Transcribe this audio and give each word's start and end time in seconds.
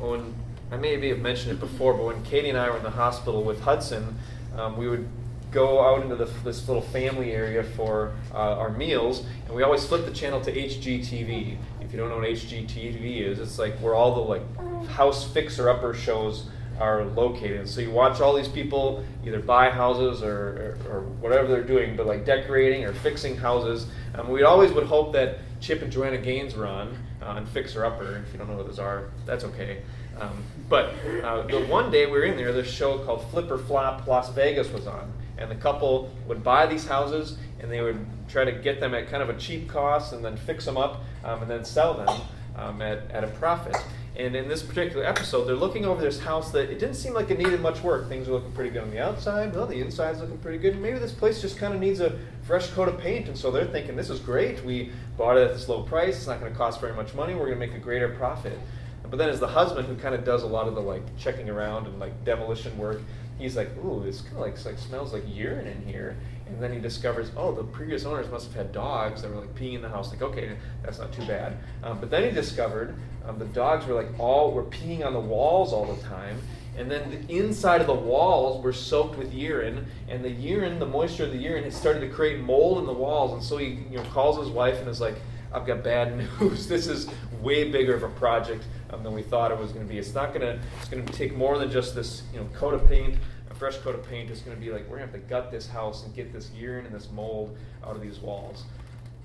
when 0.00 0.34
I 0.70 0.76
maybe 0.76 1.08
have 1.08 1.20
mentioned 1.20 1.52
it 1.52 1.60
before, 1.60 1.94
but 1.94 2.04
when 2.04 2.22
Katie 2.22 2.48
and 2.48 2.58
I 2.58 2.70
were 2.70 2.76
in 2.76 2.82
the 2.82 2.90
hospital 2.90 3.42
with 3.42 3.60
Hudson, 3.60 4.16
um, 4.56 4.76
we 4.76 4.88
would 4.88 5.08
go 5.50 5.84
out 5.84 6.02
into 6.02 6.14
the, 6.14 6.26
this 6.44 6.68
little 6.68 6.82
family 6.82 7.32
area 7.32 7.62
for 7.62 8.12
uh, 8.32 8.36
our 8.36 8.70
meals, 8.70 9.24
and 9.46 9.54
we 9.54 9.62
always 9.62 9.84
flip 9.84 10.04
the 10.04 10.12
channel 10.12 10.40
to 10.40 10.52
HGTV. 10.52 11.56
If 11.80 11.92
you 11.92 11.98
don't 11.98 12.08
know 12.08 12.18
what 12.18 12.28
HGTV 12.28 13.22
is, 13.22 13.40
it's 13.40 13.58
like 13.58 13.74
where 13.78 13.94
all 13.94 14.14
the 14.14 14.20
like 14.20 14.86
house 14.88 15.24
fixer-upper 15.32 15.94
shows 15.94 16.46
are 16.78 17.04
located. 17.04 17.68
So 17.68 17.80
you 17.80 17.90
watch 17.90 18.20
all 18.20 18.34
these 18.34 18.48
people 18.48 19.04
either 19.26 19.40
buy 19.40 19.70
houses 19.70 20.22
or, 20.22 20.78
or, 20.88 20.92
or 20.92 21.00
whatever 21.20 21.48
they're 21.48 21.64
doing, 21.64 21.96
but 21.96 22.06
like 22.06 22.24
decorating 22.24 22.84
or 22.84 22.94
fixing 22.94 23.36
houses. 23.36 23.86
Um, 24.14 24.30
we 24.30 24.44
always 24.44 24.72
would 24.72 24.86
hope 24.86 25.12
that 25.12 25.38
Chip 25.60 25.82
and 25.82 25.92
Joanna 25.92 26.18
Gaines 26.18 26.54
were 26.54 26.66
on 26.66 26.96
uh, 27.22 27.26
on 27.26 27.46
Fixer 27.46 27.84
Upper. 27.84 28.22
If 28.26 28.32
you 28.32 28.38
don't 28.38 28.48
know 28.48 28.56
what 28.56 28.66
those 28.66 28.78
are, 28.78 29.10
that's 29.26 29.44
okay. 29.44 29.82
Um, 30.18 30.42
but 30.68 30.94
uh, 31.22 31.42
the 31.46 31.60
one 31.66 31.90
day 31.90 32.06
we 32.06 32.12
were 32.12 32.24
in 32.24 32.36
there, 32.36 32.52
this 32.52 32.70
show 32.70 32.98
called 33.04 33.28
Flip 33.30 33.50
or 33.50 33.58
Flop 33.58 34.06
Las 34.06 34.30
Vegas 34.34 34.68
was 34.70 34.86
on, 34.86 35.12
and 35.38 35.50
the 35.50 35.54
couple 35.54 36.10
would 36.26 36.44
buy 36.44 36.66
these 36.66 36.86
houses 36.86 37.38
and 37.60 37.70
they 37.70 37.80
would 37.80 38.04
try 38.28 38.44
to 38.44 38.52
get 38.52 38.80
them 38.80 38.94
at 38.94 39.08
kind 39.08 39.22
of 39.22 39.28
a 39.28 39.38
cheap 39.38 39.68
cost 39.68 40.12
and 40.12 40.24
then 40.24 40.36
fix 40.36 40.64
them 40.64 40.76
up 40.76 41.02
um, 41.24 41.42
and 41.42 41.50
then 41.50 41.64
sell 41.64 41.94
them 41.94 42.20
um, 42.56 42.82
at, 42.82 43.10
at 43.10 43.24
a 43.24 43.28
profit. 43.28 43.76
And 44.16 44.34
in 44.34 44.48
this 44.48 44.62
particular 44.62 45.04
episode, 45.04 45.44
they're 45.44 45.54
looking 45.54 45.84
over 45.84 46.02
this 46.02 46.18
house 46.18 46.50
that 46.50 46.70
it 46.70 46.78
didn't 46.78 46.96
seem 46.96 47.14
like 47.14 47.30
it 47.30 47.38
needed 47.38 47.60
much 47.60 47.80
work. 47.82 48.08
Things 48.08 48.26
were 48.28 48.34
looking 48.34 48.52
pretty 48.52 48.70
good 48.70 48.82
on 48.82 48.90
the 48.90 48.98
outside. 48.98 49.54
Well, 49.54 49.66
the 49.66 49.80
inside's 49.80 50.20
looking 50.20 50.38
pretty 50.38 50.58
good. 50.58 50.78
Maybe 50.80 50.98
this 50.98 51.12
place 51.12 51.40
just 51.40 51.56
kind 51.56 51.74
of 51.74 51.80
needs 51.80 52.00
a 52.00 52.18
fresh 52.42 52.68
coat 52.70 52.88
of 52.88 52.98
paint. 52.98 53.28
And 53.28 53.38
so 53.38 53.50
they're 53.50 53.66
thinking, 53.66 53.96
this 53.96 54.10
is 54.10 54.18
great. 54.18 54.64
We 54.64 54.90
bought 55.16 55.36
it 55.36 55.48
at 55.48 55.52
this 55.54 55.68
low 55.68 55.82
price. 55.82 56.16
It's 56.16 56.26
not 56.26 56.40
going 56.40 56.50
to 56.50 56.58
cost 56.58 56.80
very 56.80 56.94
much 56.94 57.14
money. 57.14 57.34
We're 57.34 57.46
going 57.46 57.60
to 57.60 57.66
make 57.66 57.74
a 57.74 57.78
greater 57.78 58.08
profit. 58.08 58.58
But 59.08 59.16
then, 59.18 59.28
as 59.28 59.40
the 59.40 59.48
husband 59.48 59.88
who 59.88 59.96
kind 59.96 60.14
of 60.14 60.24
does 60.24 60.44
a 60.44 60.46
lot 60.46 60.68
of 60.68 60.74
the 60.74 60.80
like 60.80 61.02
checking 61.16 61.48
around 61.48 61.86
and 61.86 61.98
like 61.98 62.24
demolition 62.24 62.76
work, 62.78 63.00
he's 63.38 63.56
like, 63.56 63.68
"Ooh, 63.84 64.04
it's 64.04 64.20
kind 64.20 64.36
of 64.36 64.42
like, 64.42 64.64
like 64.64 64.78
smells 64.78 65.12
like 65.12 65.24
urine 65.26 65.66
in 65.66 65.82
here." 65.84 66.16
And 66.50 66.62
then 66.62 66.72
he 66.72 66.80
discovers, 66.80 67.30
oh, 67.36 67.52
the 67.52 67.62
previous 67.62 68.04
owners 68.04 68.28
must 68.28 68.46
have 68.48 68.54
had 68.54 68.72
dogs 68.72 69.22
that 69.22 69.30
were 69.30 69.40
like 69.40 69.54
peeing 69.54 69.74
in 69.74 69.82
the 69.82 69.88
house. 69.88 70.10
Like, 70.10 70.22
okay, 70.22 70.56
that's 70.82 70.98
not 70.98 71.12
too 71.12 71.24
bad. 71.26 71.56
Um, 71.84 72.00
but 72.00 72.10
then 72.10 72.24
he 72.24 72.30
discovered 72.30 72.96
the 73.38 73.46
dogs 73.46 73.86
were 73.86 73.94
like 73.94 74.18
all 74.18 74.52
were 74.52 74.64
peeing 74.64 75.04
on 75.04 75.12
the 75.12 75.20
walls 75.20 75.72
all 75.72 75.92
the 75.92 76.02
time. 76.02 76.40
And 76.76 76.90
then 76.90 77.10
the 77.10 77.36
inside 77.36 77.80
of 77.80 77.86
the 77.86 77.94
walls 77.94 78.62
were 78.62 78.72
soaked 78.72 79.18
with 79.18 79.34
urine, 79.34 79.86
and 80.08 80.24
the 80.24 80.30
urine, 80.30 80.78
the 80.78 80.86
moisture 80.86 81.24
of 81.24 81.32
the 81.32 81.38
urine, 81.38 81.64
had 81.64 81.72
started 81.72 82.00
to 82.00 82.08
create 82.08 82.40
mold 82.40 82.78
in 82.78 82.86
the 82.86 82.92
walls. 82.92 83.32
And 83.32 83.42
so 83.42 83.58
he, 83.58 83.80
you 83.90 83.96
know, 83.96 84.04
calls 84.04 84.38
his 84.38 84.48
wife 84.48 84.78
and 84.78 84.88
is 84.88 85.00
like, 85.00 85.16
"I've 85.52 85.66
got 85.66 85.82
bad 85.82 86.16
news. 86.40 86.68
this 86.68 86.86
is 86.86 87.08
way 87.42 87.70
bigger 87.70 87.94
of 87.94 88.02
a 88.02 88.08
project 88.08 88.64
um, 88.90 89.02
than 89.02 89.12
we 89.12 89.22
thought 89.22 89.50
it 89.50 89.58
was 89.58 89.72
going 89.72 89.86
to 89.86 89.92
be. 89.92 89.98
It's 89.98 90.14
not 90.14 90.32
going 90.32 90.42
to. 90.42 90.58
It's 90.78 90.88
going 90.88 91.04
to 91.04 91.12
take 91.12 91.36
more 91.36 91.58
than 91.58 91.70
just 91.70 91.94
this, 91.94 92.22
you 92.32 92.40
know, 92.40 92.46
coat 92.54 92.74
of 92.74 92.88
paint 92.88 93.16
a 93.50 93.54
fresh 93.54 93.76
coat 93.78 93.94
of 93.94 94.08
paint 94.08 94.30
is 94.30 94.40
going 94.40 94.56
to 94.56 94.64
be 94.64 94.70
like, 94.70 94.88
we're 94.88 94.98
going 94.98 95.08
to 95.08 95.16
have 95.16 95.22
to 95.22 95.28
gut 95.28 95.50
this 95.50 95.68
house 95.68 96.04
and 96.04 96.14
get 96.14 96.32
this 96.32 96.50
urine 96.56 96.86
and 96.86 96.94
this 96.94 97.10
mold 97.10 97.56
out 97.84 97.96
of 97.96 98.00
these 98.00 98.20
walls. 98.20 98.64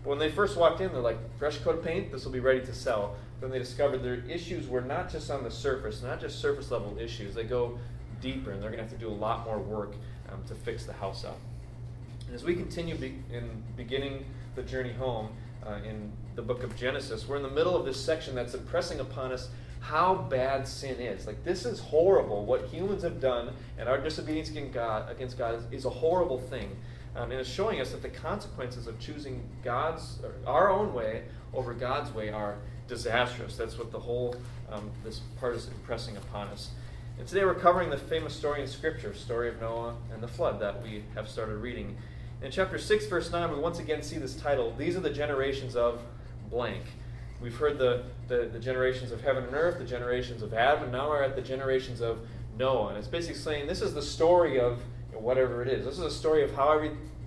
But 0.04 0.10
when 0.10 0.20
they 0.20 0.32
first 0.32 0.58
walked 0.58 0.82
in, 0.82 0.92
they're 0.92 1.02
like, 1.02 1.18
fresh 1.38 1.58
coat 1.60 1.78
of 1.78 1.84
paint, 1.84 2.12
this 2.12 2.26
will 2.26 2.32
be 2.32 2.40
ready 2.40 2.62
to 2.62 2.74
sell. 2.74 3.16
Then 3.42 3.50
they 3.50 3.60
discovered 3.60 4.00
their 4.00 4.24
issues 4.30 4.68
were 4.68 4.82
not 4.82 5.12
just 5.12 5.30
on 5.30 5.44
the 5.44 5.52
surface, 5.52 6.02
not 6.02 6.22
just 6.22 6.40
surface 6.40 6.72
level 6.72 6.98
issues. 7.00 7.36
They 7.36 7.44
go 7.44 7.78
deeper, 8.22 8.52
and 8.52 8.62
they're 8.62 8.70
going 8.70 8.84
to 8.84 8.90
have 8.90 8.94
to 8.94 8.98
do 8.98 9.10
a 9.10 9.14
lot 9.14 9.46
more 9.46 9.60
work 9.60 9.94
um, 10.32 10.44
to 10.48 10.56
fix 10.56 10.86
the 10.86 10.94
house 10.94 11.26
up. 11.26 11.40
And 12.28 12.36
as 12.36 12.44
we 12.44 12.56
continue 12.56 12.96
be- 12.96 13.22
in 13.32 13.64
beginning 13.76 14.26
the 14.56 14.64
journey 14.64 14.94
home 14.94 15.30
uh, 15.66 15.80
in 15.86 16.12
the 16.36 16.42
book 16.42 16.64
of 16.64 16.76
Genesis, 16.76 17.28
we're 17.28 17.38
in 17.38 17.44
the 17.44 17.50
middle 17.50 17.76
of 17.76 17.86
this 17.86 18.04
section 18.04 18.36
that's 18.36 18.54
impressing 18.54 19.00
upon 19.00 19.32
us 19.32 19.50
how 19.80 20.16
bad 20.16 20.68
sin 20.68 21.00
is. 21.00 21.28
Like, 21.28 21.44
this 21.44 21.66
is 21.66 21.80
horrible. 21.80 22.46
What 22.46 22.66
humans 22.66 23.04
have 23.04 23.20
done 23.20 23.52
and 23.78 23.88
our 23.88 24.00
disobedience 24.00 24.50
against 24.50 24.74
God, 24.74 25.12
against 25.12 25.38
God 25.38 25.56
is, 25.56 25.64
is 25.72 25.86
a 25.86 25.90
horrible 25.90 26.40
thing. 26.40 26.76
Um, 27.16 27.32
and 27.32 27.40
it's 27.40 27.50
showing 27.50 27.80
us 27.80 27.92
that 27.92 28.02
the 28.02 28.10
consequences 28.10 28.88
of 28.88 29.00
choosing 29.00 29.48
God's, 29.64 30.20
our 30.48 30.70
own 30.70 30.94
way 30.94 31.24
over 31.54 31.74
God's 31.74 32.12
way 32.12 32.30
are 32.30 32.58
disastrous. 32.88 33.56
That's 33.58 33.78
what 33.78 33.92
the 33.92 34.00
whole, 34.00 34.36
um, 34.72 34.92
this 35.04 35.20
part 35.40 35.56
is 35.56 35.68
impressing 35.68 36.18
upon 36.18 36.48
us. 36.50 36.72
And 37.18 37.28
today 37.28 37.46
we're 37.46 37.56
covering 37.56 37.90
the 37.90 37.98
famous 37.98 38.34
story 38.34 38.62
in 38.62 38.68
Scripture, 38.68 39.14
story 39.14 39.50
of 39.50 39.62
Noah 39.62 39.96
and 40.14 40.22
the 40.22 40.28
flood 40.28 40.60
that 40.60 40.84
we 40.84 41.04
have 41.16 41.30
started 41.30 41.58
reading. 41.58 41.96
In 42.42 42.52
chapter 42.52 42.78
6, 42.78 43.08
verse 43.08 43.32
9, 43.32 43.52
we 43.52 43.60
once 43.60 43.80
again 43.80 44.02
see 44.02 44.18
this 44.18 44.36
title, 44.36 44.74
These 44.78 44.96
are 44.98 45.00
the 45.00 45.10
generations 45.10 45.76
of 45.76 46.02
blank. 46.50 46.84
We've 47.42 47.56
heard 47.56 47.78
the, 47.78 48.04
the, 48.28 48.50
the, 48.52 48.60
generations 48.60 49.12
of 49.12 49.22
heaven 49.22 49.44
and 49.44 49.54
earth, 49.54 49.78
the 49.78 49.86
generations 49.86 50.42
of 50.42 50.54
Adam, 50.54 50.84
and 50.84 50.92
now 50.92 51.10
we're 51.10 51.24
at 51.24 51.36
the 51.36 51.42
generations 51.42 52.02
of 52.02 52.20
Noah. 52.58 52.90
And 52.90 52.98
it's 52.98 53.08
basically 53.08 53.40
saying 53.40 53.68
this 53.68 53.82
is 53.82 53.94
the 53.94 54.02
story 54.02 54.60
of 54.60 54.80
whatever 55.14 55.62
it 55.62 55.68
is. 55.68 55.86
This 55.86 55.96
is 55.96 56.04
a 56.04 56.12
story 56.12 56.44
of 56.44 56.54
how 56.54 56.80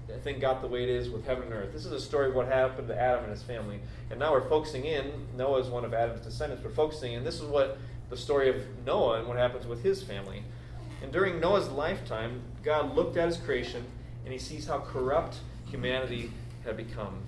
everything 0.08 0.40
got 0.40 0.60
the 0.62 0.66
way 0.66 0.82
it 0.82 0.88
is 0.88 1.10
with 1.10 1.26
heaven 1.26 1.44
and 1.44 1.52
earth. 1.52 1.72
This 1.72 1.84
is 1.84 1.92
a 1.92 2.00
story 2.00 2.28
of 2.28 2.34
what 2.34 2.46
happened 2.48 2.88
to 2.88 3.00
Adam 3.00 3.24
and 3.24 3.32
his 3.32 3.42
family. 3.42 3.80
And 4.10 4.18
now 4.18 4.32
we're 4.32 4.48
focusing 4.48 4.84
in, 4.84 5.12
Noah 5.36 5.60
is 5.60 5.68
one 5.68 5.84
of 5.84 5.92
Adam's 5.92 6.20
descendants, 6.20 6.64
we're 6.64 6.70
focusing 6.70 7.12
in, 7.12 7.24
this 7.24 7.40
is 7.40 7.42
what 7.42 7.78
the 8.10 8.16
story 8.16 8.48
of 8.48 8.56
Noah 8.86 9.18
and 9.18 9.28
what 9.28 9.36
happens 9.36 9.66
with 9.66 9.82
his 9.82 10.02
family. 10.02 10.42
And 11.02 11.12
during 11.12 11.40
Noah's 11.40 11.68
lifetime, 11.68 12.40
God 12.62 12.94
looked 12.94 13.16
at 13.16 13.28
his 13.28 13.36
creation 13.36 13.84
and 14.24 14.32
he 14.32 14.38
sees 14.38 14.66
how 14.66 14.80
corrupt 14.80 15.38
humanity 15.66 16.30
had 16.64 16.76
become. 16.76 17.18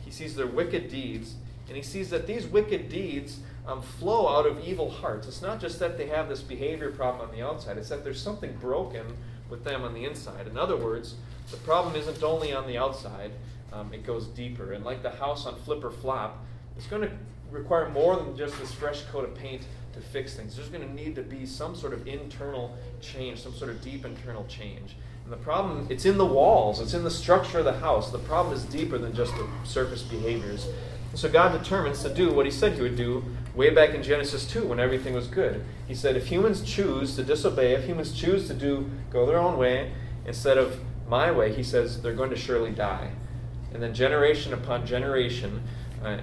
He 0.00 0.10
sees 0.10 0.34
their 0.34 0.46
wicked 0.46 0.88
deeds 0.88 1.34
and 1.68 1.76
he 1.76 1.82
sees 1.82 2.10
that 2.10 2.26
these 2.26 2.46
wicked 2.46 2.88
deeds 2.88 3.38
um, 3.66 3.80
flow 3.82 4.28
out 4.28 4.46
of 4.46 4.64
evil 4.64 4.90
hearts. 4.90 5.28
It's 5.28 5.42
not 5.42 5.60
just 5.60 5.78
that 5.78 5.96
they 5.96 6.06
have 6.06 6.28
this 6.28 6.42
behavior 6.42 6.90
problem 6.90 7.28
on 7.28 7.34
the 7.34 7.42
outside, 7.42 7.78
it's 7.78 7.90
that 7.90 8.02
there's 8.02 8.20
something 8.20 8.52
broken 8.60 9.06
with 9.48 9.62
them 9.62 9.82
on 9.82 9.94
the 9.94 10.04
inside. 10.04 10.48
In 10.48 10.58
other 10.58 10.76
words, 10.76 11.14
the 11.50 11.56
problem 11.58 11.96
isn't 11.96 12.22
only 12.22 12.52
on 12.52 12.66
the 12.66 12.78
outside, 12.78 13.32
um, 13.72 13.92
it 13.92 14.04
goes 14.04 14.26
deeper. 14.26 14.72
And 14.72 14.84
like 14.84 15.02
the 15.02 15.10
house 15.10 15.46
on 15.46 15.56
Flip 15.60 15.84
or 15.84 15.90
Flop, 15.90 16.38
it's 16.76 16.86
going 16.86 17.02
to 17.02 17.10
require 17.50 17.88
more 17.88 18.16
than 18.16 18.36
just 18.36 18.58
this 18.58 18.72
fresh 18.72 19.02
coat 19.12 19.24
of 19.24 19.34
paint 19.34 19.62
to 19.92 20.00
fix 20.00 20.34
things. 20.34 20.56
There's 20.56 20.68
going 20.68 20.86
to 20.86 20.94
need 20.94 21.14
to 21.16 21.22
be 21.22 21.46
some 21.46 21.74
sort 21.74 21.92
of 21.92 22.06
internal 22.06 22.76
change, 23.00 23.40
some 23.40 23.54
sort 23.54 23.70
of 23.70 23.82
deep 23.82 24.04
internal 24.04 24.44
change. 24.46 24.96
And 25.24 25.32
the 25.32 25.36
problem, 25.36 25.86
it's 25.90 26.04
in 26.04 26.16
the 26.16 26.26
walls, 26.26 26.80
it's 26.80 26.94
in 26.94 27.04
the 27.04 27.10
structure 27.10 27.58
of 27.58 27.64
the 27.64 27.78
house. 27.78 28.10
The 28.10 28.18
problem 28.18 28.54
is 28.54 28.64
deeper 28.64 28.98
than 28.98 29.14
just 29.14 29.34
the 29.36 29.46
surface 29.64 30.02
behaviors. 30.02 30.68
So 31.14 31.28
God 31.28 31.60
determines 31.60 32.02
to 32.02 32.14
do 32.14 32.32
what 32.32 32.46
he 32.46 32.52
said 32.52 32.74
he 32.74 32.82
would 32.82 32.96
do 32.96 33.24
way 33.54 33.70
back 33.70 33.94
in 33.94 34.02
Genesis 34.02 34.46
2 34.46 34.66
when 34.66 34.78
everything 34.78 35.12
was 35.12 35.26
good. 35.26 35.64
He 35.88 35.94
said, 35.94 36.16
if 36.16 36.28
humans 36.28 36.62
choose 36.62 37.16
to 37.16 37.24
disobey, 37.24 37.74
if 37.74 37.84
humans 37.84 38.12
choose 38.12 38.46
to 38.46 38.54
do 38.54 38.88
go 39.10 39.26
their 39.26 39.38
own 39.38 39.58
way 39.58 39.90
instead 40.24 40.56
of 40.56 40.78
my 41.10 41.30
way, 41.30 41.52
he 41.52 41.62
says 41.62 42.00
they're 42.00 42.14
going 42.14 42.30
to 42.30 42.36
surely 42.36 42.70
die. 42.70 43.10
And 43.74 43.82
then 43.82 43.92
generation 43.92 44.54
upon 44.54 44.86
generation, 44.86 45.62
uh, 46.02 46.18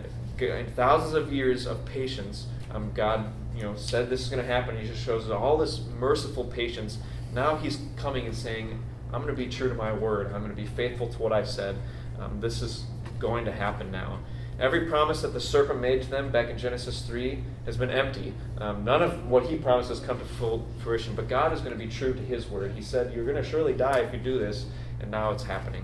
thousands 0.76 1.14
of 1.14 1.32
years 1.32 1.68
of 1.68 1.86
patience, 1.86 2.48
um, 2.72 2.92
God 2.94 3.32
you 3.56 3.64
know, 3.64 3.76
said 3.76 4.10
this 4.10 4.22
is 4.22 4.30
going 4.30 4.42
to 4.42 4.48
happen. 4.48 4.78
He 4.78 4.88
just 4.88 5.04
shows 5.04 5.30
all 5.30 5.58
this 5.58 5.82
merciful 6.00 6.46
patience. 6.46 7.00
Now 7.34 7.58
he's 7.58 7.80
coming 7.96 8.26
and 8.26 8.36
saying, 8.36 8.84
I'm 9.12 9.22
going 9.22 9.36
to 9.36 9.42
be 9.42 9.50
true 9.50 9.70
to 9.70 9.76
my 9.76 9.92
word. 9.92 10.28
I'm 10.28 10.44
going 10.44 10.56
to 10.56 10.62
be 10.62 10.68
faithful 10.68 11.08
to 11.10 11.22
what 11.22 11.34
I 11.34 11.44
said. 11.44 11.78
Um, 12.20 12.40
this 12.40 12.62
is 12.62 12.86
going 13.20 13.46
to 13.46 13.52
happen 13.52 13.92
now. 13.92 14.20
Every 14.60 14.88
promise 14.88 15.22
that 15.22 15.34
the 15.34 15.40
serpent 15.40 15.80
made 15.80 16.02
to 16.02 16.10
them 16.10 16.32
back 16.32 16.50
in 16.50 16.58
Genesis 16.58 17.04
3 17.04 17.44
has 17.66 17.78
been 17.78 17.92
empty. 17.92 18.34
Um, 18.58 18.84
none 18.84 19.04
of 19.04 19.28
what 19.28 19.46
he 19.46 19.56
promised 19.56 19.90
has 19.90 20.00
come 20.00 20.18
to 20.18 20.26
full 20.26 20.66
fruition, 20.82 21.14
but 21.14 21.30
God 21.30 21.54
is 21.54 21.62
going 21.62 21.74
to 21.74 21.78
be 21.78 21.88
true 21.88 22.14
to 22.14 22.20
his 22.20 22.48
word. 22.48 22.72
He 22.72 22.82
said, 22.82 23.14
You're 23.14 23.26
going 23.26 23.42
to 23.42 23.48
surely 23.48 23.74
die 23.74 24.00
if 24.00 24.12
you 24.12 24.20
do 24.20 24.40
this, 24.40 24.66
and 25.00 25.12
now 25.12 25.32
it's 25.32 25.44
happening. 25.44 25.84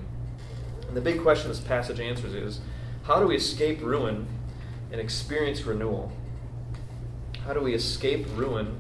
And 0.88 0.98
the 0.98 1.02
big 1.02 1.22
question 1.22 1.50
this 1.50 1.60
passage 1.60 2.00
answers 2.00 2.34
is 2.34 2.62
how 3.04 3.20
do 3.20 3.28
we 3.28 3.36
escape 3.36 3.82
ruin 3.82 4.26
and 4.92 5.00
experience 5.00 5.64
renewal? 5.64 6.12
How 7.46 7.54
do 7.54 7.60
we 7.60 7.76
escape 7.76 8.26
ruin 8.36 8.80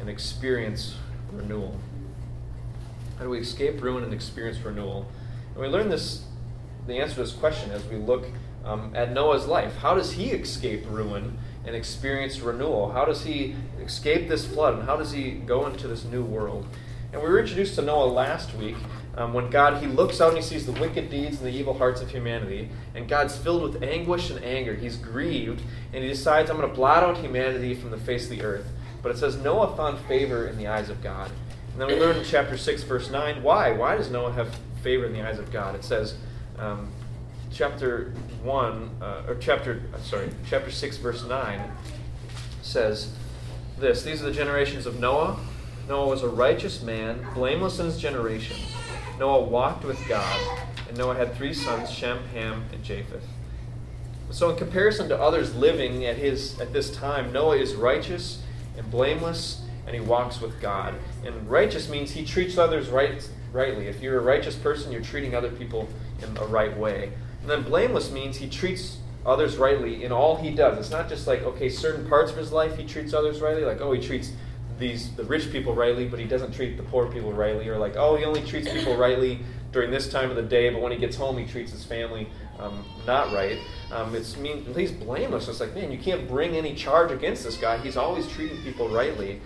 and 0.00 0.10
experience 0.10 0.96
renewal? 1.32 1.78
How 3.16 3.24
do 3.24 3.30
we 3.30 3.38
escape 3.38 3.80
ruin 3.80 4.04
and 4.04 4.12
experience 4.12 4.58
renewal? 4.58 5.08
And 5.54 5.62
we 5.62 5.68
learn 5.68 5.88
this 5.88 6.24
the 6.88 6.98
answer 6.98 7.16
to 7.16 7.20
this 7.20 7.32
question 7.32 7.70
as 7.70 7.84
we 7.86 7.96
look 7.96 8.26
um, 8.64 8.92
at 8.94 9.12
Noah's 9.12 9.46
life. 9.46 9.76
How 9.76 9.94
does 9.94 10.12
he 10.12 10.30
escape 10.30 10.84
ruin 10.88 11.38
and 11.64 11.76
experience 11.76 12.40
renewal? 12.40 12.92
How 12.92 13.04
does 13.04 13.24
he 13.24 13.54
escape 13.80 14.28
this 14.28 14.46
flood 14.46 14.78
and 14.78 14.84
how 14.84 14.96
does 14.96 15.12
he 15.12 15.32
go 15.32 15.66
into 15.66 15.86
this 15.86 16.04
new 16.04 16.24
world? 16.24 16.66
And 17.12 17.22
we 17.22 17.28
were 17.28 17.38
introduced 17.38 17.74
to 17.76 17.82
Noah 17.82 18.06
last 18.06 18.54
week 18.54 18.76
um, 19.16 19.32
when 19.32 19.50
God, 19.50 19.82
he 19.82 19.86
looks 19.86 20.20
out 20.20 20.28
and 20.28 20.38
he 20.38 20.42
sees 20.42 20.66
the 20.66 20.72
wicked 20.72 21.10
deeds 21.10 21.38
and 21.38 21.46
the 21.46 21.56
evil 21.56 21.74
hearts 21.74 22.00
of 22.00 22.10
humanity, 22.10 22.68
and 22.94 23.08
God's 23.08 23.36
filled 23.36 23.62
with 23.62 23.82
anguish 23.82 24.30
and 24.30 24.42
anger. 24.44 24.74
He's 24.74 24.96
grieved, 24.96 25.62
and 25.92 26.02
he 26.02 26.08
decides, 26.08 26.50
I'm 26.50 26.56
going 26.56 26.68
to 26.68 26.74
blot 26.74 27.02
out 27.02 27.16
humanity 27.16 27.74
from 27.74 27.90
the 27.90 27.96
face 27.96 28.24
of 28.24 28.30
the 28.30 28.42
earth. 28.42 28.66
But 29.02 29.10
it 29.10 29.18
says 29.18 29.36
Noah 29.36 29.74
found 29.76 29.98
favor 30.06 30.46
in 30.46 30.56
the 30.56 30.68
eyes 30.68 30.90
of 30.90 31.02
God. 31.02 31.32
And 31.72 31.80
then 31.80 31.88
we 31.88 31.98
learn 31.98 32.16
in 32.16 32.24
chapter 32.24 32.56
6, 32.56 32.82
verse 32.84 33.10
9, 33.10 33.42
why? 33.42 33.72
Why 33.72 33.96
does 33.96 34.10
Noah 34.10 34.32
have 34.32 34.54
favor 34.82 35.06
in 35.06 35.12
the 35.12 35.26
eyes 35.26 35.38
of 35.38 35.50
God? 35.50 35.74
It 35.74 35.84
says, 35.84 36.14
um, 36.58 36.88
chapter 37.52 38.12
1, 38.42 38.90
uh, 39.00 39.22
or 39.26 39.36
chapter, 39.36 39.82
sorry, 40.02 40.30
chapter 40.48 40.70
6, 40.70 40.96
verse 40.98 41.24
9 41.24 41.60
says 42.62 43.12
this 43.78 44.02
These 44.02 44.22
are 44.22 44.26
the 44.26 44.32
generations 44.32 44.86
of 44.86 45.00
Noah. 45.00 45.38
Noah 45.88 46.08
was 46.08 46.22
a 46.22 46.28
righteous 46.28 46.82
man, 46.82 47.26
blameless 47.34 47.78
in 47.78 47.86
his 47.86 47.98
generation. 47.98 48.56
Noah 49.18 49.42
walked 49.42 49.84
with 49.84 49.98
God, 50.06 50.38
and 50.88 50.96
Noah 50.96 51.14
had 51.14 51.34
three 51.34 51.54
sons, 51.54 51.90
Shem, 51.90 52.18
Ham, 52.34 52.64
and 52.72 52.84
Japheth. 52.84 53.24
So, 54.30 54.50
in 54.50 54.56
comparison 54.56 55.08
to 55.08 55.18
others 55.18 55.54
living 55.54 56.04
at, 56.04 56.16
his, 56.16 56.60
at 56.60 56.72
this 56.72 56.90
time, 56.90 57.32
Noah 57.32 57.56
is 57.56 57.74
righteous 57.74 58.42
and 58.76 58.88
blameless, 58.90 59.62
and 59.86 59.94
he 59.94 60.02
walks 60.02 60.40
with 60.40 60.60
God. 60.60 60.94
And 61.24 61.48
righteous 61.48 61.88
means 61.88 62.10
he 62.10 62.24
treats 62.24 62.58
others 62.58 62.90
right, 62.90 63.26
rightly. 63.52 63.86
If 63.86 64.02
you're 64.02 64.18
a 64.18 64.22
righteous 64.22 64.54
person, 64.54 64.92
you're 64.92 65.00
treating 65.00 65.34
other 65.34 65.50
people 65.50 65.88
in 66.22 66.36
a 66.38 66.46
right 66.46 66.76
way. 66.76 67.12
And 67.42 67.50
then 67.50 67.62
blameless 67.62 68.10
means 68.10 68.36
he 68.36 68.48
treats 68.48 68.98
others 69.24 69.56
rightly 69.56 70.04
in 70.04 70.12
all 70.12 70.36
he 70.36 70.50
does. 70.50 70.78
It's 70.78 70.90
not 70.90 71.08
just 71.08 71.26
like, 71.26 71.42
okay, 71.42 71.68
certain 71.68 72.08
parts 72.08 72.30
of 72.30 72.36
his 72.36 72.52
life 72.52 72.76
he 72.76 72.86
treats 72.86 73.12
others 73.12 73.40
rightly, 73.40 73.64
like, 73.64 73.80
oh, 73.80 73.92
he 73.92 74.00
treats 74.00 74.32
these 74.78 75.14
the 75.16 75.24
rich 75.24 75.50
people 75.50 75.74
rightly, 75.74 76.06
but 76.06 76.20
he 76.20 76.26
doesn't 76.26 76.52
treat 76.52 76.76
the 76.76 76.82
poor 76.84 77.10
people 77.10 77.32
rightly, 77.32 77.68
or 77.68 77.78
like, 77.78 77.96
oh, 77.96 78.16
he 78.16 78.24
only 78.24 78.42
treats 78.42 78.70
people 78.70 78.96
rightly 78.96 79.40
during 79.72 79.90
this 79.90 80.08
time 80.08 80.30
of 80.30 80.36
the 80.36 80.42
day, 80.42 80.70
but 80.70 80.80
when 80.80 80.92
he 80.92 80.98
gets 80.98 81.16
home, 81.16 81.36
he 81.36 81.44
treats 81.44 81.72
his 81.72 81.84
family 81.84 82.28
um, 82.58 82.84
not 83.06 83.32
right. 83.32 83.58
Um, 83.92 84.14
it's 84.14 84.36
mean 84.36 84.64
he's 84.74 84.92
blameless. 84.92 85.48
It's 85.48 85.60
like, 85.60 85.74
man, 85.74 85.92
you 85.92 85.98
can't 85.98 86.26
bring 86.28 86.56
any 86.56 86.74
charge 86.74 87.10
against 87.10 87.44
this 87.44 87.56
guy. 87.56 87.78
He's 87.78 87.96
always 87.96 88.26
treating 88.28 88.60
people 88.62 88.88
rightly. 88.88 89.40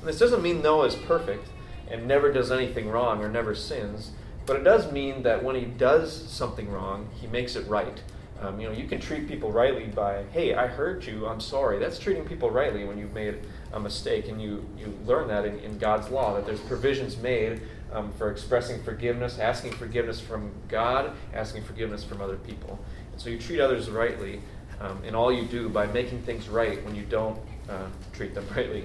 And 0.00 0.08
this 0.08 0.18
doesn't 0.18 0.42
mean 0.42 0.62
Noah 0.62 0.86
is 0.86 0.94
perfect 0.94 1.48
and 1.90 2.06
never 2.06 2.32
does 2.32 2.50
anything 2.50 2.88
wrong 2.88 3.22
or 3.22 3.28
never 3.28 3.54
sins, 3.54 4.12
but 4.46 4.56
it 4.56 4.64
does 4.64 4.90
mean 4.90 5.22
that 5.22 5.42
when 5.42 5.56
he 5.56 5.64
does 5.64 6.12
something 6.12 6.70
wrong, 6.70 7.08
he 7.20 7.26
makes 7.26 7.56
it 7.56 7.66
right. 7.68 8.02
Um, 8.40 8.58
you 8.58 8.68
know, 8.68 8.74
you 8.74 8.88
can 8.88 9.00
treat 9.00 9.28
people 9.28 9.52
rightly 9.52 9.86
by, 9.86 10.24
hey, 10.32 10.54
I 10.54 10.66
hurt 10.66 11.06
you, 11.06 11.26
I'm 11.26 11.40
sorry. 11.40 11.78
That's 11.78 11.98
treating 11.98 12.24
people 12.24 12.50
rightly 12.50 12.84
when 12.84 12.98
you've 12.98 13.14
made 13.14 13.38
a 13.72 13.78
mistake, 13.78 14.28
and 14.28 14.42
you, 14.42 14.68
you 14.76 14.92
learn 15.06 15.28
that 15.28 15.44
in, 15.44 15.60
in 15.60 15.78
God's 15.78 16.08
law, 16.08 16.34
that 16.34 16.44
there's 16.44 16.60
provisions 16.60 17.16
made 17.16 17.62
um, 17.92 18.10
for 18.12 18.30
expressing 18.30 18.82
forgiveness, 18.82 19.38
asking 19.38 19.72
forgiveness 19.72 20.20
from 20.20 20.50
God, 20.68 21.12
asking 21.32 21.62
forgiveness 21.62 22.02
from 22.02 22.20
other 22.20 22.36
people. 22.36 22.80
And 23.12 23.20
so 23.20 23.30
you 23.30 23.38
treat 23.38 23.60
others 23.60 23.88
rightly 23.90 24.40
um, 24.80 25.02
in 25.04 25.14
all 25.14 25.32
you 25.32 25.44
do 25.44 25.68
by 25.68 25.86
making 25.86 26.22
things 26.22 26.48
right 26.48 26.84
when 26.84 26.96
you 26.96 27.04
don't 27.04 27.38
uh, 27.68 27.86
treat 28.12 28.34
them 28.34 28.46
rightly. 28.56 28.84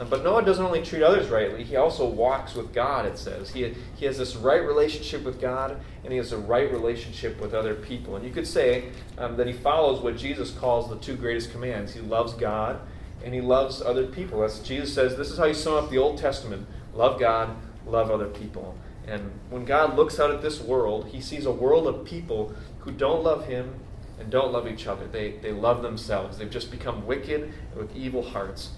Uh, 0.00 0.04
but 0.04 0.24
Noah 0.24 0.42
doesn't 0.42 0.64
only 0.64 0.82
treat 0.82 1.02
others 1.02 1.28
rightly, 1.28 1.62
he 1.62 1.76
also 1.76 2.08
walks 2.08 2.54
with 2.54 2.72
God, 2.72 3.04
it 3.04 3.18
says. 3.18 3.50
He, 3.50 3.74
he 3.96 4.06
has 4.06 4.16
this 4.16 4.34
right 4.34 4.64
relationship 4.64 5.24
with 5.24 5.38
God, 5.38 5.78
and 6.02 6.10
he 6.10 6.16
has 6.16 6.32
a 6.32 6.38
right 6.38 6.72
relationship 6.72 7.38
with 7.38 7.52
other 7.52 7.74
people. 7.74 8.16
And 8.16 8.24
you 8.24 8.32
could 8.32 8.46
say 8.46 8.92
um, 9.18 9.36
that 9.36 9.46
he 9.46 9.52
follows 9.52 10.00
what 10.00 10.16
Jesus 10.16 10.52
calls 10.52 10.88
the 10.88 10.96
two 10.96 11.16
greatest 11.16 11.52
commands. 11.52 11.92
He 11.92 12.00
loves 12.00 12.32
God, 12.32 12.80
and 13.22 13.34
he 13.34 13.42
loves 13.42 13.82
other 13.82 14.06
people. 14.06 14.42
As 14.42 14.60
Jesus 14.60 14.94
says, 14.94 15.18
this 15.18 15.30
is 15.30 15.36
how 15.36 15.44
you 15.44 15.52
sum 15.52 15.74
up 15.74 15.90
the 15.90 15.98
Old 15.98 16.16
Testament 16.16 16.66
love 16.94 17.20
God, 17.20 17.54
love 17.86 18.10
other 18.10 18.28
people. 18.28 18.76
And 19.06 19.30
when 19.50 19.66
God 19.66 19.96
looks 19.96 20.18
out 20.18 20.30
at 20.30 20.40
this 20.40 20.62
world, 20.62 21.08
he 21.08 21.20
sees 21.20 21.44
a 21.44 21.52
world 21.52 21.86
of 21.86 22.06
people 22.06 22.54
who 22.80 22.90
don't 22.90 23.22
love 23.22 23.46
him 23.46 23.74
and 24.18 24.30
don't 24.30 24.50
love 24.50 24.66
each 24.66 24.86
other. 24.86 25.06
They, 25.06 25.32
they 25.32 25.52
love 25.52 25.82
themselves. 25.82 26.38
They've 26.38 26.50
just 26.50 26.70
become 26.70 27.06
wicked 27.06 27.52
with 27.76 27.94
evil 27.94 28.22
hearts. 28.22 28.70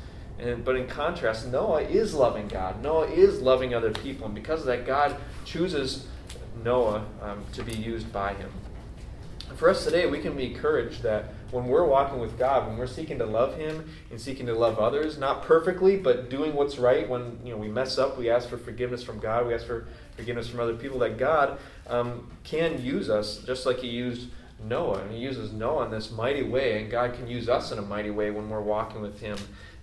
And, 0.42 0.64
but 0.64 0.76
in 0.76 0.88
contrast, 0.88 1.46
Noah 1.48 1.82
is 1.82 2.14
loving 2.14 2.48
God. 2.48 2.82
Noah 2.82 3.06
is 3.06 3.40
loving 3.40 3.74
other 3.74 3.92
people. 3.92 4.26
And 4.26 4.34
because 4.34 4.60
of 4.60 4.66
that, 4.66 4.86
God 4.86 5.16
chooses 5.44 6.06
Noah 6.64 7.06
um, 7.22 7.44
to 7.52 7.62
be 7.62 7.74
used 7.76 8.12
by 8.12 8.34
him. 8.34 8.50
For 9.56 9.68
us 9.68 9.84
today, 9.84 10.06
we 10.06 10.18
can 10.18 10.36
be 10.36 10.46
encouraged 10.52 11.02
that 11.02 11.34
when 11.52 11.66
we're 11.66 11.84
walking 11.84 12.18
with 12.18 12.38
God, 12.38 12.66
when 12.66 12.78
we're 12.78 12.86
seeking 12.86 13.18
to 13.18 13.26
love 13.26 13.56
Him 13.56 13.88
and 14.10 14.18
seeking 14.18 14.46
to 14.46 14.54
love 14.54 14.78
others, 14.78 15.18
not 15.18 15.42
perfectly, 15.42 15.98
but 15.98 16.30
doing 16.30 16.54
what's 16.54 16.78
right, 16.78 17.06
when 17.06 17.38
you 17.44 17.52
know 17.52 17.58
we 17.58 17.68
mess 17.68 17.98
up, 17.98 18.18
we 18.18 18.30
ask 18.30 18.48
for 18.48 18.56
forgiveness 18.56 19.02
from 19.02 19.18
God, 19.18 19.46
we 19.46 19.54
ask 19.54 19.66
for 19.66 19.86
forgiveness 20.16 20.48
from 20.48 20.60
other 20.60 20.74
people, 20.74 20.98
that 21.00 21.18
God 21.18 21.58
um, 21.86 22.30
can 22.42 22.82
use 22.82 23.10
us 23.10 23.38
just 23.44 23.66
like 23.66 23.80
He 23.80 23.88
used 23.88 24.30
Noah. 24.64 25.02
And 25.02 25.12
He 25.12 25.18
uses 25.18 25.52
Noah 25.52 25.84
in 25.84 25.90
this 25.90 26.10
mighty 26.10 26.42
way, 26.42 26.80
and 26.80 26.90
God 26.90 27.12
can 27.14 27.28
use 27.28 27.50
us 27.50 27.70
in 27.70 27.78
a 27.78 27.82
mighty 27.82 28.10
way 28.10 28.30
when 28.30 28.48
we're 28.48 28.62
walking 28.62 29.02
with 29.02 29.20
Him 29.20 29.36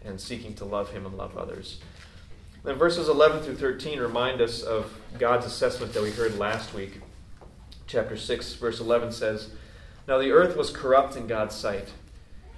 and 0.03 0.19
seeking 0.19 0.53
to 0.55 0.65
love 0.65 0.91
Him 0.91 1.05
and 1.05 1.17
love 1.17 1.37
others. 1.37 1.79
Then 2.63 2.75
verses 2.75 3.07
11 3.07 3.41
through 3.41 3.55
13 3.55 3.99
remind 3.99 4.41
us 4.41 4.61
of 4.61 4.93
God's 5.17 5.45
assessment 5.45 5.93
that 5.93 6.03
we 6.03 6.11
heard 6.11 6.37
last 6.37 6.73
week. 6.73 7.01
Chapter 7.87 8.17
6, 8.17 8.53
verse 8.53 8.79
11 8.79 9.11
says, 9.11 9.49
now 10.09 10.17
the 10.17 10.31
earth 10.31 10.57
was 10.57 10.71
corrupt 10.71 11.15
in 11.15 11.27
God's 11.27 11.53
sight, 11.53 11.89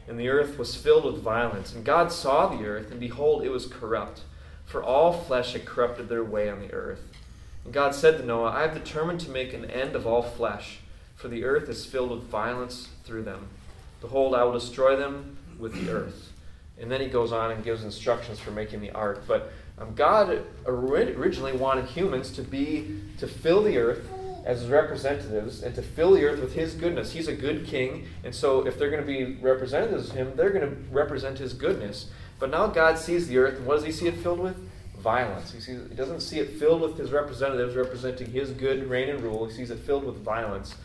and 0.08 0.18
the 0.18 0.30
earth 0.30 0.58
was 0.58 0.74
filled 0.74 1.04
with 1.04 1.22
violence. 1.22 1.76
And 1.76 1.84
God 1.84 2.10
saw 2.10 2.48
the 2.48 2.66
earth, 2.66 2.92
and 2.92 3.00
behold, 3.00 3.44
it 3.44 3.50
was 3.50 3.66
corrupt, 3.66 4.22
for 4.66 4.82
all 4.82 5.12
flesh 5.12 5.52
had 5.52 5.66
corrupted 5.66 6.08
their 6.08 6.24
way 6.24 6.50
on 6.50 6.62
the 6.62 6.72
earth. 6.72 7.02
And 7.66 7.74
God 7.74 7.94
said 7.94 8.18
to 8.18 8.26
Noah, 8.26 8.52
I 8.52 8.62
have 8.62 8.74
determined 8.74 9.20
to 9.22 9.30
make 9.30 9.54
an 9.54 9.66
end 9.66 9.98
of 9.98 10.08
all 10.08 10.22
flesh, 10.22 10.80
for 11.18 11.28
the 11.28 11.44
earth 11.44 11.68
is 11.68 11.86
filled 11.86 12.12
with 12.12 12.24
violence 12.24 12.88
through 13.04 13.24
them. 13.24 13.50
Behold, 14.00 14.34
I 14.34 14.46
will 14.46 14.54
destroy 14.54 14.96
them 14.96 15.38
with 15.60 15.74
the 15.74 15.92
earth. 15.92 16.31
And 16.82 16.92
then 16.92 17.00
he 17.00 17.08
goes 17.08 17.32
on 17.32 17.52
and 17.52 17.64
gives 17.64 17.84
instructions 17.84 18.40
for 18.40 18.52
making 18.52 18.82
the 18.82 18.92
ark. 18.92 19.24
But 19.28 19.54
um, 19.78 19.94
God 19.96 20.44
originally 20.66 21.54
wanted 21.54 21.86
humans 21.86 22.32
to 22.32 22.42
be 22.42 23.00
to 23.20 23.28
fill 23.28 23.64
the 23.64 23.78
earth 23.78 24.08
as 24.46 24.62
his 24.62 24.70
representatives 24.70 25.62
and 25.62 25.76
to 25.76 25.82
fill 25.82 26.14
the 26.14 26.26
earth 26.26 26.40
with 26.40 26.54
his 26.54 26.74
goodness. 26.74 27.12
He's 27.12 27.28
a 27.28 27.36
good 27.36 27.66
king, 27.66 28.08
and 28.24 28.34
so 28.34 28.66
if 28.66 28.78
they're 28.78 28.90
going 28.90 29.02
to 29.02 29.08
be 29.08 29.36
representatives 29.36 30.10
of 30.10 30.16
him, 30.16 30.34
they're 30.36 30.50
going 30.50 30.68
to 30.68 30.76
represent 30.92 31.38
his 31.38 31.54
goodness. 31.54 32.10
But 32.40 32.50
now 32.50 32.68
God 32.68 32.98
sees 32.98 33.28
the 33.28 33.38
earth, 33.38 33.58
and 33.58 33.68
what 33.68 33.76
does 33.76 33.86
he 33.86 33.92
see 33.92 34.08
it 34.08 34.16
filled 34.18 34.40
with? 34.40 34.58
Violence. 34.98 35.52
He, 35.52 35.60
sees, 35.60 35.88
he 35.90 35.96
doesn't 35.96 36.22
see 36.22 36.40
it 36.40 36.60
filled 36.60 36.82
with 36.82 36.98
his 36.98 37.12
representatives 37.12 37.76
representing 37.76 38.32
his 38.32 38.52
good 38.52 38.90
reign 38.90 39.10
and 39.10 39.22
rule. 39.22 39.46
He 39.46 39.54
sees 39.54 39.70
it 39.70 39.80
filled 39.80 40.04
with 40.04 40.18
violence. 40.18 40.76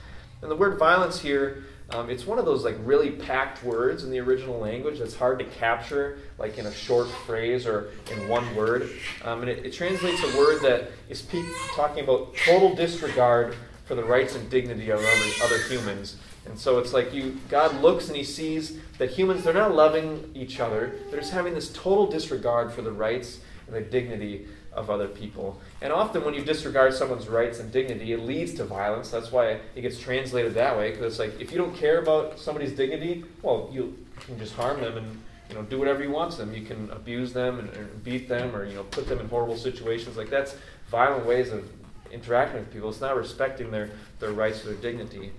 And 0.43 0.51
the 0.51 0.57
word 0.57 0.79
violence 0.79 1.21
here, 1.21 1.65
um, 1.91 2.11
it's 2.11 2.27
one 2.27 2.39
of 2.39 2.45
those 2.45 2.65
like 2.65 2.77
really 2.81 3.11
packed 3.11 3.63
words 3.63 4.03
in 4.03 4.11
the 4.11 4.19
original 4.19 4.59
language 4.59 4.99
that's 4.99 5.15
hard 5.15 5.39
to 5.39 5.45
capture 5.45 6.19
like 6.37 6.59
in 6.59 6.67
a 6.67 6.73
short 6.73 7.09
phrase 7.09 7.65
or 7.65 7.91
in 8.11 8.29
one 8.29 8.57
word. 8.57 8.91
Um, 9.25 9.43
and 9.43 9.49
it, 9.51 9.65
it, 9.65 9.73
translates 9.73 10.21
a 10.23 10.37
word 10.37 10.63
that 10.63 10.91
is 11.09 11.23
pe- 11.23 11.45
talking 11.77 12.03
about 12.03 12.35
total 12.45 12.75
disregard 12.75 13.55
for 13.85 13.95
the 13.95 14.03
rights 14.03 14.35
and 14.35 14.51
dignity 14.51 14.91
of 14.91 14.99
other, 14.99 15.45
other 15.45 15.59
humans. 15.69 16.17
And 16.47 16.59
so 16.59 16.79
it's 16.81 16.93
like 16.93 17.15
you 17.15 17.39
God 17.49 17.81
looks 17.81 18.09
and 18.09 18.17
he 18.17 18.25
sees 18.25 18.79
that 18.99 19.11
humans 19.11 19.45
they're 19.45 19.55
not 19.55 19.75
loving 19.75 20.33
each 20.35 20.59
other. 20.59 20.93
They're 21.11 21.21
just 21.21 21.33
having 21.33 21.55
this 21.55 21.73
total 21.73 22.09
disregard 22.09 22.73
for 22.73 22.83
the 22.83 22.93
rights 22.93 23.41
and 23.69 23.77
the 23.77 23.81
dignity 23.81 24.49
of 24.77 24.91
other 24.91 25.09
people. 25.09 25.59
And 25.81 25.93
often, 25.93 26.25
when 26.25 26.35
you 26.35 26.45
disregard 26.45 26.95
someone's 26.95 27.29
rights 27.29 27.59
and 27.59 27.73
dignity, 27.73 28.13
it 28.13 28.21
leads 28.21 28.55
to 28.55 28.65
violence. 28.65 29.11
That's 29.11 29.33
why 29.33 29.61
it 29.75 29.81
gets 29.81 29.99
translated 29.99 30.55
that 30.55 30.77
way. 30.77 30.91
Because 30.91 31.13
it's 31.13 31.19
like 31.19 31.41
if 31.41 31.51
you 31.51 31.59
don't 31.59 31.75
care 31.75 31.99
about 31.99 32.39
somebody's 32.39 32.73
dignity, 32.73 33.25
well, 33.43 33.69
you 33.73 33.97
can 34.21 34.39
just 34.39 34.55
harm 34.55 34.81
them 34.81 34.99
and 34.99 35.23
you 35.49 35.55
know 35.55 35.63
do 35.63 35.79
whatever 35.79 36.03
you 36.03 36.11
want 36.11 36.33
to 36.33 36.39
them. 36.39 36.55
You 36.55 36.63
can 36.63 36.91
abuse 36.91 37.33
them 37.33 37.59
and, 37.59 37.71
and 37.71 38.05
beat 38.05 38.29
them, 38.29 38.55
or 38.55 38.65
you 38.65 38.75
know 38.75 38.85
put 38.85 39.09
them 39.09 39.19
in 39.19 39.29
horrible 39.29 39.57
situations. 39.57 40.17
Like 40.17 40.31
that's 40.31 40.55
violent 40.91 41.27
ways 41.27 41.51
of 41.51 41.69
interacting 42.13 42.61
with 42.61 42.73
people. 42.73 42.91
It's 42.91 43.01
not 43.01 43.17
respecting 43.17 43.71
their 43.71 43.91
their 44.21 44.33
rights 44.33 44.63
or 44.65 44.69
their 44.73 44.83
dignity. 44.83 45.33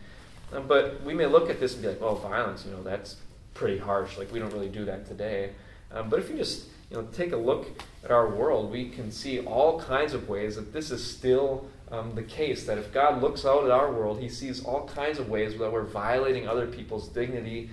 Um, 0.51 0.67
but 0.67 1.03
we 1.03 1.13
may 1.13 1.25
look 1.25 1.49
at 1.49 1.59
this 1.59 1.73
and 1.73 1.81
be 1.81 1.89
like, 1.89 2.01
"Oh, 2.01 2.15
violence. 2.15 2.65
You 2.65 2.71
know, 2.71 2.83
that's 2.83 3.17
pretty 3.53 3.77
harsh. 3.77 4.17
Like 4.17 4.31
we 4.31 4.39
don't 4.39 4.51
really 4.51 4.69
do 4.69 4.85
that 4.85 5.07
today." 5.07 5.51
Um, 5.91 6.09
but 6.09 6.19
if 6.19 6.29
you 6.29 6.37
just 6.37 6.67
you 6.89 6.97
know, 6.97 7.03
take 7.11 7.33
a 7.33 7.37
look 7.37 7.67
at 8.03 8.11
our 8.11 8.29
world, 8.29 8.71
we 8.71 8.89
can 8.89 9.11
see 9.11 9.41
all 9.41 9.79
kinds 9.79 10.13
of 10.13 10.29
ways 10.29 10.55
that 10.55 10.71
this 10.71 10.91
is 10.91 11.05
still 11.05 11.67
um, 11.91 12.15
the 12.15 12.23
case. 12.23 12.65
That 12.65 12.77
if 12.77 12.93
God 12.93 13.21
looks 13.21 13.45
out 13.45 13.65
at 13.65 13.71
our 13.71 13.91
world, 13.91 14.19
He 14.19 14.29
sees 14.29 14.63
all 14.63 14.87
kinds 14.87 15.19
of 15.19 15.29
ways 15.29 15.57
that 15.57 15.71
we're 15.71 15.83
violating 15.83 16.47
other 16.47 16.67
people's 16.67 17.09
dignity 17.09 17.69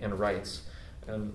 and 0.00 0.18
rights. 0.18 0.62
And 1.06 1.32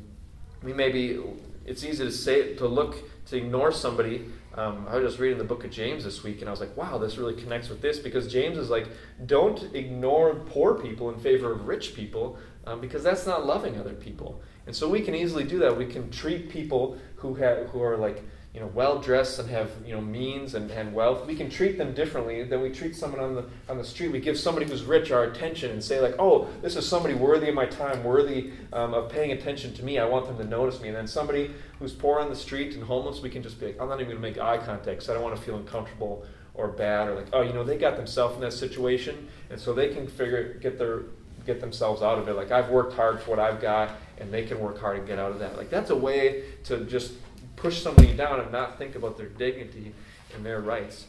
we 0.61 0.73
may 0.73 0.91
be, 0.91 1.19
it's 1.65 1.83
easy 1.83 2.03
to 2.03 2.11
say, 2.11 2.55
to 2.55 2.67
look, 2.67 2.97
to 3.27 3.37
ignore 3.37 3.71
somebody. 3.71 4.25
Um, 4.55 4.85
I 4.87 4.97
was 4.97 5.11
just 5.11 5.19
reading 5.19 5.39
the 5.39 5.43
book 5.43 5.65
of 5.65 5.71
James 5.71 6.03
this 6.03 6.23
week, 6.23 6.41
and 6.41 6.47
I 6.47 6.51
was 6.51 6.59
like, 6.59 6.77
wow, 6.77 6.99
this 6.99 7.17
really 7.17 7.33
connects 7.33 7.69
with 7.69 7.81
this 7.81 7.97
because 7.97 8.31
James 8.31 8.57
is 8.59 8.69
like, 8.69 8.87
don't 9.25 9.73
ignore 9.73 10.35
poor 10.35 10.75
people 10.75 11.09
in 11.09 11.19
favor 11.19 11.51
of 11.51 11.67
rich 11.67 11.95
people 11.95 12.37
um, 12.65 12.79
because 12.79 13.01
that's 13.01 13.25
not 13.25 13.47
loving 13.47 13.79
other 13.79 13.93
people. 13.93 14.41
And 14.65 14.75
so 14.75 14.87
we 14.87 15.01
can 15.01 15.15
easily 15.15 15.43
do 15.43 15.59
that. 15.59 15.75
We 15.75 15.85
can 15.85 16.09
treat 16.09 16.49
people 16.49 16.97
who 17.23 17.33
have 17.35 17.69
who 17.69 17.81
are 17.81 17.97
like 17.97 18.21
you 18.53 18.59
know 18.59 18.67
well 18.67 18.99
dressed 18.99 19.39
and 19.39 19.49
have 19.49 19.71
you 19.85 19.95
know 19.95 20.01
means 20.01 20.53
and, 20.53 20.69
and 20.69 20.93
wealth. 20.93 21.25
We 21.25 21.35
can 21.35 21.49
treat 21.49 21.77
them 21.77 21.93
differently 21.93 22.43
than 22.43 22.61
we 22.61 22.69
treat 22.69 22.95
someone 22.95 23.21
on 23.21 23.33
the 23.33 23.45
on 23.67 23.77
the 23.77 23.83
street. 23.83 24.09
We 24.09 24.19
give 24.19 24.37
somebody 24.37 24.67
who's 24.67 24.83
rich 24.83 25.11
our 25.11 25.23
attention 25.23 25.71
and 25.71 25.83
say 25.83 25.99
like, 25.99 26.15
oh, 26.19 26.47
this 26.61 26.75
is 26.75 26.87
somebody 26.87 27.15
worthy 27.15 27.49
of 27.49 27.55
my 27.55 27.65
time, 27.65 28.03
worthy 28.03 28.51
um, 28.73 28.93
of 28.93 29.09
paying 29.09 29.31
attention 29.31 29.73
to 29.75 29.83
me. 29.83 29.97
I 29.97 30.05
want 30.05 30.27
them 30.27 30.37
to 30.37 30.43
notice 30.43 30.81
me. 30.81 30.89
And 30.89 30.97
then 30.97 31.07
somebody 31.07 31.51
who's 31.79 31.93
poor 31.93 32.19
on 32.19 32.29
the 32.29 32.35
street 32.35 32.75
and 32.75 32.83
homeless, 32.83 33.21
we 33.21 33.29
can 33.29 33.41
just 33.41 33.59
be 33.59 33.67
like, 33.67 33.81
I'm 33.81 33.87
not 33.87 34.01
even 34.01 34.11
going 34.11 34.21
to 34.21 34.29
make 34.29 34.37
eye 34.37 34.57
contact 34.57 34.85
because 34.85 35.09
I 35.09 35.13
don't 35.13 35.23
want 35.23 35.35
to 35.35 35.41
feel 35.41 35.55
uncomfortable 35.55 36.25
or 36.53 36.67
bad 36.67 37.07
or 37.07 37.15
like, 37.15 37.29
oh, 37.33 37.41
you 37.41 37.53
know, 37.53 37.63
they 37.63 37.77
got 37.77 37.95
themselves 37.95 38.35
in 38.35 38.41
that 38.41 38.53
situation, 38.53 39.27
and 39.49 39.59
so 39.59 39.73
they 39.73 39.91
can 39.93 40.05
figure 40.07 40.59
get 40.61 40.77
their 40.77 41.03
get 41.45 41.59
themselves 41.61 42.01
out 42.01 42.19
of 42.19 42.27
it. 42.27 42.33
Like, 42.33 42.51
I've 42.51 42.69
worked 42.69 42.93
hard 42.93 43.21
for 43.21 43.31
what 43.31 43.39
I've 43.39 43.61
got, 43.61 43.91
and 44.17 44.31
they 44.31 44.45
can 44.45 44.59
work 44.59 44.79
hard 44.79 44.97
and 44.97 45.07
get 45.07 45.19
out 45.19 45.31
of 45.31 45.39
that. 45.39 45.57
Like, 45.57 45.69
that's 45.69 45.89
a 45.89 45.95
way 45.95 46.43
to 46.65 46.85
just 46.85 47.13
push 47.55 47.81
somebody 47.81 48.13
down 48.13 48.39
and 48.39 48.51
not 48.51 48.77
think 48.77 48.95
about 48.95 49.17
their 49.17 49.27
dignity 49.27 49.93
and 50.35 50.45
their 50.45 50.61
rights. 50.61 51.05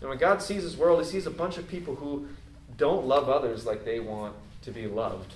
And 0.00 0.08
when 0.08 0.18
God 0.18 0.42
sees 0.42 0.62
His 0.62 0.76
world, 0.76 1.02
He 1.02 1.10
sees 1.10 1.26
a 1.26 1.30
bunch 1.30 1.58
of 1.58 1.68
people 1.68 1.94
who 1.94 2.28
don't 2.76 3.06
love 3.06 3.28
others 3.28 3.64
like 3.64 3.84
they 3.84 4.00
want 4.00 4.34
to 4.62 4.70
be 4.70 4.86
loved. 4.86 5.32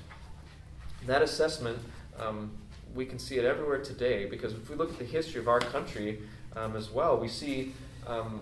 That 1.06 1.22
assessment, 1.22 1.78
um, 2.18 2.50
we 2.94 3.06
can 3.06 3.18
see 3.18 3.36
it 3.36 3.44
everywhere 3.44 3.82
today 3.82 4.26
because 4.26 4.52
if 4.52 4.68
we 4.68 4.76
look 4.76 4.90
at 4.90 4.98
the 4.98 5.04
history 5.04 5.40
of 5.40 5.48
our 5.48 5.60
country 5.60 6.18
um, 6.56 6.74
as 6.74 6.90
well, 6.90 7.18
we 7.18 7.28
see, 7.28 7.74
um, 8.06 8.40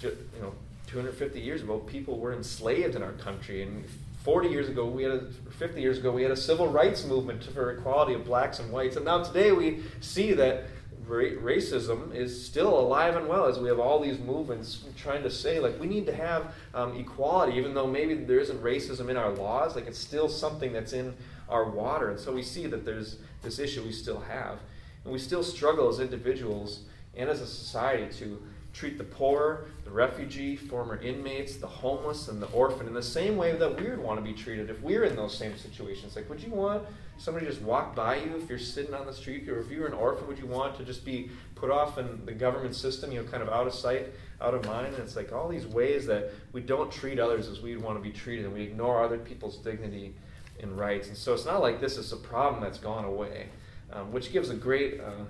you 0.00 0.16
know, 0.40 0.52
250 0.88 1.40
years 1.40 1.62
ago, 1.62 1.78
people 1.78 2.18
were 2.18 2.34
enslaved 2.34 2.94
in 2.94 3.02
our 3.02 3.12
country, 3.12 3.62
and 3.62 3.84
40 4.24 4.48
years 4.48 4.68
ago, 4.68 4.86
we 4.86 5.02
had 5.02 5.12
a, 5.12 5.20
50 5.58 5.80
years 5.80 5.98
ago, 5.98 6.12
we 6.12 6.22
had 6.22 6.30
a 6.30 6.36
civil 6.36 6.68
rights 6.68 7.04
movement 7.04 7.42
for 7.44 7.72
equality 7.72 8.14
of 8.14 8.24
blacks 8.24 8.60
and 8.60 8.72
whites, 8.72 8.96
and 8.96 9.04
now 9.04 9.22
today 9.22 9.50
we 9.50 9.82
see 10.00 10.32
that 10.34 10.64
ra- 11.06 11.36
racism 11.42 12.14
is 12.14 12.46
still 12.46 12.78
alive 12.78 13.16
and 13.16 13.26
well 13.26 13.46
as 13.46 13.58
we 13.58 13.68
have 13.68 13.80
all 13.80 13.98
these 13.98 14.18
movements 14.20 14.84
trying 14.96 15.24
to 15.24 15.30
say 15.30 15.58
like 15.58 15.78
we 15.80 15.88
need 15.88 16.06
to 16.06 16.14
have 16.14 16.54
um, 16.74 16.96
equality, 16.96 17.58
even 17.58 17.74
though 17.74 17.86
maybe 17.86 18.14
there 18.14 18.38
isn't 18.38 18.62
racism 18.62 19.08
in 19.08 19.16
our 19.16 19.30
laws, 19.30 19.74
like 19.74 19.86
it's 19.86 19.98
still 19.98 20.28
something 20.28 20.72
that's 20.72 20.92
in 20.92 21.14
our 21.48 21.68
water, 21.68 22.10
and 22.10 22.20
so 22.20 22.32
we 22.32 22.42
see 22.42 22.66
that 22.66 22.84
there's 22.84 23.18
this 23.42 23.58
issue 23.58 23.82
we 23.82 23.92
still 23.92 24.20
have, 24.20 24.60
and 25.04 25.12
we 25.12 25.18
still 25.18 25.42
struggle 25.42 25.88
as 25.88 25.98
individuals 25.98 26.82
and 27.16 27.28
as 27.28 27.40
a 27.40 27.46
society 27.46 28.06
to 28.18 28.40
treat 28.72 28.96
the 28.96 29.04
poor, 29.04 29.66
the 29.84 29.90
refugee, 29.90 30.56
former 30.56 31.00
inmates, 31.02 31.56
the 31.56 31.66
homeless, 31.66 32.28
and 32.28 32.40
the 32.40 32.46
orphan 32.48 32.86
in 32.86 32.94
the 32.94 33.02
same 33.02 33.36
way 33.36 33.54
that 33.54 33.80
we 33.80 33.88
would 33.88 33.98
want 33.98 34.18
to 34.18 34.24
be 34.24 34.32
treated 34.32 34.70
if 34.70 34.80
we 34.82 34.96
were 34.96 35.04
in 35.04 35.14
those 35.14 35.36
same 35.36 35.56
situations. 35.58 36.16
Like, 36.16 36.28
would 36.30 36.42
you 36.42 36.50
want 36.50 36.84
somebody 37.18 37.46
just 37.46 37.60
walk 37.60 37.94
by 37.94 38.16
you 38.16 38.36
if 38.42 38.48
you're 38.48 38.58
sitting 38.58 38.94
on 38.94 39.06
the 39.06 39.12
street, 39.12 39.48
or 39.48 39.60
if 39.60 39.70
you 39.70 39.80
were 39.80 39.86
an 39.86 39.92
orphan, 39.92 40.26
would 40.26 40.38
you 40.38 40.46
want 40.46 40.76
to 40.78 40.84
just 40.84 41.04
be 41.04 41.30
put 41.54 41.70
off 41.70 41.98
in 41.98 42.24
the 42.24 42.32
government 42.32 42.74
system, 42.74 43.12
you 43.12 43.22
know, 43.22 43.28
kind 43.28 43.42
of 43.42 43.50
out 43.50 43.66
of 43.66 43.74
sight, 43.74 44.08
out 44.40 44.54
of 44.54 44.64
mind? 44.66 44.94
And 44.94 45.02
it's 45.02 45.16
like 45.16 45.32
all 45.32 45.48
these 45.48 45.66
ways 45.66 46.06
that 46.06 46.30
we 46.52 46.62
don't 46.62 46.90
treat 46.90 47.18
others 47.18 47.48
as 47.48 47.60
we'd 47.60 47.76
want 47.76 47.98
to 47.98 48.02
be 48.02 48.14
treated, 48.14 48.46
and 48.46 48.54
we 48.54 48.62
ignore 48.62 49.04
other 49.04 49.18
people's 49.18 49.58
dignity 49.58 50.14
and 50.60 50.78
rights. 50.78 51.08
And 51.08 51.16
so 51.16 51.34
it's 51.34 51.44
not 51.44 51.60
like 51.60 51.80
this 51.80 51.98
is 51.98 52.12
a 52.12 52.16
problem 52.16 52.62
that's 52.62 52.78
gone 52.78 53.04
away, 53.04 53.48
um, 53.92 54.12
which 54.12 54.32
gives 54.32 54.48
a 54.48 54.54
great. 54.54 54.98
Uh, 55.00 55.24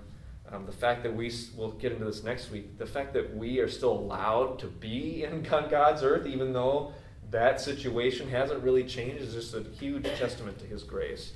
um, 0.53 0.67
the 0.67 0.73
fact 0.73 1.03
that 1.03 1.15
we, 1.15 1.33
we'll 1.57 1.73
get 1.73 1.93
into 1.93 2.05
this 2.05 2.23
next 2.23 2.51
week, 2.51 2.79
the 2.79 2.87
fact 2.87 3.15
that 3.15 3.35
we 3.37 3.59
are 3.59 3.69
still 3.69 3.93
allowed 3.93 4.59
to 4.61 4.67
be 4.67 5.25
in 5.31 5.43
God's 5.43 6.03
earth, 6.03 6.27
even 6.27 6.53
though 6.53 6.93
that 7.31 7.61
situation 7.61 8.29
hasn't 8.29 8.63
really 8.63 8.85
changed, 8.85 9.23
is 9.23 9.33
just 9.33 9.55
a 9.55 9.63
huge 9.63 10.05
testament 10.19 10.59
to 10.59 10.67
His 10.67 10.83
grace. 10.83 11.33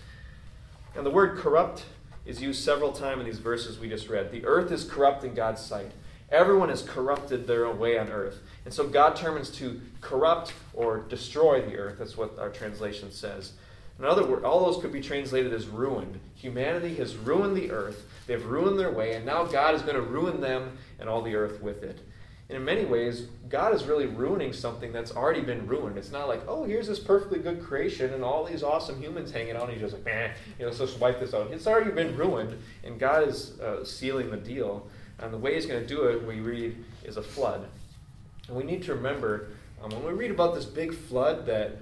And 0.94 1.04
the 1.04 1.10
word 1.10 1.38
corrupt 1.38 1.84
is 2.26 2.42
used 2.42 2.62
several 2.62 2.92
times 2.92 3.20
in 3.20 3.26
these 3.26 3.38
verses 3.38 3.78
we 3.78 3.88
just 3.88 4.08
read. 4.08 4.30
The 4.30 4.44
earth 4.44 4.70
is 4.70 4.84
corrupt 4.84 5.24
in 5.24 5.34
God's 5.34 5.62
sight. 5.62 5.92
Everyone 6.30 6.68
has 6.68 6.82
corrupted 6.82 7.46
their 7.46 7.66
own 7.66 7.78
way 7.78 7.98
on 7.98 8.08
earth. 8.08 8.40
And 8.64 8.74
so 8.74 8.88
God 8.88 9.14
determines 9.14 9.48
to 9.52 9.80
corrupt 10.00 10.52
or 10.74 10.98
destroy 10.98 11.62
the 11.62 11.76
earth. 11.76 11.98
That's 11.98 12.16
what 12.16 12.36
our 12.38 12.50
translation 12.50 13.12
says. 13.12 13.52
In 13.98 14.04
other 14.04 14.26
words, 14.26 14.44
all 14.44 14.64
those 14.64 14.80
could 14.82 14.92
be 14.92 15.00
translated 15.00 15.52
as 15.52 15.66
ruined. 15.66 16.20
Humanity 16.34 16.94
has 16.96 17.16
ruined 17.16 17.56
the 17.56 17.70
earth. 17.70 18.06
They've 18.26 18.44
ruined 18.44 18.78
their 18.78 18.90
way, 18.90 19.14
and 19.14 19.24
now 19.24 19.44
God 19.44 19.74
is 19.74 19.82
going 19.82 19.94
to 19.94 20.02
ruin 20.02 20.40
them 20.40 20.76
and 20.98 21.08
all 21.08 21.22
the 21.22 21.34
earth 21.34 21.62
with 21.62 21.82
it. 21.82 22.00
And 22.48 22.58
in 22.58 22.64
many 22.64 22.84
ways, 22.84 23.26
God 23.48 23.74
is 23.74 23.84
really 23.84 24.06
ruining 24.06 24.52
something 24.52 24.92
that's 24.92 25.10
already 25.10 25.40
been 25.40 25.66
ruined. 25.66 25.98
It's 25.98 26.12
not 26.12 26.28
like, 26.28 26.42
oh, 26.46 26.64
here's 26.64 26.86
this 26.86 27.00
perfectly 27.00 27.40
good 27.40 27.60
creation 27.62 28.12
and 28.12 28.22
all 28.22 28.44
these 28.44 28.62
awesome 28.62 29.00
humans 29.00 29.32
hanging 29.32 29.56
out, 29.56 29.64
and 29.64 29.72
he's 29.72 29.80
just 29.80 29.94
like, 29.94 30.06
eh, 30.06 30.32
you 30.58 30.64
know, 30.64 30.66
let's 30.66 30.78
just 30.78 31.00
wipe 31.00 31.18
this 31.18 31.34
out. 31.34 31.50
It's 31.50 31.66
already 31.66 31.90
been 31.90 32.16
ruined, 32.16 32.56
and 32.84 33.00
God 33.00 33.26
is 33.26 33.58
uh, 33.60 33.84
sealing 33.84 34.30
the 34.30 34.36
deal. 34.36 34.86
And 35.18 35.32
the 35.32 35.38
way 35.38 35.54
he's 35.54 35.66
going 35.66 35.80
to 35.80 35.86
do 35.86 36.04
it, 36.04 36.24
we 36.24 36.40
read, 36.40 36.76
is 37.02 37.16
a 37.16 37.22
flood. 37.22 37.66
And 38.48 38.56
we 38.56 38.62
need 38.62 38.82
to 38.84 38.94
remember, 38.94 39.48
um, 39.82 39.90
when 39.90 40.04
we 40.04 40.12
read 40.12 40.30
about 40.30 40.54
this 40.54 40.66
big 40.66 40.94
flood 40.94 41.46
that, 41.46 41.78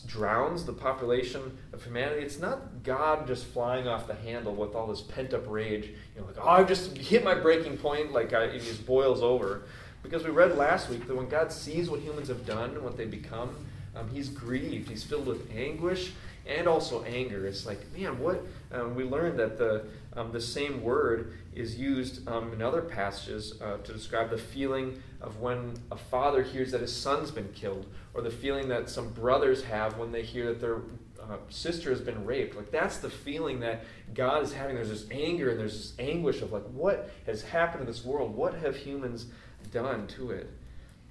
drowns 0.00 0.64
the 0.64 0.72
population 0.72 1.56
of 1.72 1.82
humanity. 1.82 2.22
It's 2.22 2.38
not 2.38 2.82
God 2.82 3.26
just 3.26 3.44
flying 3.46 3.88
off 3.88 4.06
the 4.06 4.14
handle 4.14 4.54
with 4.54 4.74
all 4.74 4.86
this 4.86 5.00
pent 5.00 5.34
up 5.34 5.48
rage. 5.48 5.86
You 6.14 6.20
know, 6.20 6.26
like, 6.26 6.36
oh, 6.40 6.48
I've 6.48 6.68
just 6.68 6.96
hit 6.96 7.24
my 7.24 7.34
breaking 7.34 7.78
point, 7.78 8.12
like 8.12 8.32
I, 8.32 8.44
it 8.44 8.62
just 8.62 8.86
boils 8.86 9.22
over. 9.22 9.62
Because 10.02 10.24
we 10.24 10.30
read 10.30 10.56
last 10.56 10.88
week 10.88 11.06
that 11.08 11.16
when 11.16 11.28
God 11.28 11.50
sees 11.52 11.90
what 11.90 12.00
humans 12.00 12.28
have 12.28 12.46
done 12.46 12.70
and 12.70 12.82
what 12.82 12.96
they 12.96 13.06
become, 13.06 13.54
um, 13.96 14.08
he's 14.10 14.28
grieved. 14.28 14.88
He's 14.88 15.02
filled 15.02 15.26
with 15.26 15.50
anguish 15.54 16.12
and 16.46 16.66
also 16.66 17.02
anger. 17.04 17.46
It's 17.46 17.66
like, 17.66 17.80
man, 17.96 18.18
what? 18.18 18.44
Um, 18.72 18.94
we 18.94 19.04
learned 19.04 19.38
that 19.38 19.58
the, 19.58 19.86
um, 20.14 20.32
the 20.32 20.40
same 20.40 20.82
word 20.82 21.34
is 21.54 21.78
used 21.78 22.26
um, 22.28 22.52
in 22.52 22.62
other 22.62 22.82
passages 22.82 23.60
uh, 23.60 23.78
to 23.78 23.92
describe 23.92 24.30
the 24.30 24.38
feeling 24.38 25.02
of 25.20 25.40
when 25.40 25.74
a 25.90 25.96
father 25.96 26.42
hears 26.42 26.72
that 26.72 26.80
his 26.80 26.94
son's 26.94 27.30
been 27.30 27.52
killed, 27.52 27.86
or 28.14 28.22
the 28.22 28.30
feeling 28.30 28.68
that 28.68 28.88
some 28.88 29.10
brothers 29.10 29.64
have 29.64 29.98
when 29.98 30.12
they 30.12 30.22
hear 30.22 30.46
that 30.46 30.60
their 30.60 30.82
uh, 31.20 31.36
sister 31.48 31.90
has 31.90 32.00
been 32.00 32.24
raped. 32.24 32.56
Like, 32.56 32.70
that's 32.70 32.98
the 32.98 33.10
feeling 33.10 33.60
that 33.60 33.84
God 34.14 34.42
is 34.42 34.52
having. 34.52 34.76
There's 34.76 34.90
this 34.90 35.06
anger 35.10 35.50
and 35.50 35.58
there's 35.58 35.76
this 35.76 35.92
anguish 35.98 36.42
of, 36.42 36.52
like, 36.52 36.64
what 36.64 37.10
has 37.26 37.42
happened 37.42 37.80
in 37.80 37.86
this 37.86 38.04
world? 38.04 38.34
What 38.34 38.54
have 38.54 38.76
humans 38.76 39.26
done 39.72 40.06
to 40.08 40.30
it? 40.30 40.48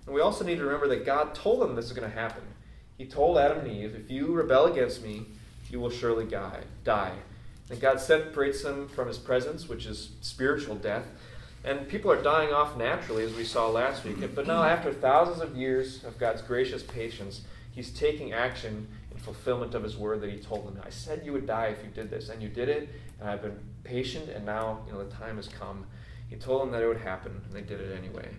And 0.06 0.16
we 0.16 0.22
also 0.22 0.46
need 0.46 0.58
to 0.58 0.64
remember 0.64 0.88
that 0.90 1.06
God 1.06 1.36
told 1.36 1.62
them 1.62 1.76
this 1.76 1.86
is 1.86 1.94
going 1.94 2.10
to 2.10 2.16
happen. 2.16 2.44
He 2.98 3.06
told 3.06 3.38
Adam 3.38 3.60
and 3.60 3.72
Eve, 3.72 3.96
if 3.96 4.10
you 4.10 4.34
rebel 4.34 4.66
against 4.66 5.04
me, 5.04 5.26
you 5.70 5.80
will 5.80 5.90
surely 5.90 6.26
die. 6.26 7.14
And 7.70 7.82
God 7.82 8.00
separates 8.00 8.64
them 8.64 8.88
from 8.88 9.08
his 9.08 9.18
presence, 9.18 9.68
which 9.68 9.86
is 9.86 10.12
spiritual 10.22 10.76
death. 10.76 11.06
And 11.64 11.88
people 11.90 12.12
are 12.12 12.22
dying 12.22 12.54
off 12.54 12.78
naturally, 12.78 13.24
as 13.24 13.34
we 13.34 13.44
saw 13.44 13.68
last 13.68 14.04
week. 14.04 14.18
But 14.36 14.46
now, 14.46 14.64
after 14.64 14.94
thousands 14.94 15.42
of 15.42 15.56
years 15.56 16.04
of 16.04 16.20
God's 16.20 16.44
gracious 16.44 16.84
patience, 16.84 17.42
he's 17.72 17.92
taking 17.92 18.34
action 18.34 18.88
in 19.12 19.18
fulfillment 19.18 19.74
of 19.74 19.82
his 19.82 19.98
word 19.98 20.22
that 20.22 20.30
he 20.30 20.38
told 20.38 20.68
them. 20.68 20.80
I 20.86 20.92
said 20.92 21.24
you 21.26 21.34
would 21.34 21.48
die 21.48 21.68
if 21.68 21.84
you 21.84 21.90
did 21.90 22.12
this, 22.12 22.30
and 22.30 22.42
you 22.42 22.50
did 22.50 22.70
it, 22.70 22.90
and 23.20 23.28
I've 23.28 23.42
been 23.42 23.60
patient, 23.84 24.30
and 24.30 24.46
now 24.46 24.82
you 24.86 24.94
know 24.94 25.04
the 25.04 25.16
time 25.16 25.38
has 25.38 25.48
come. 25.48 25.88
He 26.30 26.36
told 26.36 26.62
them 26.62 26.72
that 26.72 26.84
it 26.84 26.88
would 26.88 27.02
happen, 27.02 27.42
and 27.44 27.52
they 27.52 27.62
did 27.62 27.82
it 27.82 27.98
anyway. 27.98 28.30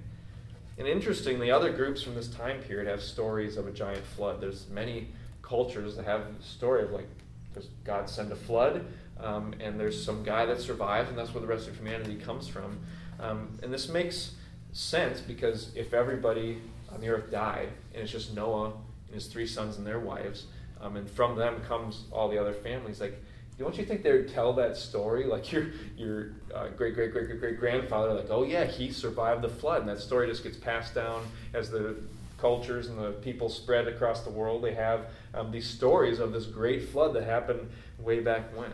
And 0.79 0.87
interestingly, 0.87 1.51
other 1.51 1.73
groups 1.73 2.03
from 2.03 2.15
this 2.15 2.29
time 2.29 2.61
period 2.61 2.87
have 2.89 3.03
stories 3.03 3.57
of 3.57 3.67
a 3.67 3.73
giant 3.73 4.05
flood. 4.05 4.41
There's 4.41 4.69
many 4.69 5.09
cultures 5.43 5.97
that 5.97 6.05
have 6.05 6.21
a 6.21 6.43
story 6.43 6.83
of 6.85 6.91
like, 6.91 7.09
does 7.55 7.69
God 7.85 8.11
send 8.11 8.31
a 8.31 8.37
flood? 8.37 8.85
Um, 9.19 9.55
and 9.61 9.81
there's 9.81 10.03
some 10.03 10.23
guy 10.23 10.45
that 10.45 10.61
survives, 10.61 11.09
and 11.09 11.17
that's 11.17 11.33
where 11.33 11.41
the 11.41 11.47
rest 11.47 11.69
of 11.69 11.77
humanity 11.77 12.17
comes 12.17 12.47
from. 12.47 12.79
Um, 13.19 13.59
and 13.63 13.73
this 13.73 13.89
makes 13.89 14.33
sense 14.73 15.21
because 15.21 15.75
if 15.75 15.95
everybody 15.95 16.61
on 16.93 17.01
the 17.01 17.09
earth 17.09 17.31
died, 17.31 17.71
and 17.95 18.03
it's 18.03 18.13
just 18.13 18.35
Noah 18.35 18.73
and 19.07 19.15
his 19.15 19.27
three 19.27 19.47
sons 19.47 19.79
and 19.79 19.87
their 19.87 20.01
wives, 20.01 20.45
um, 20.83 20.97
and 20.97 21.09
from 21.09 21.37
them 21.37 21.63
comes 21.67 22.05
all 22.13 22.29
the 22.29 22.39
other 22.39 22.53
families, 22.53 23.01
like, 23.01 23.23
don't 23.59 23.79
you 23.79 23.85
think 23.85 24.03
they 24.03 24.13
would 24.13 24.33
tell 24.33 24.53
that 24.55 24.77
story? 24.77 25.25
Like 25.37 25.51
your 25.53 25.67
your 25.97 26.31
uh, 26.55 26.69
great 26.69 26.95
great 26.95 27.13
great 27.13 27.27
great 27.27 27.41
great 27.41 27.59
grandfather, 27.59 28.15
like, 28.15 28.31
oh 28.31 28.45
yeah, 28.45 28.65
he 28.65 28.91
survived 28.91 29.43
the 29.43 29.49
flood, 29.49 29.81
and 29.81 29.89
that 29.89 30.01
story 30.01 30.29
just 30.29 30.43
gets 30.43 30.57
passed 30.57 30.95
down 30.95 31.27
as 31.55 31.71
the 31.71 31.97
cultures 32.39 32.89
and 32.89 32.99
the 32.99 33.13
people 33.13 33.49
spread 33.49 33.89
across 33.89 34.23
the 34.23 34.31
world. 34.31 34.63
They 34.63 34.75
have 34.75 35.07
um, 35.35 35.51
these 35.51 35.69
stories 35.69 36.19
of 36.19 36.33
this 36.33 36.47
great 36.47 36.89
flood 36.89 37.15
that 37.15 37.25
happened 37.25 37.71
way 37.99 38.21
back 38.21 38.57
when. 38.57 38.73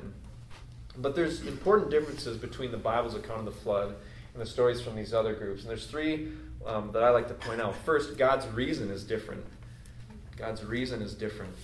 But 0.96 1.14
there's 1.14 1.46
important 1.46 1.90
differences 1.90 2.36
between 2.36 2.70
the 2.70 2.76
Bible's 2.76 3.14
account 3.14 3.40
of 3.40 3.44
the 3.46 3.60
flood 3.60 3.94
and 4.34 4.42
the 4.42 4.46
stories 4.46 4.80
from 4.80 4.96
these 4.96 5.14
other 5.14 5.34
groups. 5.34 5.62
And 5.62 5.70
there's 5.70 5.86
three 5.86 6.32
um, 6.66 6.90
that 6.92 7.02
I 7.02 7.10
like 7.10 7.28
to 7.28 7.34
point 7.34 7.60
out. 7.60 7.74
First, 7.76 8.18
God's 8.18 8.46
reason 8.48 8.90
is 8.90 9.04
different. 9.04 9.44
God's 10.36 10.64
reason 10.64 11.02
is 11.02 11.14
different. 11.14 11.54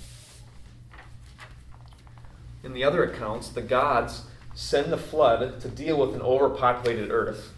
In 2.64 2.72
the 2.72 2.84
other 2.84 3.04
accounts, 3.04 3.48
the 3.48 3.62
gods 3.62 4.22
send 4.54 4.92
the 4.92 4.98
flood 4.98 5.60
to 5.60 5.68
deal 5.68 5.98
with 5.98 6.14
an 6.14 6.22
overpopulated 6.22 7.10
earth. 7.10 7.54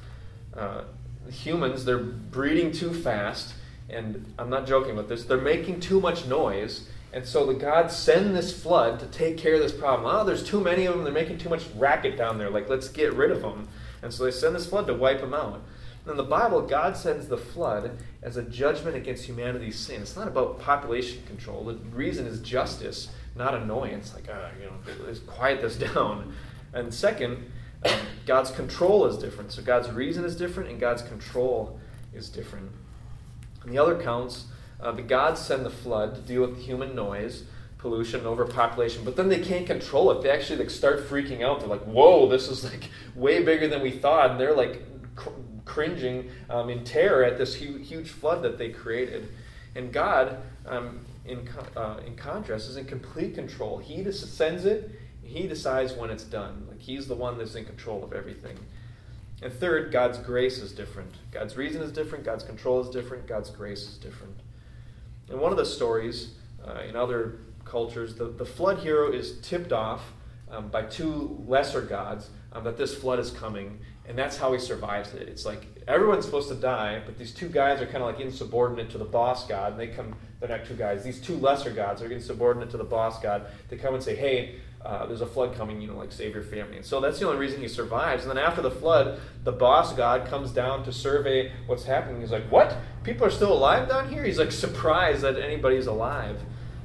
Uh, 0.54 0.82
humans, 1.30 1.84
they're 1.84 1.98
breeding 1.98 2.72
too 2.72 2.92
fast, 2.92 3.54
and 3.88 4.32
I'm 4.38 4.50
not 4.50 4.66
joking 4.66 4.92
about 4.92 5.08
this, 5.08 5.24
they're 5.24 5.38
making 5.38 5.80
too 5.80 6.00
much 6.00 6.26
noise. 6.26 6.88
And 7.12 7.26
so 7.26 7.44
the 7.44 7.54
gods 7.54 7.96
send 7.96 8.36
this 8.36 8.62
flood 8.62 9.00
to 9.00 9.06
take 9.06 9.36
care 9.36 9.54
of 9.54 9.60
this 9.60 9.72
problem. 9.72 10.14
Oh, 10.14 10.24
there's 10.24 10.44
too 10.44 10.60
many 10.60 10.86
of 10.86 10.94
them. 10.94 11.02
They're 11.02 11.12
making 11.12 11.38
too 11.38 11.48
much 11.48 11.64
racket 11.74 12.16
down 12.16 12.38
there. 12.38 12.50
Like, 12.50 12.68
let's 12.68 12.88
get 12.88 13.14
rid 13.14 13.32
of 13.32 13.42
them. 13.42 13.68
And 14.02 14.14
so 14.14 14.24
they 14.24 14.30
send 14.30 14.54
this 14.54 14.66
flood 14.66 14.86
to 14.86 14.94
wipe 14.94 15.20
them 15.20 15.34
out. 15.34 15.60
In 16.06 16.16
the 16.16 16.22
Bible, 16.22 16.62
God 16.62 16.96
sends 16.96 17.26
the 17.26 17.36
flood 17.36 17.98
as 18.22 18.36
a 18.36 18.42
judgment 18.42 18.96
against 18.96 19.24
humanity's 19.24 19.78
sin. 19.78 20.02
It's 20.02 20.16
not 20.16 20.28
about 20.28 20.60
population 20.60 21.22
control. 21.26 21.64
The 21.64 21.74
reason 21.74 22.26
is 22.26 22.40
justice 22.40 23.08
not 23.40 23.54
annoyance, 23.54 24.14
like, 24.14 24.28
uh, 24.28 24.48
you 24.60 24.66
know, 24.66 25.14
quiet 25.26 25.60
this 25.60 25.76
down. 25.92 26.32
And 26.72 26.94
second, 26.94 27.50
um, 27.84 27.98
God's 28.26 28.52
control 28.52 29.06
is 29.06 29.16
different. 29.16 29.50
So 29.50 29.62
God's 29.62 29.90
reason 29.90 30.24
is 30.24 30.36
different, 30.36 30.70
and 30.70 30.78
God's 30.78 31.02
control 31.02 31.80
is 32.14 32.28
different. 32.28 32.70
In 33.64 33.70
the 33.72 33.78
other 33.78 34.00
counts, 34.00 34.44
uh, 34.80 34.92
the 34.92 35.02
gods 35.02 35.40
send 35.40 35.66
the 35.66 35.70
flood 35.70 36.14
to 36.14 36.20
deal 36.20 36.42
with 36.42 36.56
the 36.56 36.62
human 36.62 36.94
noise. 36.94 37.44
pollution, 37.78 38.26
overpopulation, 38.26 39.02
but 39.06 39.16
then 39.16 39.30
they 39.30 39.40
can't 39.40 39.66
control 39.66 40.10
it. 40.10 40.20
They 40.22 40.28
actually 40.28 40.58
like 40.58 40.68
start 40.68 41.08
freaking 41.08 41.40
out. 41.40 41.60
They're 41.60 41.68
like, 41.76 41.84
"Whoa, 41.84 42.28
this 42.28 42.46
is 42.50 42.62
like 42.62 42.90
way 43.14 43.42
bigger 43.42 43.68
than 43.68 43.80
we 43.80 43.90
thought," 43.90 44.32
and 44.32 44.38
they're 44.38 44.54
like 44.54 44.82
cr- 45.16 45.30
cringing 45.64 46.30
um, 46.50 46.68
in 46.68 46.84
terror 46.84 47.24
at 47.24 47.38
this 47.38 47.54
huge, 47.54 47.88
huge 47.88 48.10
flood 48.10 48.42
that 48.42 48.58
they 48.58 48.68
created. 48.68 49.28
And 49.74 49.94
God, 49.94 50.42
um, 50.66 51.00
in 51.30 51.48
uh, 51.76 52.00
in 52.06 52.16
contrast, 52.16 52.68
is 52.68 52.76
in 52.76 52.84
complete 52.84 53.34
control. 53.34 53.78
He 53.78 54.02
just 54.02 54.36
sends 54.36 54.64
it. 54.64 54.90
He 55.22 55.46
decides 55.46 55.92
when 55.92 56.10
it's 56.10 56.24
done. 56.24 56.66
Like 56.68 56.80
He's 56.80 57.06
the 57.06 57.14
one 57.14 57.38
that's 57.38 57.54
in 57.54 57.64
control 57.64 58.02
of 58.02 58.12
everything. 58.12 58.58
And 59.42 59.52
third, 59.52 59.90
God's 59.90 60.18
grace 60.18 60.58
is 60.58 60.72
different. 60.72 61.14
God's 61.30 61.56
reason 61.56 61.80
is 61.80 61.92
different. 61.92 62.24
God's 62.24 62.44
control 62.44 62.80
is 62.80 62.90
different. 62.90 63.26
God's 63.26 63.50
grace 63.50 63.88
is 63.88 63.96
different. 63.96 64.36
And 65.30 65.40
one 65.40 65.52
of 65.52 65.56
the 65.56 65.64
stories 65.64 66.34
uh, 66.66 66.80
in 66.86 66.96
other 66.96 67.38
cultures, 67.64 68.16
the, 68.16 68.26
the 68.26 68.44
flood 68.44 68.80
hero 68.80 69.10
is 69.10 69.38
tipped 69.40 69.72
off 69.72 70.12
um, 70.50 70.68
by 70.68 70.82
two 70.82 71.42
lesser 71.46 71.80
gods 71.80 72.30
um, 72.52 72.64
that 72.64 72.76
this 72.76 72.94
flood 72.94 73.18
is 73.18 73.30
coming, 73.30 73.78
and 74.10 74.18
that's 74.18 74.36
how 74.36 74.52
he 74.52 74.58
survives 74.58 75.14
it. 75.14 75.28
It's 75.28 75.46
like 75.46 75.66
everyone's 75.86 76.24
supposed 76.24 76.48
to 76.48 76.56
die, 76.56 77.00
but 77.06 77.16
these 77.16 77.32
two 77.32 77.48
guys 77.48 77.80
are 77.80 77.86
kind 77.86 77.98
of 77.98 78.06
like 78.12 78.20
insubordinate 78.20 78.90
to 78.90 78.98
the 78.98 79.04
boss 79.04 79.46
god, 79.46 79.72
and 79.72 79.80
they 79.80 79.86
come, 79.86 80.16
they're 80.40 80.48
not 80.48 80.66
two 80.66 80.74
guys, 80.74 81.04
these 81.04 81.20
two 81.20 81.36
lesser 81.36 81.70
gods 81.70 82.02
are 82.02 82.10
insubordinate 82.10 82.70
to 82.70 82.76
the 82.76 82.84
boss 82.84 83.22
god. 83.22 83.46
They 83.68 83.76
come 83.76 83.94
and 83.94 84.02
say, 84.02 84.16
hey, 84.16 84.56
uh, 84.84 85.06
there's 85.06 85.20
a 85.20 85.26
flood 85.26 85.54
coming, 85.54 85.80
you 85.80 85.86
know, 85.86 85.96
like 85.96 86.10
save 86.10 86.34
your 86.34 86.42
family. 86.42 86.76
And 86.76 86.84
so 86.84 87.00
that's 87.00 87.20
the 87.20 87.26
only 87.26 87.38
reason 87.38 87.60
he 87.60 87.68
survives. 87.68 88.24
And 88.24 88.30
then 88.30 88.38
after 88.38 88.62
the 88.62 88.70
flood, 88.70 89.20
the 89.44 89.52
boss 89.52 89.92
god 89.92 90.26
comes 90.26 90.50
down 90.50 90.84
to 90.84 90.92
survey 90.92 91.52
what's 91.66 91.84
happening. 91.84 92.20
He's 92.20 92.32
like, 92.32 92.50
what? 92.50 92.76
People 93.04 93.26
are 93.26 93.30
still 93.30 93.52
alive 93.52 93.88
down 93.88 94.08
here? 94.08 94.24
He's 94.24 94.38
like 94.38 94.50
surprised 94.50 95.22
that 95.22 95.38
anybody's 95.38 95.86
alive. 95.86 96.40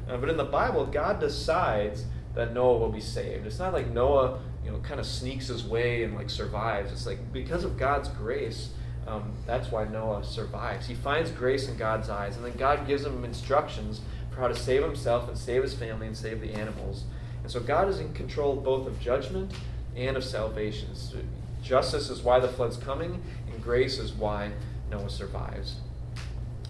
Uh, 0.07 0.17
but 0.17 0.29
in 0.29 0.37
the 0.37 0.43
Bible, 0.43 0.85
God 0.85 1.19
decides 1.19 2.05
that 2.35 2.53
Noah 2.53 2.77
will 2.77 2.91
be 2.91 3.01
saved. 3.01 3.47
It's 3.47 3.59
not 3.59 3.73
like 3.73 3.89
Noah, 3.89 4.39
you 4.65 4.71
know, 4.71 4.79
kind 4.79 4.99
of 4.99 5.05
sneaks 5.05 5.47
his 5.47 5.63
way 5.63 6.03
and 6.03 6.15
like 6.15 6.29
survives. 6.29 6.91
It's 6.91 7.05
like 7.05 7.31
because 7.31 7.63
of 7.63 7.77
God's 7.77 8.09
grace, 8.09 8.71
um, 9.07 9.33
that's 9.45 9.71
why 9.71 9.85
Noah 9.85 10.23
survives. 10.23 10.87
He 10.87 10.95
finds 10.95 11.29
grace 11.31 11.67
in 11.67 11.77
God's 11.77 12.09
eyes, 12.09 12.35
and 12.35 12.45
then 12.45 12.57
God 12.57 12.87
gives 12.87 13.05
him 13.05 13.23
instructions 13.23 14.01
for 14.31 14.41
how 14.41 14.47
to 14.47 14.55
save 14.55 14.83
himself 14.83 15.27
and 15.27 15.37
save 15.37 15.61
his 15.61 15.75
family 15.75 16.07
and 16.07 16.17
save 16.17 16.41
the 16.41 16.53
animals. 16.53 17.03
And 17.43 17.51
so 17.51 17.59
God 17.59 17.87
is 17.87 17.99
in 17.99 18.11
control 18.13 18.55
both 18.55 18.87
of 18.87 18.99
judgment 18.99 19.53
and 19.95 20.17
of 20.17 20.23
salvation. 20.23 20.95
So 20.95 21.19
justice 21.61 22.09
is 22.09 22.23
why 22.23 22.39
the 22.39 22.47
flood's 22.47 22.77
coming, 22.77 23.21
and 23.51 23.63
grace 23.63 23.99
is 23.99 24.13
why 24.13 24.51
Noah 24.89 25.11
survives. 25.11 25.75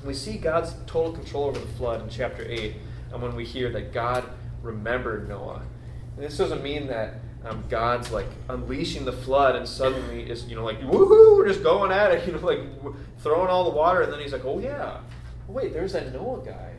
We 0.03 0.13
see 0.13 0.37
God's 0.37 0.75
total 0.85 1.13
control 1.13 1.45
over 1.45 1.59
the 1.59 1.65
flood 1.65 2.01
in 2.01 2.09
chapter 2.09 2.45
8 2.47 2.75
and 3.11 3.21
when 3.21 3.35
we 3.35 3.45
hear 3.45 3.71
that 3.71 3.93
God 3.93 4.25
remembered 4.61 5.27
Noah. 5.29 5.61
And 6.15 6.25
this 6.25 6.37
doesn't 6.37 6.61
mean 6.61 6.87
that 6.87 7.15
um, 7.45 7.63
God's 7.69 8.11
like 8.11 8.27
unleashing 8.49 9.05
the 9.05 9.11
flood 9.11 9.55
and 9.55 9.67
suddenly 9.67 10.29
is, 10.29 10.45
you 10.47 10.55
know, 10.55 10.65
like, 10.65 10.79
woohoo, 10.81 11.37
we're 11.37 11.47
just 11.47 11.63
going 11.63 11.91
at 11.91 12.11
it, 12.11 12.27
you 12.27 12.33
know, 12.33 12.39
like 12.39 12.59
throwing 13.19 13.49
all 13.49 13.63
the 13.65 13.77
water. 13.77 14.01
And 14.01 14.11
then 14.11 14.19
he's 14.19 14.33
like, 14.33 14.45
oh, 14.45 14.59
yeah, 14.59 14.99
wait, 15.47 15.73
there's 15.73 15.93
that 15.93 16.11
Noah 16.13 16.43
guy 16.43 16.71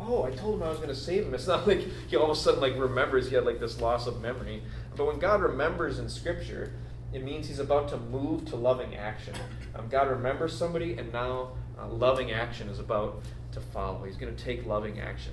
oh, 0.00 0.24
I 0.24 0.30
told 0.30 0.54
him 0.54 0.62
I 0.62 0.70
was 0.70 0.78
going 0.78 0.88
to 0.88 0.94
save 0.94 1.26
him. 1.26 1.34
It's 1.40 1.46
not 1.46 1.66
like 1.66 1.86
he 2.08 2.16
all 2.16 2.30
of 2.30 2.36
a 2.36 2.40
sudden 2.40 2.60
like 2.60 2.76
remembers 2.76 3.28
he 3.28 3.34
had 3.34 3.44
like 3.44 3.60
this 3.60 3.80
loss 3.80 4.06
of 4.06 4.20
memory. 4.20 4.62
But 4.96 5.06
when 5.06 5.18
God 5.18 5.42
remembers 5.42 5.98
in 5.98 6.08
Scripture, 6.08 6.72
it 7.12 7.24
means 7.24 7.48
He's 7.48 7.58
about 7.58 7.88
to 7.88 7.96
move 7.96 8.44
to 8.46 8.56
loving 8.56 8.96
action. 8.96 9.34
Um, 9.74 9.88
God 9.88 10.08
remembers 10.08 10.56
somebody, 10.56 10.96
and 10.96 11.12
now 11.12 11.52
uh, 11.78 11.88
loving 11.88 12.30
action 12.30 12.68
is 12.68 12.78
about 12.78 13.22
to 13.52 13.60
follow. 13.60 14.04
He's 14.04 14.16
going 14.16 14.34
to 14.34 14.44
take 14.44 14.66
loving 14.66 15.00
action. 15.00 15.32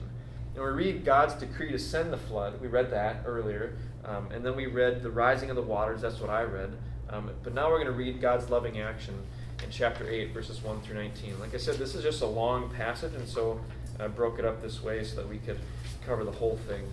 And 0.55 0.63
we 0.63 0.69
read 0.71 1.05
God's 1.05 1.35
decree 1.35 1.71
to 1.71 1.77
send 1.77 2.11
the 2.11 2.17
flood. 2.17 2.59
We 2.59 2.67
read 2.67 2.89
that 2.91 3.23
earlier. 3.25 3.77
Um, 4.07 4.29
and 4.31 4.45
then 4.45 4.55
we 4.55 4.67
read 4.67 5.03
the 5.03 5.11
rising 5.11 5.49
of 5.49 5.55
the 5.55 5.61
waters. 5.61 6.01
That's 6.01 6.19
what 6.19 6.29
I 6.29 6.43
read. 6.43 6.71
Um, 7.09 7.29
but 7.43 7.53
now 7.53 7.69
we're 7.69 7.83
going 7.83 7.87
to 7.87 7.97
read 7.97 8.21
God's 8.21 8.49
loving 8.49 8.79
action 8.79 9.15
in 9.63 9.69
chapter 9.69 10.07
8, 10.07 10.33
verses 10.33 10.61
1 10.61 10.81
through 10.81 10.95
19. 10.95 11.39
Like 11.39 11.53
I 11.53 11.57
said, 11.57 11.75
this 11.75 11.95
is 11.95 12.03
just 12.03 12.21
a 12.21 12.25
long 12.25 12.69
passage, 12.69 13.13
and 13.13 13.27
so 13.27 13.59
I 13.99 14.07
broke 14.07 14.39
it 14.39 14.45
up 14.45 14.61
this 14.61 14.81
way 14.81 15.03
so 15.03 15.17
that 15.17 15.27
we 15.27 15.37
could 15.37 15.59
cover 16.05 16.23
the 16.23 16.31
whole 16.31 16.57
thing. 16.67 16.83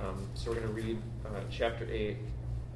Um, 0.00 0.26
so 0.34 0.50
we're 0.50 0.60
going 0.60 0.68
to 0.68 0.74
read 0.74 0.98
uh, 1.26 1.40
chapter 1.50 1.86
8, 1.90 2.16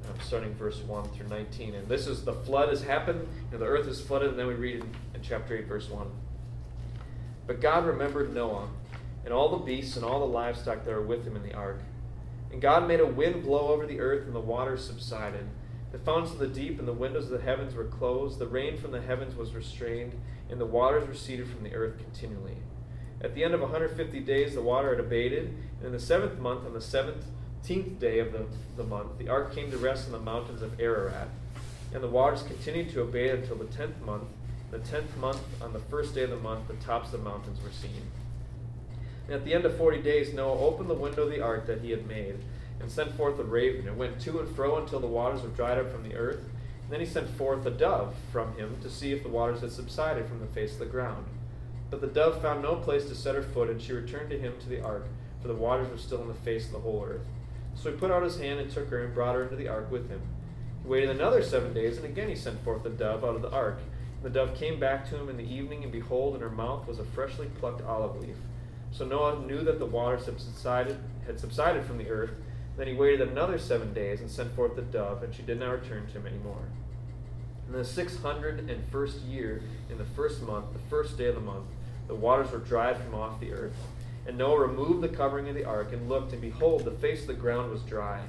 uh, 0.03 0.23
starting 0.23 0.53
verse 0.55 0.79
1 0.79 1.09
through 1.09 1.27
19. 1.27 1.75
And 1.75 1.87
this 1.87 2.07
is 2.07 2.23
the 2.23 2.33
flood 2.33 2.69
has 2.69 2.83
happened, 2.83 3.27
and 3.51 3.61
the 3.61 3.65
earth 3.65 3.87
is 3.87 4.01
flooded, 4.01 4.31
and 4.31 4.39
then 4.39 4.47
we 4.47 4.55
read 4.55 4.75
in, 4.75 4.95
in 5.13 5.21
chapter 5.21 5.55
8, 5.55 5.67
verse 5.67 5.89
1. 5.89 6.07
But 7.47 7.61
God 7.61 7.85
remembered 7.85 8.33
Noah, 8.33 8.69
and 9.25 9.33
all 9.33 9.49
the 9.49 9.63
beasts 9.63 9.95
and 9.95 10.05
all 10.05 10.19
the 10.19 10.33
livestock 10.33 10.83
that 10.85 10.91
were 10.91 11.01
with 11.01 11.25
him 11.25 11.35
in 11.35 11.43
the 11.43 11.53
ark. 11.53 11.79
And 12.53 12.61
God 12.61 12.87
made 12.87 12.99
a 12.99 13.05
wind 13.05 13.41
blow 13.41 13.69
over 13.69 13.87
the 13.87 13.99
earth, 13.99 14.27
and 14.27 14.35
the 14.35 14.39
waters 14.39 14.85
subsided. 14.85 15.47
The 15.91 15.97
fountains 15.97 16.33
of 16.33 16.37
the 16.37 16.47
deep 16.47 16.77
and 16.77 16.87
the 16.87 16.93
windows 16.93 17.25
of 17.25 17.31
the 17.31 17.41
heavens 17.41 17.73
were 17.73 17.85
closed. 17.85 18.37
The 18.37 18.45
rain 18.45 18.77
from 18.77 18.91
the 18.91 19.01
heavens 19.01 19.35
was 19.35 19.55
restrained, 19.55 20.13
and 20.51 20.61
the 20.61 20.65
waters 20.65 21.09
receded 21.09 21.47
from 21.47 21.63
the 21.63 21.73
earth 21.73 21.97
continually. 21.97 22.57
At 23.21 23.33
the 23.33 23.43
end 23.43 23.55
of 23.55 23.61
150 23.61 24.19
days, 24.19 24.53
the 24.53 24.61
water 24.61 24.91
had 24.91 25.03
abated, 25.03 25.55
and 25.79 25.87
in 25.87 25.91
the 25.91 25.99
seventh 25.99 26.37
month, 26.37 26.63
on 26.63 26.73
the 26.73 26.81
seventeenth 26.81 27.99
day 27.99 28.19
of 28.19 28.31
the, 28.31 28.45
the 28.77 28.83
month, 28.83 29.17
the 29.17 29.29
ark 29.29 29.55
came 29.55 29.71
to 29.71 29.77
rest 29.79 30.05
on 30.05 30.11
the 30.11 30.19
mountains 30.19 30.61
of 30.61 30.79
Ararat. 30.79 31.29
And 31.91 32.03
the 32.03 32.07
waters 32.07 32.43
continued 32.43 32.91
to 32.91 33.01
abate 33.01 33.31
until 33.31 33.55
the 33.55 33.65
tenth 33.65 33.99
month. 34.05 34.29
The 34.69 34.77
tenth 34.77 35.17
month, 35.17 35.41
on 35.59 35.73
the 35.73 35.79
first 35.79 36.13
day 36.13 36.21
of 36.21 36.29
the 36.29 36.37
month, 36.37 36.67
the 36.67 36.75
tops 36.75 37.11
of 37.13 37.23
the 37.23 37.29
mountains 37.29 37.59
were 37.63 37.71
seen. 37.71 38.03
And 39.25 39.35
at 39.35 39.45
the 39.45 39.53
end 39.53 39.65
of 39.65 39.77
forty 39.77 40.01
days, 40.01 40.33
Noah 40.33 40.59
opened 40.59 40.89
the 40.89 40.95
window 40.95 41.23
of 41.23 41.31
the 41.31 41.41
ark 41.41 41.65
that 41.67 41.81
he 41.81 41.91
had 41.91 42.07
made, 42.07 42.35
and 42.79 42.91
sent 42.91 43.15
forth 43.15 43.39
a 43.39 43.43
raven. 43.43 43.87
It 43.87 43.95
went 43.95 44.19
to 44.21 44.39
and 44.39 44.55
fro 44.55 44.77
until 44.77 44.99
the 44.99 45.07
waters 45.07 45.41
were 45.41 45.49
dried 45.49 45.77
up 45.77 45.91
from 45.91 46.03
the 46.03 46.15
earth. 46.15 46.43
And 46.83 46.91
then 46.91 46.99
he 46.99 47.05
sent 47.05 47.29
forth 47.29 47.65
a 47.65 47.71
dove 47.71 48.13
from 48.31 48.57
him 48.57 48.75
to 48.81 48.89
see 48.89 49.13
if 49.13 49.23
the 49.23 49.29
waters 49.29 49.61
had 49.61 49.71
subsided 49.71 50.27
from 50.27 50.41
the 50.41 50.47
face 50.47 50.73
of 50.73 50.79
the 50.79 50.85
ground. 50.85 51.25
But 51.89 52.01
the 52.01 52.07
dove 52.07 52.41
found 52.41 52.61
no 52.61 52.75
place 52.75 53.05
to 53.05 53.15
set 53.15 53.35
her 53.35 53.41
foot, 53.41 53.69
and 53.69 53.81
she 53.81 53.93
returned 53.93 54.29
to 54.31 54.39
him 54.39 54.53
to 54.59 54.67
the 54.67 54.81
ark, 54.81 55.05
for 55.41 55.47
the 55.47 55.53
waters 55.53 55.89
were 55.89 55.97
still 55.97 56.21
in 56.21 56.27
the 56.27 56.33
face 56.33 56.65
of 56.65 56.73
the 56.73 56.79
whole 56.79 57.05
earth. 57.07 57.21
So 57.75 57.89
he 57.89 57.97
put 57.97 58.11
out 58.11 58.23
his 58.23 58.39
hand 58.39 58.59
and 58.59 58.69
took 58.69 58.89
her 58.89 59.03
and 59.03 59.13
brought 59.13 59.35
her 59.35 59.43
into 59.43 59.55
the 59.55 59.69
ark 59.69 59.89
with 59.89 60.09
him. 60.09 60.21
He 60.81 60.89
waited 60.89 61.09
another 61.09 61.41
seven 61.41 61.73
days, 61.73 61.97
and 61.97 62.05
again 62.05 62.27
he 62.27 62.35
sent 62.35 62.63
forth 62.63 62.83
the 62.83 62.89
dove 62.89 63.23
out 63.23 63.35
of 63.35 63.41
the 63.41 63.51
ark. 63.51 63.79
And 64.17 64.25
the 64.25 64.37
dove 64.37 64.55
came 64.55 64.79
back 64.79 65.07
to 65.09 65.15
him 65.15 65.29
in 65.29 65.37
the 65.37 65.49
evening, 65.49 65.83
and 65.83 65.91
behold, 65.91 66.35
in 66.35 66.41
her 66.41 66.49
mouth 66.49 66.87
was 66.87 66.99
a 66.99 67.05
freshly 67.05 67.47
plucked 67.59 67.81
olive 67.83 68.19
leaf. 68.19 68.35
So 68.93 69.05
Noah 69.05 69.39
knew 69.45 69.63
that 69.63 69.79
the 69.79 69.85
waters 69.87 70.27
had 70.27 70.39
subsided, 70.39 70.97
had 71.25 71.39
subsided 71.39 71.83
from 71.85 71.97
the 71.97 72.09
earth. 72.09 72.31
Then 72.77 72.87
he 72.87 72.93
waited 72.93 73.21
another 73.21 73.57
seven 73.57 73.91
days 73.93 74.21
and 74.21 74.29
sent 74.29 74.55
forth 74.55 74.75
the 74.75 74.83
dove, 74.83 75.23
and 75.23 75.33
she 75.33 75.41
did 75.41 75.59
not 75.59 75.71
return 75.71 76.05
to 76.07 76.13
him 76.13 76.27
any 76.27 76.37
more. 76.37 76.69
In 77.67 77.73
the 77.73 77.83
six 77.83 78.17
hundred 78.17 78.69
and 78.69 78.83
first 78.91 79.21
year, 79.21 79.63
in 79.89 79.97
the 79.97 80.05
first 80.05 80.43
month, 80.43 80.73
the 80.73 80.89
first 80.89 81.17
day 81.17 81.25
of 81.25 81.35
the 81.35 81.41
month, 81.41 81.65
the 82.07 82.15
waters 82.15 82.51
were 82.51 82.59
dried 82.59 82.97
from 82.97 83.15
off 83.15 83.39
the 83.39 83.51
earth. 83.51 83.73
And 84.27 84.37
Noah 84.37 84.67
removed 84.67 85.01
the 85.01 85.09
covering 85.09 85.49
of 85.49 85.55
the 85.55 85.65
ark 85.65 85.91
and 85.91 86.07
looked, 86.07 86.31
and 86.31 86.41
behold, 86.41 86.85
the 86.85 86.91
face 86.91 87.21
of 87.21 87.27
the 87.27 87.33
ground 87.33 87.71
was 87.71 87.81
dry. 87.81 88.19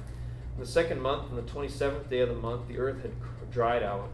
In 0.55 0.59
the 0.59 0.65
second 0.65 0.99
month, 0.99 1.29
on 1.29 1.35
the 1.35 1.41
twenty 1.43 1.69
seventh 1.69 2.09
day 2.09 2.19
of 2.19 2.29
the 2.29 2.35
month, 2.35 2.67
the 2.67 2.79
earth 2.79 3.01
had 3.03 3.11
dried 3.51 3.83
out. 3.83 4.09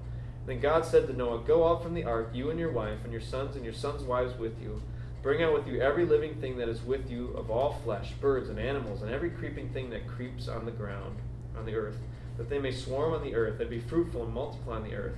Then 0.45 0.59
God 0.59 0.85
said 0.85 1.07
to 1.07 1.13
Noah, 1.13 1.39
Go 1.39 1.67
out 1.67 1.81
from 1.81 1.93
the 1.93 2.03
ark, 2.03 2.31
you 2.33 2.49
and 2.49 2.59
your 2.59 2.71
wife, 2.71 2.99
and 3.03 3.11
your 3.11 3.21
sons 3.21 3.55
and 3.55 3.63
your 3.63 3.73
sons' 3.73 4.03
wives 4.03 4.37
with 4.37 4.61
you. 4.61 4.81
Bring 5.21 5.43
out 5.43 5.53
with 5.53 5.67
you 5.67 5.79
every 5.81 6.05
living 6.05 6.35
thing 6.35 6.57
that 6.57 6.67
is 6.67 6.81
with 6.81 7.09
you 7.09 7.27
of 7.29 7.51
all 7.51 7.79
flesh, 7.83 8.11
birds 8.19 8.49
and 8.49 8.59
animals, 8.59 9.01
and 9.01 9.11
every 9.11 9.29
creeping 9.29 9.69
thing 9.69 9.89
that 9.91 10.07
creeps 10.07 10.47
on 10.47 10.65
the 10.65 10.71
ground, 10.71 11.17
on 11.57 11.65
the 11.65 11.75
earth, 11.75 11.97
that 12.37 12.49
they 12.49 12.57
may 12.57 12.71
swarm 12.71 13.13
on 13.13 13.23
the 13.23 13.35
earth, 13.35 13.59
and 13.59 13.69
be 13.69 13.79
fruitful 13.79 14.23
and 14.23 14.33
multiply 14.33 14.77
on 14.77 14.83
the 14.83 14.95
earth. 14.95 15.17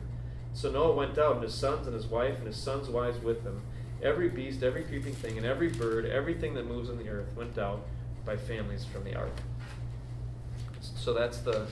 So 0.53 0.69
Noah 0.69 0.93
went 0.93 1.17
out, 1.17 1.35
and 1.35 1.43
his 1.43 1.55
sons 1.55 1.87
and 1.87 1.95
his 1.95 2.05
wife 2.05 2.37
and 2.37 2.47
his 2.47 2.57
sons' 2.57 2.89
wives 2.89 3.19
with 3.19 3.43
him. 3.43 3.61
Every 4.01 4.27
beast, 4.27 4.61
every 4.61 4.83
creeping 4.83 5.15
thing, 5.15 5.37
and 5.37 5.45
every 5.45 5.69
bird, 5.69 6.05
everything 6.05 6.53
that 6.55 6.67
moves 6.67 6.89
on 6.89 6.97
the 6.97 7.07
earth 7.07 7.33
went 7.35 7.57
out 7.57 7.85
by 8.25 8.35
families 8.35 8.83
from 8.83 9.05
the 9.05 9.15
ark. 9.15 9.31
So 10.81 11.13
that's 11.13 11.39
the 11.39 11.67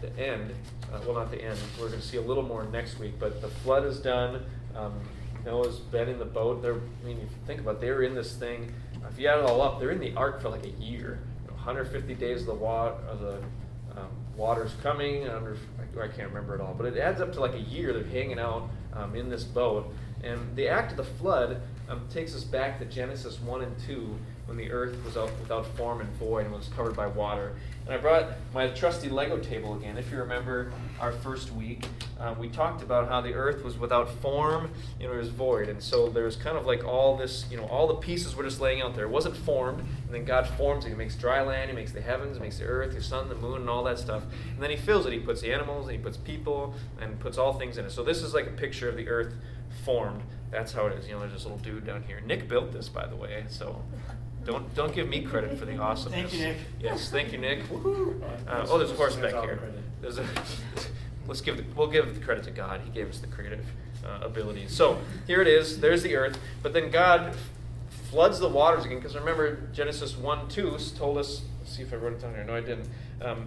the 0.00 0.18
end. 0.18 0.54
Uh, 0.92 0.98
well, 1.04 1.14
not 1.14 1.30
the 1.30 1.42
end. 1.42 1.58
We're 1.78 1.88
going 1.88 2.00
to 2.00 2.06
see 2.06 2.16
a 2.16 2.22
little 2.22 2.42
more 2.42 2.64
next 2.64 2.98
week. 2.98 3.14
But 3.18 3.40
the 3.40 3.48
flood 3.48 3.84
is 3.84 4.00
done. 4.00 4.42
Um, 4.74 4.94
Noah's 5.44 5.78
been 5.78 6.08
in 6.08 6.18
the 6.18 6.24
boat. 6.24 6.62
They're, 6.62 6.74
I 6.74 7.06
mean, 7.06 7.18
if 7.18 7.30
you 7.30 7.38
think 7.46 7.60
about, 7.60 7.76
it, 7.76 7.80
they 7.80 7.90
were 7.90 8.02
in 8.02 8.14
this 8.14 8.36
thing. 8.36 8.72
If 9.10 9.18
you 9.18 9.28
add 9.28 9.38
it 9.38 9.44
all 9.44 9.60
up, 9.62 9.80
they're 9.80 9.90
in 9.90 10.00
the 10.00 10.14
ark 10.14 10.40
for 10.40 10.48
like 10.48 10.64
a 10.64 10.70
year. 10.82 11.20
You 11.42 11.48
know, 11.48 11.54
150 11.54 12.14
days 12.14 12.40
of 12.40 12.46
the 12.46 12.54
water, 12.54 12.94
of 13.08 13.20
the 13.20 13.36
um, 13.96 14.08
water's 14.36 14.72
coming. 14.82 15.28
Under, 15.28 15.56
I 16.00 16.08
can't 16.08 16.28
remember 16.28 16.54
it 16.54 16.60
all, 16.60 16.74
but 16.74 16.86
it 16.86 16.96
adds 16.96 17.20
up 17.20 17.32
to 17.34 17.40
like 17.40 17.54
a 17.54 17.60
year. 17.60 17.92
They're 17.92 18.04
hanging 18.04 18.38
out 18.38 18.70
um, 18.92 19.14
in 19.16 19.28
this 19.28 19.44
boat. 19.44 19.92
And 20.22 20.54
the 20.54 20.68
act 20.68 20.92
of 20.92 20.96
the 20.98 21.04
flood 21.04 21.62
um, 21.88 22.06
takes 22.10 22.34
us 22.34 22.44
back 22.44 22.78
to 22.78 22.84
Genesis 22.84 23.40
1 23.40 23.62
and 23.62 23.78
2 23.86 24.16
when 24.50 24.58
the 24.58 24.72
earth 24.72 24.96
was 25.04 25.16
out 25.16 25.30
without 25.40 25.64
form 25.76 26.00
and 26.00 26.10
void 26.16 26.44
and 26.44 26.52
was 26.52 26.66
covered 26.74 26.96
by 26.96 27.06
water. 27.06 27.52
And 27.86 27.94
I 27.94 27.98
brought 27.98 28.32
my 28.52 28.66
trusty 28.66 29.08
Lego 29.08 29.38
table 29.38 29.76
again. 29.76 29.96
If 29.96 30.10
you 30.10 30.18
remember 30.18 30.72
our 31.00 31.12
first 31.12 31.52
week, 31.52 31.86
um, 32.18 32.36
we 32.36 32.48
talked 32.48 32.82
about 32.82 33.08
how 33.08 33.20
the 33.20 33.32
earth 33.32 33.62
was 33.62 33.78
without 33.78 34.10
form 34.20 34.68
and 35.00 35.10
it 35.10 35.16
was 35.16 35.28
void. 35.28 35.68
And 35.68 35.80
so 35.80 36.08
there 36.08 36.24
was 36.24 36.34
kind 36.34 36.58
of 36.58 36.66
like 36.66 36.84
all 36.84 37.16
this, 37.16 37.46
you 37.48 37.56
know, 37.56 37.66
all 37.66 37.86
the 37.86 37.94
pieces 37.94 38.34
were 38.34 38.42
just 38.42 38.60
laying 38.60 38.82
out 38.82 38.96
there. 38.96 39.04
It 39.04 39.10
wasn't 39.10 39.36
formed, 39.36 39.78
and 39.78 40.10
then 40.10 40.24
God 40.24 40.48
forms 40.48 40.84
it. 40.84 40.88
He 40.88 40.94
makes 40.96 41.14
dry 41.14 41.42
land, 41.42 41.70
He 41.70 41.76
makes 41.76 41.92
the 41.92 42.00
heavens, 42.00 42.36
He 42.36 42.42
makes 42.42 42.58
the 42.58 42.64
earth, 42.64 42.92
the 42.92 43.02
sun, 43.02 43.28
the 43.28 43.36
moon, 43.36 43.60
and 43.60 43.70
all 43.70 43.84
that 43.84 44.00
stuff. 44.00 44.24
And 44.52 44.60
then 44.60 44.70
He 44.70 44.76
fills 44.76 45.06
it. 45.06 45.12
He 45.12 45.20
puts 45.20 45.42
the 45.42 45.52
animals, 45.52 45.86
and 45.86 45.96
He 45.96 46.02
puts 46.02 46.16
people, 46.16 46.74
and 47.00 47.20
puts 47.20 47.38
all 47.38 47.52
things 47.52 47.78
in 47.78 47.84
it. 47.84 47.92
So 47.92 48.02
this 48.02 48.20
is 48.20 48.34
like 48.34 48.48
a 48.48 48.52
picture 48.52 48.88
of 48.88 48.96
the 48.96 49.08
earth 49.08 49.32
formed. 49.84 50.22
That's 50.50 50.72
how 50.72 50.86
it 50.86 50.98
is. 50.98 51.06
You 51.06 51.14
know, 51.14 51.20
there's 51.20 51.32
this 51.32 51.44
little 51.44 51.58
dude 51.58 51.86
down 51.86 52.02
here. 52.02 52.20
Nick 52.20 52.48
built 52.48 52.72
this, 52.72 52.88
by 52.88 53.06
the 53.06 53.16
way. 53.16 53.44
So 53.48 53.82
don't 54.44 54.74
don't 54.74 54.94
give 54.94 55.08
me 55.08 55.22
credit 55.22 55.58
for 55.58 55.64
the 55.64 55.78
awesomeness. 55.78 56.30
Thank 56.30 56.32
you, 56.32 56.48
Nick. 56.48 56.56
Yes, 56.80 57.10
thank 57.10 57.32
you, 57.32 57.38
Nick. 57.38 57.60
Uh, 57.70 58.66
oh, 58.68 58.78
there's 58.78 58.90
a 58.90 58.94
horse 58.94 59.16
back 59.16 59.32
here. 59.32 59.60
There's 60.00 60.18
a. 60.18 60.26
Let's 61.26 61.42
give 61.42 61.58
the, 61.58 61.64
we'll 61.76 61.86
give 61.86 62.12
the 62.14 62.20
credit 62.20 62.44
to 62.44 62.50
God. 62.50 62.80
He 62.84 62.90
gave 62.90 63.08
us 63.08 63.18
the 63.18 63.28
creative 63.28 63.64
uh, 64.04 64.24
abilities. 64.24 64.72
So 64.72 64.98
here 65.26 65.40
it 65.40 65.46
is. 65.46 65.78
There's 65.78 66.02
the 66.02 66.16
earth. 66.16 66.38
But 66.62 66.72
then 66.72 66.90
God 66.90 67.36
floods 68.08 68.40
the 68.40 68.48
waters 68.48 68.84
again. 68.84 68.98
Because 68.98 69.14
remember, 69.14 69.68
Genesis 69.72 70.16
1 70.16 70.48
2 70.48 70.76
told 70.96 71.18
us. 71.18 71.42
Let's 71.60 71.76
see 71.76 71.82
if 71.82 71.92
I 71.92 71.96
wrote 71.96 72.14
it 72.14 72.20
down 72.20 72.34
here. 72.34 72.44
No, 72.44 72.56
I 72.56 72.60
didn't. 72.60 72.88
Um, 73.22 73.46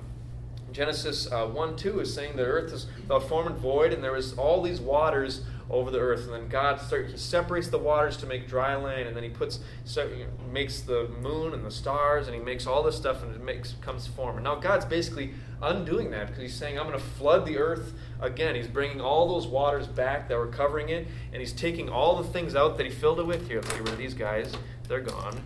Genesis 0.71 1.31
uh, 1.31 1.45
1 1.47 1.75
2 1.75 1.99
is 1.99 2.13
saying 2.13 2.35
the 2.35 2.43
earth 2.43 2.71
is 2.71 2.87
without 3.01 3.27
form 3.27 3.47
and 3.47 3.57
void, 3.57 3.91
and 3.91 4.03
there 4.03 4.13
was 4.13 4.33
all 4.33 4.61
these 4.61 4.79
waters 4.79 5.41
over 5.69 5.91
the 5.91 5.99
earth. 5.99 6.25
And 6.25 6.33
then 6.33 6.47
God 6.47 6.79
start, 6.79 7.09
he 7.09 7.17
separates 7.17 7.67
the 7.67 7.77
waters 7.77 8.17
to 8.17 8.25
make 8.25 8.47
dry 8.47 8.75
land, 8.75 9.07
and 9.07 9.15
then 9.15 9.23
he 9.23 9.29
puts 9.29 9.59
so 9.85 10.07
he 10.07 10.25
makes 10.51 10.81
the 10.81 11.07
moon 11.21 11.53
and 11.53 11.65
the 11.65 11.71
stars, 11.71 12.27
and 12.27 12.35
he 12.35 12.41
makes 12.41 12.67
all 12.67 12.83
this 12.83 12.95
stuff, 12.95 13.23
and 13.23 13.33
it 13.35 13.43
makes 13.43 13.73
comes 13.81 14.07
form. 14.07 14.35
And 14.35 14.43
now 14.43 14.55
God's 14.55 14.85
basically 14.85 15.33
undoing 15.61 16.11
that 16.11 16.27
because 16.27 16.41
he's 16.41 16.55
saying, 16.55 16.79
I'm 16.79 16.87
going 16.87 16.99
to 16.99 17.05
flood 17.05 17.45
the 17.45 17.57
earth 17.57 17.93
again. 18.19 18.55
He's 18.55 18.67
bringing 18.67 19.01
all 19.01 19.27
those 19.29 19.47
waters 19.47 19.87
back 19.87 20.27
that 20.29 20.37
were 20.37 20.47
covering 20.47 20.89
it, 20.89 21.07
and 21.31 21.39
he's 21.39 21.53
taking 21.53 21.89
all 21.89 22.21
the 22.21 22.27
things 22.29 22.55
out 22.55 22.77
that 22.77 22.85
he 22.85 22.91
filled 22.91 23.19
it 23.19 23.25
with. 23.25 23.47
Here, 23.47 23.61
get 23.61 23.79
rid 23.79 23.89
of 23.89 23.97
these 23.97 24.13
guys. 24.13 24.53
They're 24.87 25.01
gone. 25.01 25.41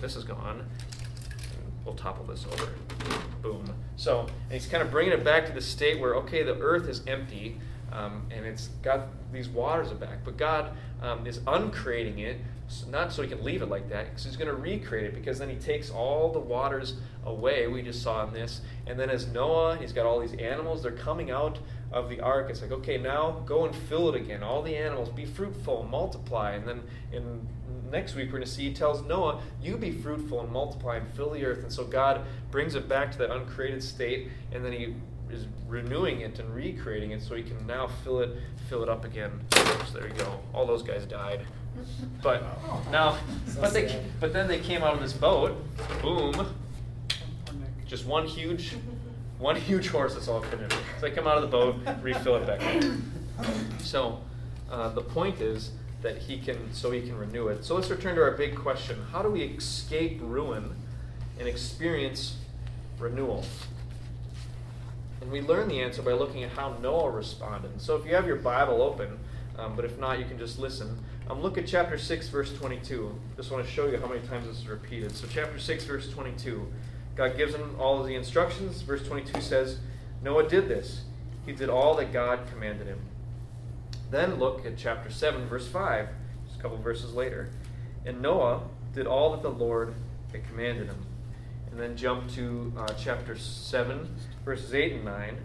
This 0.00 0.16
is 0.16 0.24
gone 0.24 0.64
we'll 1.88 1.96
topple 1.96 2.24
this 2.24 2.44
over. 2.52 2.68
Boom. 3.40 3.74
So 3.96 4.26
he's 4.50 4.66
kind 4.66 4.82
of 4.82 4.90
bringing 4.90 5.12
it 5.12 5.24
back 5.24 5.46
to 5.46 5.52
the 5.52 5.60
state 5.62 5.98
where, 5.98 6.14
okay, 6.16 6.42
the 6.42 6.58
earth 6.58 6.86
is 6.86 7.02
empty 7.06 7.58
um, 7.92 8.26
and 8.30 8.44
it's 8.44 8.68
got 8.82 9.08
these 9.32 9.48
waters 9.48 9.92
back. 9.92 10.24
But 10.24 10.36
God 10.36 10.72
um, 11.02 11.26
is 11.26 11.40
uncreating 11.46 12.18
it, 12.20 12.38
not 12.88 13.12
so 13.12 13.22
he 13.22 13.28
can 13.28 13.42
leave 13.42 13.62
it 13.62 13.68
like 13.68 13.88
that, 13.88 14.06
because 14.06 14.24
he's 14.24 14.36
going 14.36 14.48
to 14.48 14.56
recreate 14.56 15.06
it, 15.06 15.14
because 15.14 15.38
then 15.38 15.48
he 15.48 15.56
takes 15.56 15.90
all 15.90 16.30
the 16.30 16.38
waters 16.38 16.94
away, 17.24 17.66
we 17.66 17.82
just 17.82 18.02
saw 18.02 18.26
in 18.26 18.32
this. 18.32 18.60
And 18.86 18.98
then 18.98 19.10
as 19.10 19.26
Noah, 19.28 19.76
he's 19.76 19.92
got 19.92 20.06
all 20.06 20.20
these 20.20 20.34
animals, 20.34 20.82
they're 20.82 20.92
coming 20.92 21.30
out 21.30 21.58
of 21.92 22.08
the 22.08 22.20
ark. 22.20 22.48
It's 22.50 22.60
like, 22.60 22.72
okay, 22.72 22.98
now 22.98 23.42
go 23.46 23.64
and 23.64 23.74
fill 23.74 24.08
it 24.10 24.14
again. 24.14 24.42
All 24.42 24.62
the 24.62 24.76
animals, 24.76 25.08
be 25.08 25.24
fruitful, 25.24 25.84
multiply. 25.90 26.52
And 26.52 26.66
then 26.66 26.82
in 27.12 27.46
next 27.90 28.14
week 28.14 28.26
we're 28.26 28.38
going 28.38 28.44
to 28.44 28.50
see 28.50 28.68
he 28.68 28.74
tells 28.74 29.02
Noah, 29.02 29.40
You 29.62 29.76
be 29.76 29.90
fruitful 29.90 30.40
and 30.40 30.50
multiply 30.50 30.96
and 30.96 31.08
fill 31.08 31.30
the 31.30 31.44
earth. 31.44 31.62
And 31.62 31.72
so 31.72 31.84
God 31.84 32.26
brings 32.50 32.74
it 32.74 32.88
back 32.88 33.12
to 33.12 33.18
that 33.18 33.30
uncreated 33.30 33.82
state, 33.82 34.28
and 34.52 34.64
then 34.64 34.72
he 34.72 34.94
is 35.30 35.46
renewing 35.66 36.20
it 36.20 36.38
and 36.38 36.54
recreating 36.54 37.10
it 37.12 37.22
so 37.22 37.34
he 37.34 37.42
can 37.42 37.66
now 37.66 37.88
fill 38.04 38.20
it 38.20 38.30
fill 38.68 38.82
it 38.82 38.88
up 38.88 39.04
again. 39.04 39.30
So 39.52 39.98
there 39.98 40.08
you 40.08 40.14
go. 40.14 40.40
All 40.52 40.66
those 40.66 40.82
guys 40.82 41.04
died. 41.04 41.40
But 42.22 42.42
now 42.90 43.18
but 43.60 43.72
they 43.72 44.04
but 44.20 44.32
then 44.32 44.48
they 44.48 44.58
came 44.58 44.82
out 44.82 44.94
of 44.94 45.00
this 45.00 45.12
boat, 45.12 45.56
boom. 46.02 46.54
Just 47.86 48.06
one 48.06 48.26
huge 48.26 48.76
one 49.38 49.56
huge 49.56 49.88
horse 49.88 50.14
that's 50.14 50.28
all 50.28 50.42
finished. 50.42 50.76
So 51.00 51.02
they 51.02 51.10
come 51.10 51.26
out 51.26 51.36
of 51.36 51.42
the 51.42 51.48
boat, 51.48 51.76
refill 52.02 52.36
it 52.36 52.46
back. 52.46 52.84
So 53.80 54.20
uh, 54.70 54.90
the 54.90 55.02
point 55.02 55.40
is 55.40 55.70
that 56.02 56.18
he 56.18 56.38
can 56.38 56.72
so 56.72 56.90
he 56.90 57.02
can 57.02 57.16
renew 57.16 57.48
it. 57.48 57.64
So 57.64 57.74
let's 57.74 57.90
return 57.90 58.14
to 58.16 58.22
our 58.22 58.32
big 58.32 58.56
question. 58.56 58.98
How 59.12 59.22
do 59.22 59.30
we 59.30 59.42
escape 59.42 60.20
ruin 60.22 60.74
and 61.38 61.48
experience 61.48 62.36
renewal? 62.98 63.44
And 65.20 65.30
we 65.30 65.40
learn 65.40 65.68
the 65.68 65.80
answer 65.80 66.02
by 66.02 66.12
looking 66.12 66.44
at 66.44 66.50
how 66.50 66.76
Noah 66.80 67.10
responded. 67.10 67.80
So 67.80 67.96
if 67.96 68.06
you 68.06 68.14
have 68.14 68.26
your 68.26 68.36
Bible 68.36 68.82
open, 68.82 69.18
um, 69.58 69.74
but 69.74 69.84
if 69.84 69.98
not, 69.98 70.18
you 70.18 70.24
can 70.24 70.38
just 70.38 70.58
listen. 70.58 71.04
Um, 71.28 71.42
look 71.42 71.58
at 71.58 71.66
chapter 71.66 71.98
6, 71.98 72.28
verse 72.28 72.52
22. 72.54 73.14
Just 73.36 73.50
want 73.50 73.64
to 73.64 73.70
show 73.70 73.86
you 73.86 73.98
how 73.98 74.06
many 74.06 74.20
times 74.26 74.46
this 74.46 74.58
is 74.58 74.68
repeated. 74.68 75.14
So, 75.16 75.26
chapter 75.28 75.58
6, 75.58 75.84
verse 75.84 76.10
22. 76.10 76.66
God 77.16 77.36
gives 77.36 77.54
him 77.54 77.74
all 77.80 78.00
of 78.00 78.06
the 78.06 78.14
instructions. 78.14 78.82
Verse 78.82 79.04
22 79.06 79.40
says, 79.40 79.78
Noah 80.22 80.48
did 80.48 80.68
this. 80.68 81.02
He 81.44 81.52
did 81.52 81.68
all 81.68 81.96
that 81.96 82.12
God 82.12 82.40
commanded 82.50 82.86
him. 82.86 83.00
Then 84.10 84.36
look 84.38 84.64
at 84.64 84.78
chapter 84.78 85.10
7, 85.10 85.48
verse 85.48 85.66
5, 85.66 86.08
just 86.46 86.58
a 86.58 86.62
couple 86.62 86.78
verses 86.78 87.12
later. 87.12 87.50
And 88.06 88.22
Noah 88.22 88.62
did 88.94 89.06
all 89.06 89.32
that 89.32 89.42
the 89.42 89.50
Lord 89.50 89.94
had 90.32 90.46
commanded 90.46 90.86
him. 90.86 91.04
And 91.70 91.78
then 91.78 91.96
jump 91.96 92.30
to 92.32 92.72
uh, 92.76 92.88
chapter 92.98 93.36
7, 93.36 94.14
verses 94.44 94.74
8 94.74 94.94
and 94.94 95.04
9. 95.04 95.36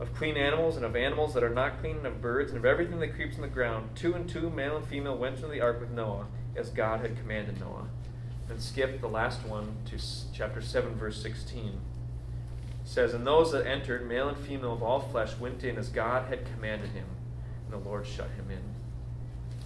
Of 0.00 0.14
clean 0.14 0.36
animals 0.36 0.76
and 0.76 0.84
of 0.84 0.96
animals 0.96 1.34
that 1.34 1.44
are 1.44 1.54
not 1.54 1.80
clean, 1.80 1.98
and 1.98 2.06
of 2.06 2.20
birds, 2.20 2.50
and 2.50 2.58
of 2.58 2.64
everything 2.64 2.98
that 3.00 3.14
creeps 3.14 3.36
on 3.36 3.42
the 3.42 3.48
ground, 3.48 3.90
two 3.94 4.14
and 4.14 4.28
two, 4.28 4.50
male 4.50 4.76
and 4.76 4.86
female, 4.86 5.16
went 5.16 5.36
into 5.36 5.46
the 5.46 5.60
ark 5.60 5.80
with 5.80 5.90
Noah, 5.90 6.26
as 6.56 6.70
God 6.70 7.00
had 7.00 7.16
commanded 7.16 7.60
Noah. 7.60 7.86
And 8.50 8.60
skip 8.60 9.00
the 9.00 9.08
last 9.08 9.46
one 9.46 9.76
to 9.86 9.96
chapter 10.32 10.60
7, 10.60 10.94
verse 10.96 11.22
16. 11.22 11.66
It 11.66 11.78
says, 12.84 13.14
And 13.14 13.26
those 13.26 13.52
that 13.52 13.66
entered, 13.66 14.08
male 14.08 14.28
and 14.28 14.36
female 14.36 14.72
of 14.72 14.82
all 14.82 15.00
flesh, 15.00 15.36
went 15.38 15.62
in 15.62 15.78
as 15.78 15.88
God 15.88 16.28
had 16.28 16.44
commanded 16.44 16.90
him 16.90 17.06
and 17.64 17.84
the 17.84 17.88
Lord 17.88 18.06
shut 18.06 18.30
him 18.30 18.50
in. 18.50 18.62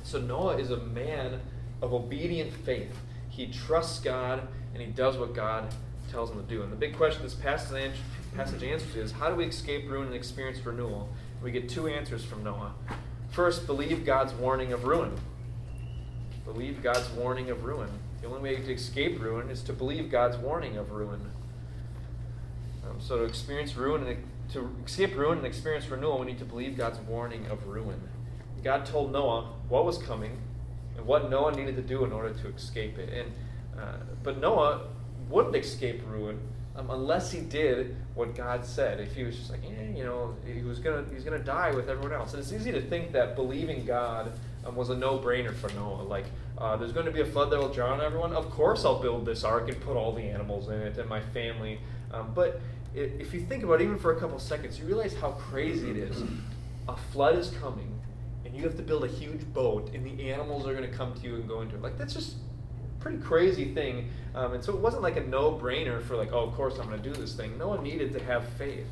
So 0.02 0.20
Noah 0.20 0.56
is 0.56 0.70
a 0.70 0.78
man 0.78 1.40
of 1.82 1.92
obedient 1.92 2.52
faith. 2.52 2.96
He 3.28 3.46
trusts 3.46 4.00
God 4.00 4.46
and 4.72 4.82
he 4.82 4.88
does 4.88 5.16
what 5.16 5.34
God 5.34 5.74
tells 6.08 6.30
him 6.30 6.36
to 6.36 6.42
do. 6.42 6.62
And 6.62 6.72
the 6.72 6.76
big 6.76 6.96
question 6.96 7.22
this 7.22 7.34
passage, 7.34 7.94
passage 8.34 8.62
answers 8.62 8.96
is 8.96 9.12
how 9.12 9.28
do 9.28 9.36
we 9.36 9.44
escape 9.44 9.88
ruin 9.88 10.06
and 10.06 10.16
experience 10.16 10.64
renewal? 10.64 11.08
We 11.42 11.50
get 11.50 11.68
two 11.68 11.86
answers 11.86 12.24
from 12.24 12.42
Noah. 12.42 12.74
First, 13.30 13.66
believe 13.66 14.04
God's 14.04 14.32
warning 14.34 14.72
of 14.72 14.84
ruin. 14.84 15.12
Believe 16.44 16.82
God's 16.82 17.08
warning 17.10 17.50
of 17.50 17.64
ruin. 17.64 17.90
The 18.20 18.26
only 18.26 18.40
way 18.40 18.56
to 18.56 18.72
escape 18.72 19.20
ruin 19.20 19.50
is 19.50 19.62
to 19.62 19.72
believe 19.72 20.10
God's 20.10 20.36
warning 20.38 20.76
of 20.76 20.90
ruin. 20.90 21.20
Um, 22.84 23.00
so 23.00 23.18
to 23.18 23.24
experience 23.24 23.76
ruin 23.76 24.06
and 24.06 24.24
to 24.52 24.74
escape 24.86 25.14
ruin 25.16 25.38
and 25.38 25.46
experience 25.46 25.88
renewal, 25.88 26.18
we 26.18 26.26
need 26.26 26.38
to 26.38 26.44
believe 26.44 26.76
God's 26.76 26.98
warning 27.00 27.46
of 27.46 27.66
ruin. 27.66 28.00
God 28.64 28.86
told 28.86 29.12
Noah 29.12 29.52
what 29.68 29.84
was 29.84 29.98
coming 29.98 30.38
and 30.96 31.06
what 31.06 31.30
Noah 31.30 31.54
needed 31.54 31.76
to 31.76 31.82
do 31.82 32.04
in 32.04 32.12
order 32.12 32.32
to 32.32 32.48
escape 32.48 32.98
it. 32.98 33.12
And 33.12 33.32
uh, 33.78 33.98
but 34.22 34.40
Noah 34.40 34.88
wouldn't 35.28 35.56
escape 35.56 36.02
ruin 36.06 36.38
um, 36.76 36.90
unless 36.90 37.32
he 37.32 37.40
did 37.40 37.96
what 38.14 38.34
God 38.34 38.64
said. 38.64 39.00
If 39.00 39.14
he 39.14 39.24
was 39.24 39.36
just 39.36 39.50
like, 39.50 39.60
eh, 39.64 39.96
you 39.96 40.04
know, 40.04 40.34
he 40.46 40.62
was 40.62 40.78
gonna 40.78 41.04
he's 41.12 41.24
gonna 41.24 41.38
die 41.38 41.72
with 41.72 41.88
everyone 41.88 42.12
else. 42.12 42.32
And 42.32 42.42
it's 42.42 42.52
easy 42.52 42.72
to 42.72 42.80
think 42.80 43.12
that 43.12 43.36
believing 43.36 43.84
God 43.84 44.32
um, 44.64 44.76
was 44.76 44.90
a 44.90 44.96
no-brainer 44.96 45.54
for 45.54 45.72
Noah. 45.74 46.02
Like, 46.02 46.26
uh, 46.56 46.76
there's 46.76 46.92
going 46.92 47.06
to 47.06 47.12
be 47.12 47.20
a 47.20 47.26
flood 47.26 47.50
that 47.50 47.58
will 47.58 47.72
drown 47.72 48.00
everyone. 48.00 48.32
Of 48.32 48.50
course, 48.50 48.84
I'll 48.84 49.00
build 49.00 49.24
this 49.24 49.44
ark 49.44 49.68
and 49.68 49.80
put 49.80 49.96
all 49.96 50.12
the 50.12 50.22
animals 50.22 50.68
in 50.68 50.80
it 50.80 50.98
and 50.98 51.08
my 51.08 51.20
family. 51.20 51.78
Um, 52.12 52.32
but 52.34 52.60
if 52.94 53.32
you 53.32 53.40
think 53.40 53.62
about 53.62 53.80
it, 53.80 53.84
even 53.84 53.98
for 53.98 54.16
a 54.16 54.20
couple 54.20 54.38
seconds, 54.38 54.78
you 54.78 54.86
realize 54.86 55.14
how 55.14 55.32
crazy 55.32 55.90
it 55.90 55.96
is. 55.96 56.22
A 56.88 56.96
flood 57.12 57.36
is 57.36 57.50
coming, 57.50 58.00
and 58.44 58.54
you 58.54 58.62
have 58.62 58.76
to 58.76 58.82
build 58.82 59.04
a 59.04 59.08
huge 59.08 59.44
boat, 59.52 59.90
and 59.94 60.04
the 60.04 60.32
animals 60.32 60.66
are 60.66 60.74
going 60.74 60.88
to 60.90 60.96
come 60.96 61.14
to 61.14 61.20
you 61.22 61.36
and 61.36 61.46
go 61.46 61.60
into 61.60 61.76
it. 61.76 61.82
Like, 61.82 61.96
that's 61.98 62.14
just 62.14 62.36
pretty 63.00 63.18
crazy 63.18 63.74
thing. 63.74 64.10
Um, 64.34 64.54
and 64.54 64.64
so 64.64 64.72
it 64.72 64.78
wasn't 64.78 65.02
like 65.02 65.16
a 65.16 65.26
no 65.26 65.52
brainer 65.52 66.02
for, 66.02 66.16
like, 66.16 66.32
oh, 66.32 66.40
of 66.40 66.54
course 66.54 66.78
I'm 66.78 66.88
going 66.88 67.02
to 67.02 67.12
do 67.12 67.18
this 67.18 67.34
thing. 67.34 67.56
Noah 67.58 67.80
needed 67.82 68.12
to 68.12 68.24
have 68.24 68.48
faith. 68.50 68.86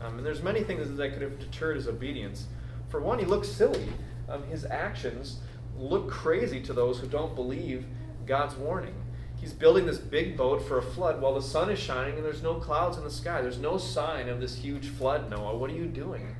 Um, 0.00 0.18
and 0.18 0.26
there's 0.26 0.42
many 0.42 0.62
things 0.62 0.94
that 0.96 1.12
could 1.12 1.22
have 1.22 1.38
deterred 1.38 1.76
his 1.76 1.88
obedience. 1.88 2.46
For 2.88 3.00
one, 3.00 3.18
he 3.18 3.24
looks 3.24 3.48
silly. 3.48 3.88
Um, 4.28 4.42
his 4.44 4.64
actions 4.64 5.40
look 5.78 6.10
crazy 6.10 6.60
to 6.62 6.72
those 6.72 6.98
who 6.98 7.06
don't 7.06 7.34
believe 7.34 7.86
God's 8.26 8.54
warning. 8.56 8.94
He's 9.36 9.52
building 9.52 9.86
this 9.86 9.98
big 9.98 10.36
boat 10.36 10.66
for 10.66 10.78
a 10.78 10.82
flood 10.82 11.20
while 11.20 11.34
the 11.34 11.42
sun 11.42 11.70
is 11.70 11.78
shining 11.78 12.16
and 12.16 12.24
there's 12.24 12.42
no 12.42 12.54
clouds 12.54 12.96
in 12.96 13.04
the 13.04 13.10
sky. 13.10 13.42
There's 13.42 13.58
no 13.58 13.76
sign 13.76 14.28
of 14.28 14.40
this 14.40 14.56
huge 14.56 14.88
flood, 14.88 15.30
Noah. 15.30 15.56
What 15.56 15.70
are 15.70 15.74
you 15.74 15.86
doing? 15.86 16.34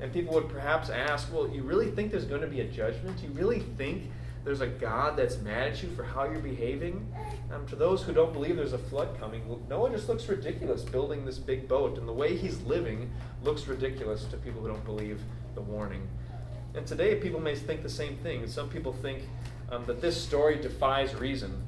And 0.00 0.12
people 0.12 0.34
would 0.34 0.48
perhaps 0.48 0.90
ask, 0.90 1.32
well, 1.32 1.48
you 1.48 1.62
really 1.62 1.90
think 1.90 2.10
there's 2.10 2.24
going 2.24 2.42
to 2.42 2.46
be 2.46 2.60
a 2.60 2.66
judgment? 2.66 3.20
You 3.22 3.30
really 3.30 3.60
think 3.60 4.10
there's 4.44 4.60
a 4.60 4.66
God 4.66 5.16
that's 5.16 5.38
mad 5.38 5.72
at 5.72 5.82
you 5.82 5.90
for 5.90 6.02
how 6.02 6.24
you're 6.24 6.40
behaving? 6.40 7.06
Um, 7.52 7.66
to 7.68 7.76
those 7.76 8.02
who 8.02 8.12
don't 8.12 8.32
believe 8.32 8.56
there's 8.56 8.72
a 8.72 8.78
flood 8.78 9.08
coming, 9.20 9.42
Noah 9.68 9.90
just 9.90 10.08
looks 10.08 10.26
ridiculous 10.28 10.82
building 10.82 11.24
this 11.24 11.38
big 11.38 11.68
boat, 11.68 11.98
and 11.98 12.08
the 12.08 12.12
way 12.12 12.36
he's 12.36 12.60
living 12.62 13.10
looks 13.44 13.66
ridiculous 13.66 14.24
to 14.24 14.36
people 14.38 14.62
who 14.62 14.68
don't 14.68 14.84
believe 14.84 15.20
the 15.54 15.60
warning. 15.60 16.08
And 16.74 16.86
today, 16.86 17.16
people 17.16 17.40
may 17.40 17.54
think 17.54 17.82
the 17.82 17.90
same 17.90 18.16
thing. 18.16 18.46
Some 18.48 18.68
people 18.68 18.92
think 18.92 19.28
um, 19.70 19.84
that 19.86 20.00
this 20.00 20.20
story 20.20 20.56
defies 20.56 21.14
reason. 21.14 21.62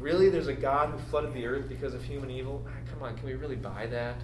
Really, 0.00 0.30
there's 0.30 0.48
a 0.48 0.54
God 0.54 0.90
who 0.90 0.98
flooded 0.98 1.34
the 1.34 1.46
earth 1.46 1.68
because 1.68 1.94
of 1.94 2.02
human 2.02 2.30
evil? 2.30 2.64
Ah, 2.66 2.72
come 2.90 3.02
on, 3.02 3.16
can 3.16 3.26
we 3.26 3.34
really 3.34 3.56
buy 3.56 3.86
that? 3.86 4.16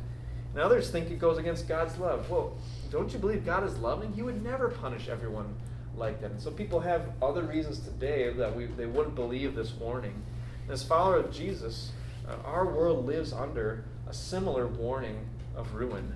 And 0.53 0.61
others 0.61 0.91
think 0.91 1.11
it 1.11 1.19
goes 1.19 1.39
against 1.39 1.69
God's 1.69 1.99
love. 1.99 2.29
Well, 2.31 2.57
don't 2.91 3.13
you 3.13 3.19
believe 3.19 3.45
God 3.45 3.65
is 3.65 3.77
loving? 3.79 4.13
He 4.13 4.23
would 4.23 4.43
never 4.43 4.69
punish 4.69 5.09
everyone 5.09 5.55
like 5.97 6.21
that. 6.21 6.31
And 6.31 6.41
so 6.41 6.51
people 6.51 6.81
have 6.81 7.13
other 7.21 7.43
reasons 7.43 7.81
today 7.81 8.33
that 8.33 8.55
we, 8.55 8.67
they 8.67 8.87
wouldn't 8.87 9.15
believe 9.15 9.55
this 9.55 9.73
warning. 9.73 10.23
As 10.69 10.83
follower 10.83 11.17
of 11.17 11.33
Jesus, 11.33 11.93
uh, 12.29 12.37
our 12.45 12.67
world 12.67 13.07
lives 13.07 13.33
under 13.33 13.85
a 14.09 14.15
similar 14.15 14.67
warning 14.67 15.27
of 15.57 15.75
ruin. 15.75 16.15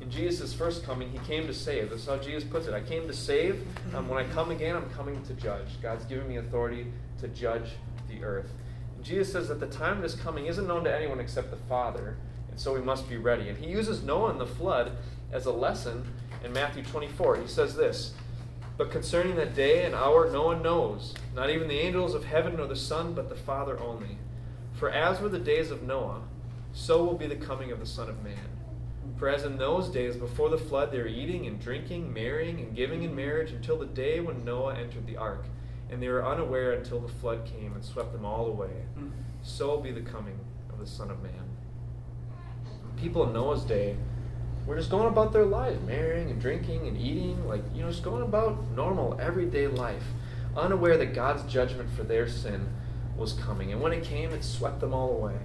In 0.00 0.10
Jesus' 0.10 0.52
first 0.52 0.84
coming, 0.84 1.10
he 1.10 1.18
came 1.18 1.46
to 1.46 1.54
save. 1.54 1.90
That's 1.90 2.06
how 2.06 2.16
Jesus 2.16 2.42
puts 2.42 2.66
it. 2.66 2.74
I 2.74 2.80
came 2.80 3.06
to 3.06 3.14
save. 3.14 3.64
Um, 3.94 4.08
when 4.08 4.24
I 4.24 4.28
come 4.32 4.50
again, 4.50 4.74
I'm 4.74 4.90
coming 4.90 5.22
to 5.24 5.34
judge. 5.34 5.80
God's 5.80 6.04
given 6.06 6.28
me 6.28 6.36
authority 6.38 6.86
to 7.20 7.28
judge 7.28 7.70
the 8.08 8.24
earth. 8.24 8.50
And 8.96 9.04
Jesus 9.04 9.32
says 9.32 9.48
that 9.48 9.60
the 9.60 9.66
time 9.66 9.98
of 9.98 10.02
his 10.02 10.14
coming 10.14 10.46
isn't 10.46 10.66
known 10.66 10.84
to 10.84 10.94
anyone 10.94 11.20
except 11.20 11.50
the 11.50 11.56
Father, 11.68 12.16
and 12.50 12.58
so 12.58 12.74
we 12.74 12.80
must 12.80 13.08
be 13.08 13.16
ready. 13.16 13.48
And 13.48 13.56
he 13.56 13.70
uses 13.70 14.02
Noah 14.02 14.30
and 14.30 14.40
the 14.40 14.46
flood 14.46 14.92
as 15.30 15.46
a 15.46 15.52
lesson 15.52 16.04
in 16.44 16.52
Matthew 16.52 16.82
24. 16.82 17.36
He 17.36 17.46
says 17.46 17.76
this 17.76 18.14
But 18.82 18.90
concerning 18.90 19.36
that 19.36 19.54
day 19.54 19.84
and 19.84 19.94
hour, 19.94 20.28
no 20.28 20.42
one 20.42 20.60
knows, 20.60 21.14
not 21.36 21.50
even 21.50 21.68
the 21.68 21.78
angels 21.78 22.14
of 22.14 22.24
heaven 22.24 22.56
nor 22.56 22.66
the 22.66 22.74
Son, 22.74 23.14
but 23.14 23.28
the 23.28 23.36
Father 23.36 23.78
only. 23.78 24.18
For 24.72 24.90
as 24.90 25.20
were 25.20 25.28
the 25.28 25.38
days 25.38 25.70
of 25.70 25.84
Noah, 25.84 26.22
so 26.72 27.04
will 27.04 27.14
be 27.14 27.28
the 27.28 27.36
coming 27.36 27.70
of 27.70 27.78
the 27.78 27.86
Son 27.86 28.08
of 28.08 28.24
Man. 28.24 28.58
For 29.16 29.28
as 29.28 29.44
in 29.44 29.56
those 29.56 29.88
days 29.88 30.16
before 30.16 30.48
the 30.48 30.58
flood, 30.58 30.90
they 30.90 30.98
were 30.98 31.06
eating 31.06 31.46
and 31.46 31.60
drinking, 31.60 32.12
marrying 32.12 32.58
and 32.58 32.74
giving 32.74 33.04
in 33.04 33.14
marriage 33.14 33.52
until 33.52 33.78
the 33.78 33.86
day 33.86 34.18
when 34.18 34.44
Noah 34.44 34.74
entered 34.74 35.06
the 35.06 35.16
ark, 35.16 35.44
and 35.88 36.02
they 36.02 36.08
were 36.08 36.26
unaware 36.26 36.72
until 36.72 36.98
the 36.98 37.06
flood 37.06 37.44
came 37.44 37.74
and 37.74 37.84
swept 37.84 38.12
them 38.12 38.24
all 38.24 38.46
away. 38.46 38.82
Mm-hmm. 38.98 39.10
So 39.42 39.68
will 39.68 39.80
be 39.80 39.92
the 39.92 40.00
coming 40.00 40.40
of 40.72 40.80
the 40.80 40.88
Son 40.88 41.08
of 41.08 41.22
Man. 41.22 41.56
People 42.96 43.28
in 43.28 43.32
Noah's 43.32 43.62
day 43.62 43.94
were 44.66 44.76
just 44.76 44.90
going 44.90 45.08
about 45.08 45.32
their 45.32 45.44
lives, 45.44 45.80
marrying 45.86 46.30
and 46.30 46.40
drinking 46.40 46.86
and 46.86 46.96
eating, 46.96 47.46
like, 47.48 47.62
you 47.74 47.82
know, 47.82 47.90
just 47.90 48.02
going 48.02 48.22
about 48.22 48.70
normal, 48.72 49.18
everyday 49.20 49.66
life, 49.66 50.04
unaware 50.56 50.96
that 50.96 51.14
God's 51.14 51.42
judgment 51.52 51.90
for 51.96 52.04
their 52.04 52.28
sin 52.28 52.68
was 53.16 53.32
coming. 53.32 53.72
And 53.72 53.80
when 53.80 53.92
it 53.92 54.04
came, 54.04 54.30
it 54.30 54.44
swept 54.44 54.80
them 54.80 54.94
all 54.94 55.10
away. 55.10 55.36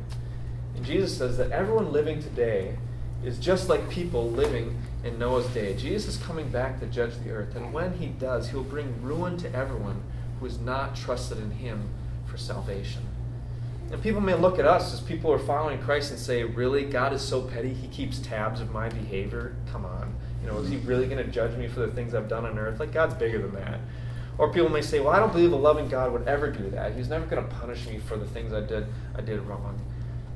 And 0.75 0.85
Jesus 0.85 1.17
says 1.17 1.37
that 1.37 1.51
everyone 1.51 1.91
living 1.91 2.21
today 2.21 2.77
is 3.23 3.39
just 3.39 3.67
like 3.67 3.89
people 3.89 4.29
living 4.29 4.79
in 5.03 5.17
Noah's 5.17 5.47
day. 5.47 5.75
Jesus 5.75 6.15
is 6.15 6.23
coming 6.23 6.49
back 6.49 6.79
to 6.79 6.85
judge 6.85 7.13
the 7.23 7.31
earth, 7.31 7.55
and 7.55 7.73
when 7.73 7.93
he 7.97 8.07
does, 8.07 8.49
he'll 8.49 8.63
bring 8.63 9.01
ruin 9.01 9.37
to 9.37 9.53
everyone 9.55 10.03
who 10.39 10.45
has 10.45 10.59
not 10.59 10.95
trusted 10.95 11.39
in 11.39 11.49
him 11.51 11.89
for 12.27 12.37
salvation. 12.37 13.01
And 13.91 14.01
people 14.01 14.19
may 14.19 14.33
look 14.33 14.59
at 14.59 14.65
us 14.65 14.93
as 14.93 14.99
people 14.99 15.31
who 15.31 15.41
are 15.41 15.45
following 15.45 15.79
Christ 15.79 16.11
and 16.11 16.19
say, 16.19 16.43
Really? 16.43 16.85
God 16.85 17.13
is 17.13 17.21
so 17.21 17.41
petty, 17.41 17.73
he 17.73 17.87
keeps 17.87 18.19
tabs 18.19 18.59
of 18.59 18.71
my 18.71 18.89
behavior? 18.89 19.55
Come 19.71 19.85
on. 19.85 20.13
You 20.41 20.47
know, 20.47 20.57
is 20.59 20.69
he 20.69 20.77
really 20.77 21.07
going 21.07 21.23
to 21.23 21.31
judge 21.31 21.57
me 21.57 21.67
for 21.67 21.79
the 21.79 21.87
things 21.87 22.13
I've 22.13 22.27
done 22.27 22.45
on 22.45 22.57
earth? 22.59 22.79
Like, 22.79 22.91
God's 22.91 23.15
bigger 23.15 23.39
than 23.39 23.53
that. 23.55 23.79
Or 24.37 24.51
people 24.51 24.69
may 24.69 24.81
say, 24.81 24.99
Well, 24.99 25.09
I 25.09 25.19
don't 25.19 25.31
believe 25.31 25.51
a 25.51 25.55
loving 25.55 25.87
God 25.87 26.11
would 26.11 26.27
ever 26.27 26.51
do 26.51 26.69
that. 26.71 26.95
He's 26.95 27.09
never 27.09 27.25
going 27.25 27.43
to 27.43 27.55
punish 27.55 27.87
me 27.87 27.97
for 27.97 28.17
the 28.17 28.25
things 28.25 28.53
I 28.53 28.61
did 28.61 28.87
I 29.15 29.21
did 29.21 29.39
wrong. 29.41 29.79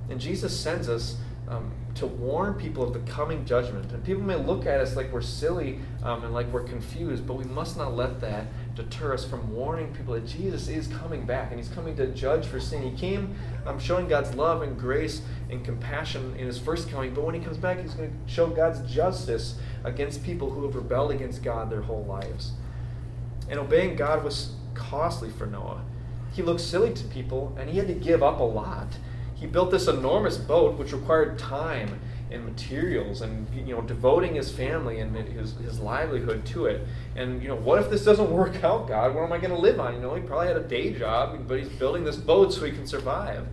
And 0.10 0.20
Jesus 0.20 0.58
sends 0.58 0.90
us 0.90 1.18
um, 1.48 1.72
to 1.96 2.08
warn 2.08 2.54
people 2.54 2.84
of 2.84 2.94
the 2.94 3.12
coming 3.12 3.46
judgment. 3.46 3.92
And 3.92 4.04
people 4.04 4.24
may 4.24 4.36
look 4.36 4.66
at 4.66 4.80
us 4.80 4.96
like 4.96 5.12
we're 5.12 5.22
silly 5.22 5.80
um, 6.04 6.24
and 6.24 6.34
like 6.34 6.48
we're 6.48 6.64
confused, 6.64 7.28
but 7.28 7.36
we 7.36 7.44
must 7.44 7.78
not 7.78 7.96
let 7.96 8.22
that 8.22 8.48
deter 8.76 9.14
us 9.14 9.26
from 9.26 9.54
warning 9.54 9.94
people 9.94 10.14
that 10.14 10.26
Jesus 10.26 10.68
is 10.68 10.88
coming 10.88 11.26
back 11.26 11.52
and 11.52 11.60
he's 11.60 11.70
coming 11.70 11.96
to 11.98 12.08
judge 12.08 12.46
for 12.46 12.60
sin. 12.60 12.84
He 12.84 12.98
came 12.98 13.36
um, 13.66 13.80
showing 13.80 14.08
God's 14.08 14.34
love 14.36 14.62
and 14.62 14.78
grace 14.78 15.22
and 15.50 15.64
compassion 15.64 16.36
in 16.38 16.48
his 16.48 16.58
first 16.58 16.90
coming, 16.90 17.14
but 17.14 17.24
when 17.24 17.36
he 17.36 17.42
comes 17.42 17.58
back, 17.58 17.80
he's 17.80 17.94
going 17.94 18.10
to 18.10 18.34
show 18.34 18.48
God's 18.48 18.82
justice 18.92 19.58
against 19.84 20.24
people 20.24 20.50
who 20.50 20.64
have 20.66 20.76
rebelled 20.76 21.12
against 21.12 21.44
God 21.44 21.70
their 21.70 21.82
whole 21.82 22.06
lives. 22.06 22.54
And 23.50 23.60
obeying 23.60 23.96
God 23.96 24.24
was 24.24 24.54
costly 24.74 25.30
for 25.30 25.46
Noah. 25.46 25.84
He 26.34 26.42
looked 26.42 26.62
silly 26.62 26.94
to 26.94 27.04
people 27.06 27.56
and 27.60 27.70
he 27.70 27.78
had 27.78 27.88
to 27.88 27.94
give 27.94 28.24
up 28.24 28.40
a 28.40 28.44
lot 28.44 28.88
he 29.42 29.48
built 29.48 29.72
this 29.72 29.88
enormous 29.88 30.38
boat 30.38 30.78
which 30.78 30.94
required 30.94 31.40
time 31.40 32.00
and 32.32 32.46
materials 32.46 33.22
and 33.22 33.48
you 33.54 33.76
know 33.76 33.82
devoting 33.82 34.36
his 34.36 34.52
family 34.52 35.00
and 35.00 35.16
his, 35.16 35.54
his 35.58 35.80
livelihood 35.80 36.46
to 36.46 36.66
it. 36.66 36.88
And 37.16 37.42
you 37.42 37.48
know 37.48 37.56
what 37.56 37.80
if 37.80 37.90
this 37.90 38.06
doesn't 38.06 38.32
work 38.42 38.64
out 38.64 38.88
god? 38.88 39.14
What 39.14 39.24
am 39.24 39.34
i 39.34 39.38
going 39.38 39.52
to 39.52 39.60
live 39.60 39.80
on? 39.80 39.94
You 39.94 40.02
know 40.02 40.16
he 40.16 40.22
probably 40.22 40.48
had 40.48 40.58
a 40.58 40.64
day 40.64 40.94
job 40.94 41.48
but 41.48 41.60
he's 41.60 41.70
building 41.70 42.04
this 42.04 42.16
boat 42.16 42.54
so 42.54 42.66
he 42.66 42.72
can 42.72 42.88
survive. 42.88 43.48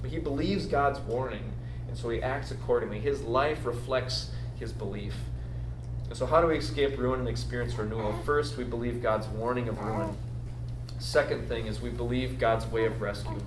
But 0.00 0.10
he 0.10 0.18
believes 0.18 0.66
god's 0.66 0.98
warning 1.00 1.52
and 1.88 1.96
so 1.96 2.08
he 2.10 2.22
acts 2.22 2.50
accordingly. 2.50 2.98
His 2.98 3.22
life 3.22 3.64
reflects 3.64 4.30
his 4.58 4.72
belief. 4.72 5.14
And 6.08 6.16
so 6.16 6.26
how 6.26 6.40
do 6.40 6.48
we 6.48 6.56
escape 6.58 6.98
ruin 6.98 7.20
and 7.20 7.28
experience 7.28 7.74
renewal? 7.74 8.14
First 8.24 8.56
we 8.56 8.64
believe 8.64 9.02
god's 9.02 9.26
warning 9.28 9.68
of 9.68 9.80
ruin. 9.80 10.16
Second 10.98 11.48
thing 11.48 11.66
is 11.66 11.80
we 11.80 11.90
believe 11.90 12.38
god's 12.38 12.66
way 12.66 12.86
of 12.86 13.00
rescue. 13.00 13.40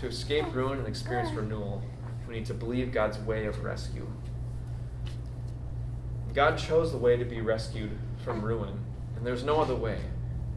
To 0.00 0.06
escape 0.06 0.44
ruin 0.54 0.78
and 0.78 0.86
experience 0.86 1.30
renewal, 1.32 1.82
we 2.30 2.36
need 2.36 2.46
to 2.46 2.54
believe 2.54 2.92
God's 2.92 3.18
way 3.18 3.46
of 3.46 3.64
rescue. 3.64 4.06
God 6.32 6.56
chose 6.56 6.92
the 6.92 6.98
way 6.98 7.16
to 7.16 7.24
be 7.24 7.40
rescued 7.40 7.90
from 8.24 8.40
ruin, 8.40 8.78
and 9.16 9.26
there's 9.26 9.42
no 9.42 9.60
other 9.60 9.74
way. 9.74 9.98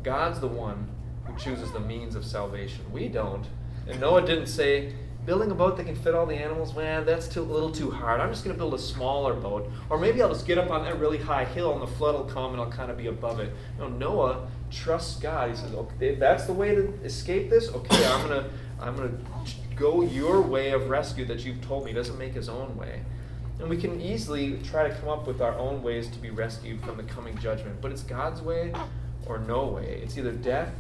God's 0.03 0.39
the 0.39 0.47
one 0.47 0.87
who 1.25 1.35
chooses 1.35 1.71
the 1.71 1.79
means 1.79 2.13
of 2.13 2.25
salvation. 2.25 2.85
We 2.91 3.07
don't. 3.07 3.47
And 3.87 3.99
Noah 3.99 4.23
didn't 4.23 4.47
say, 4.47 4.93
building 5.25 5.49
a 5.49 5.55
boat 5.55 5.77
that 5.77 5.85
can 5.85 5.95
fit 5.95 6.13
all 6.13 6.27
the 6.27 6.35
animals, 6.35 6.75
man, 6.75 7.07
that's 7.07 7.27
too, 7.27 7.41
a 7.41 7.43
little 7.43 7.71
too 7.71 7.89
hard. 7.89 8.21
I'm 8.21 8.29
just 8.29 8.43
going 8.43 8.55
to 8.55 8.59
build 8.59 8.75
a 8.75 8.79
smaller 8.79 9.33
boat. 9.33 9.71
Or 9.89 9.97
maybe 9.97 10.21
I'll 10.21 10.29
just 10.29 10.45
get 10.45 10.59
up 10.59 10.69
on 10.69 10.83
that 10.83 10.99
really 10.99 11.17
high 11.17 11.45
hill 11.45 11.73
and 11.73 11.81
the 11.81 11.87
flood 11.95 12.13
will 12.13 12.25
come 12.25 12.51
and 12.51 12.61
I'll 12.61 12.71
kind 12.71 12.91
of 12.91 12.97
be 12.97 13.07
above 13.07 13.39
it. 13.39 13.51
No, 13.79 13.87
Noah 13.87 14.47
trusts 14.69 15.19
God. 15.19 15.49
He 15.49 15.55
says, 15.55 15.73
okay, 15.73 16.15
that's 16.15 16.45
the 16.45 16.53
way 16.53 16.75
to 16.75 16.93
escape 17.03 17.49
this? 17.49 17.69
Okay, 17.69 18.05
I'm 18.05 18.27
going 18.27 18.43
to 18.43 18.49
I'm 18.81 18.97
going 18.97 19.09
to 19.09 19.31
go 19.75 20.01
your 20.01 20.41
way 20.41 20.71
of 20.71 20.89
rescue 20.89 21.25
that 21.25 21.45
you've 21.45 21.61
told 21.61 21.85
me. 21.85 21.91
He 21.91 21.95
doesn't 21.95 22.17
make 22.17 22.33
his 22.33 22.49
own 22.49 22.75
way. 22.77 23.01
And 23.59 23.69
we 23.69 23.77
can 23.77 24.01
easily 24.01 24.59
try 24.63 24.87
to 24.87 24.95
come 24.95 25.09
up 25.09 25.27
with 25.27 25.41
our 25.41 25.57
own 25.57 25.83
ways 25.83 26.07
to 26.09 26.19
be 26.19 26.29
rescued 26.29 26.83
from 26.83 26.97
the 26.97 27.03
coming 27.03 27.37
judgment. 27.37 27.81
But 27.81 27.91
it's 27.91 28.03
God's 28.03 28.41
way 28.41 28.73
or 29.25 29.37
no 29.37 29.67
way. 29.67 30.01
It's 30.03 30.17
either 30.17 30.31
death 30.31 30.73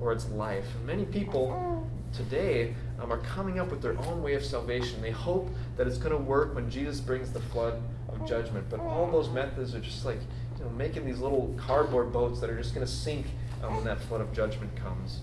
or 0.00 0.12
it's 0.12 0.28
life. 0.30 0.64
And 0.76 0.86
many 0.86 1.04
people 1.04 1.88
today 2.12 2.74
um, 3.00 3.12
are 3.12 3.18
coming 3.18 3.58
up 3.58 3.70
with 3.70 3.82
their 3.82 3.98
own 4.06 4.22
way 4.22 4.34
of 4.34 4.44
salvation. 4.44 5.00
They 5.02 5.10
hope 5.10 5.48
that 5.76 5.86
it's 5.86 5.98
going 5.98 6.12
to 6.12 6.18
work 6.18 6.54
when 6.54 6.70
Jesus 6.70 7.00
brings 7.00 7.32
the 7.32 7.40
flood 7.40 7.80
of 8.08 8.26
judgment. 8.26 8.66
But 8.70 8.80
all 8.80 9.10
those 9.10 9.28
methods 9.28 9.74
are 9.74 9.80
just 9.80 10.04
like 10.04 10.18
you 10.58 10.64
know, 10.64 10.70
making 10.70 11.04
these 11.04 11.18
little 11.18 11.54
cardboard 11.56 12.12
boats 12.12 12.40
that 12.40 12.50
are 12.50 12.56
just 12.56 12.74
going 12.74 12.86
to 12.86 12.92
sink 12.92 13.26
um, 13.62 13.76
when 13.76 13.84
that 13.84 14.00
flood 14.00 14.20
of 14.20 14.32
judgment 14.32 14.74
comes. 14.76 15.20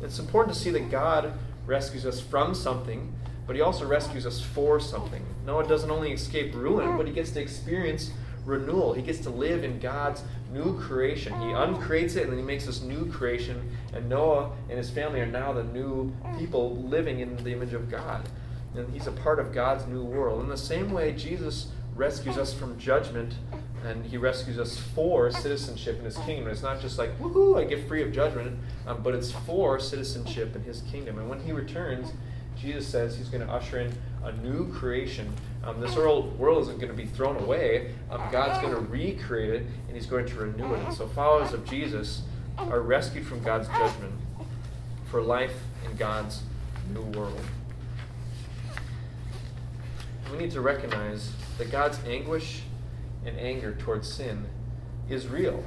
It's 0.00 0.18
important 0.18 0.54
to 0.54 0.60
see 0.60 0.70
that 0.70 0.90
God 0.90 1.32
rescues 1.66 2.06
us 2.06 2.20
from 2.20 2.54
something, 2.54 3.12
but 3.46 3.56
he 3.56 3.62
also 3.62 3.86
rescues 3.86 4.26
us 4.26 4.40
for 4.40 4.80
something. 4.80 5.24
Noah 5.44 5.66
doesn't 5.66 5.90
only 5.90 6.12
escape 6.12 6.54
ruin, 6.54 6.96
but 6.96 7.06
he 7.06 7.12
gets 7.12 7.30
to 7.32 7.40
experience 7.40 8.10
renewal. 8.44 8.92
He 8.92 9.02
gets 9.02 9.18
to 9.20 9.30
live 9.30 9.64
in 9.64 9.78
God's 9.78 10.22
new 10.52 10.78
creation. 10.80 11.38
He 11.40 11.52
uncreates 11.52 12.14
it 12.16 12.22
and 12.24 12.32
then 12.32 12.38
he 12.38 12.44
makes 12.44 12.66
this 12.66 12.80
new 12.80 13.10
creation. 13.10 13.70
And 13.92 14.08
Noah 14.08 14.52
and 14.68 14.78
his 14.78 14.90
family 14.90 15.20
are 15.20 15.26
now 15.26 15.52
the 15.52 15.64
new 15.64 16.12
people 16.38 16.76
living 16.76 17.20
in 17.20 17.36
the 17.36 17.52
image 17.52 17.72
of 17.72 17.90
God. 17.90 18.28
And 18.74 18.92
he's 18.92 19.06
a 19.06 19.12
part 19.12 19.38
of 19.38 19.52
God's 19.52 19.86
new 19.86 20.04
world. 20.04 20.42
In 20.42 20.48
the 20.48 20.56
same 20.56 20.92
way, 20.92 21.12
Jesus 21.12 21.68
rescues 21.94 22.36
us 22.36 22.52
from 22.52 22.78
judgment 22.78 23.34
and 23.84 24.04
he 24.04 24.16
rescues 24.16 24.58
us 24.58 24.78
for 24.78 25.30
citizenship 25.30 25.98
in 25.98 26.04
his 26.04 26.16
kingdom. 26.18 26.48
It's 26.48 26.62
not 26.62 26.80
just 26.80 26.98
like, 26.98 27.18
woohoo, 27.18 27.58
I 27.58 27.64
get 27.64 27.86
free 27.86 28.02
of 28.02 28.12
judgment, 28.12 28.58
um, 28.86 29.02
but 29.02 29.14
it's 29.14 29.30
for 29.30 29.78
citizenship 29.78 30.56
in 30.56 30.62
his 30.62 30.82
kingdom. 30.82 31.18
And 31.18 31.28
when 31.28 31.40
he 31.40 31.52
returns, 31.52 32.12
Jesus 32.58 32.86
says 32.86 33.16
he's 33.16 33.28
going 33.28 33.46
to 33.46 33.52
usher 33.52 33.80
in 33.80 33.92
a 34.24 34.32
new 34.32 34.72
creation. 34.72 35.32
Um, 35.62 35.80
this 35.80 35.94
world, 35.94 36.38
world 36.38 36.62
isn't 36.62 36.78
going 36.78 36.90
to 36.90 36.96
be 36.96 37.06
thrown 37.06 37.36
away. 37.36 37.94
Um, 38.10 38.22
God's 38.32 38.60
going 38.60 38.74
to 38.74 38.80
recreate 38.80 39.50
it, 39.50 39.62
and 39.86 39.96
he's 39.96 40.06
going 40.06 40.26
to 40.26 40.34
renew 40.36 40.74
it. 40.74 40.84
And 40.84 40.94
so 40.94 41.06
followers 41.08 41.52
of 41.52 41.64
Jesus 41.64 42.22
are 42.58 42.80
rescued 42.80 43.26
from 43.26 43.42
God's 43.42 43.68
judgment 43.68 44.14
for 45.10 45.20
life 45.20 45.54
in 45.88 45.96
God's 45.96 46.42
new 46.92 47.02
world. 47.18 47.40
We 50.32 50.38
need 50.38 50.50
to 50.52 50.60
recognize 50.60 51.30
that 51.58 51.70
God's 51.70 52.00
anguish 52.06 52.62
and 53.26 53.38
anger 53.38 53.74
towards 53.74 54.10
sin 54.10 54.46
is 55.08 55.26
real. 55.26 55.62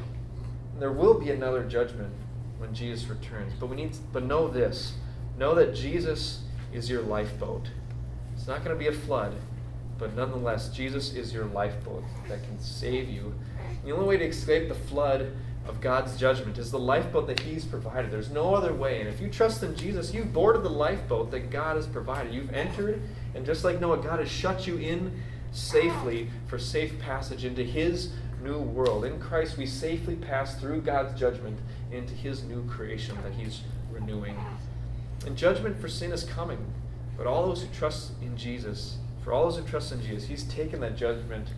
And 0.74 0.82
there 0.82 0.92
will 0.92 1.20
be 1.20 1.30
another 1.30 1.64
judgment 1.64 2.14
when 2.58 2.74
Jesus 2.74 3.08
returns. 3.08 3.54
But 3.60 3.68
we 3.68 3.76
need 3.76 3.94
to, 3.94 4.00
but 4.14 4.24
know 4.24 4.48
this. 4.48 4.94
Know 5.38 5.54
that 5.56 5.76
Jesus 5.76 6.44
is 6.74 6.90
your 6.90 7.02
lifeboat. 7.02 7.68
It's 8.36 8.48
not 8.48 8.64
going 8.64 8.76
to 8.76 8.80
be 8.80 8.88
a 8.88 9.00
flood. 9.00 9.36
But 9.98 10.16
nonetheless, 10.16 10.70
Jesus 10.70 11.14
is 11.14 11.34
your 11.34 11.46
lifeboat 11.46 12.04
that 12.30 12.42
can 12.44 12.60
save 12.60 13.10
you. 13.10 13.34
The 13.84 13.92
only 13.92 14.06
way 14.06 14.18
to 14.18 14.26
escape 14.26 14.70
the 14.70 14.76
flood 14.76 15.36
of 15.68 15.82
God's 15.82 16.18
judgment 16.18 16.58
is 16.58 16.72
the 16.72 16.80
lifeboat 16.80 17.28
that 17.28 17.42
He's 17.42 17.66
provided. 17.66 18.10
There's 18.10 18.30
no 18.30 18.56
other 18.56 18.74
way. 18.74 19.02
And 19.02 19.10
if 19.10 19.20
you 19.20 19.30
trust 19.30 19.62
in 19.62 19.76
Jesus, 19.76 20.14
you've 20.14 20.34
boarded 20.34 20.64
the 20.64 20.70
lifeboat 20.70 21.32
that 21.32 21.50
God 21.50 21.76
has 21.76 21.86
provided. 21.86 22.34
You've 22.34 22.54
entered, 22.54 23.02
and 23.36 23.46
just 23.46 23.66
like 23.66 23.82
Noah, 23.82 23.98
God 23.98 24.20
has 24.20 24.32
shut 24.32 24.66
you 24.66 24.78
in 24.78 25.22
safely 25.60 26.30
for 26.48 26.58
safe 26.58 26.98
passage 27.00 27.46
into 27.46 27.64
His 27.64 28.12
new 28.42 28.60
world. 28.60 29.06
In 29.06 29.20
Christ, 29.20 29.58
we 29.58 29.66
safely 29.66 30.16
pass 30.16 30.60
through 30.60 30.82
God's 30.82 31.20
judgment 31.20 31.60
into 31.92 32.14
His 32.14 32.44
new 32.44 32.66
creation 32.68 33.18
that 33.24 33.34
He's 33.34 33.62
renewing. 33.92 34.38
And 35.26 35.38
judgment 35.38 35.80
for 35.80 35.88
sin 35.88 36.12
is 36.12 36.24
coming. 36.24 36.74
But 37.18 37.28
all 37.28 37.46
those 37.48 37.64
who 37.64 37.68
trust 37.74 38.12
in 38.22 38.38
Jesus, 38.38 38.98
for 39.24 39.34
all 39.34 39.44
those 39.44 39.58
who 39.58 39.68
trust 39.68 39.92
in 39.92 40.02
Jesus, 40.02 40.30
He's 40.30 40.46
taken 40.46 40.80
that 40.82 40.96
judgment 40.96 41.50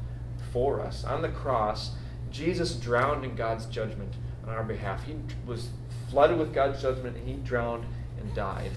for 0.52 0.82
us. 0.82 1.04
On 1.04 1.22
the 1.22 1.30
cross, 1.30 1.92
Jesus 2.32 2.76
drowned 2.76 3.24
in 3.24 3.36
God's 3.36 3.68
judgment 3.68 4.16
on 4.44 4.50
our 4.50 4.64
behalf. 4.64 5.04
He 5.04 5.16
was 5.46 5.70
flooded 6.10 6.40
with 6.40 6.54
God's 6.54 6.82
judgment, 6.82 7.16
and 7.16 7.28
He 7.28 7.36
drowned 7.36 7.86
and 8.20 8.34
died. 8.34 8.72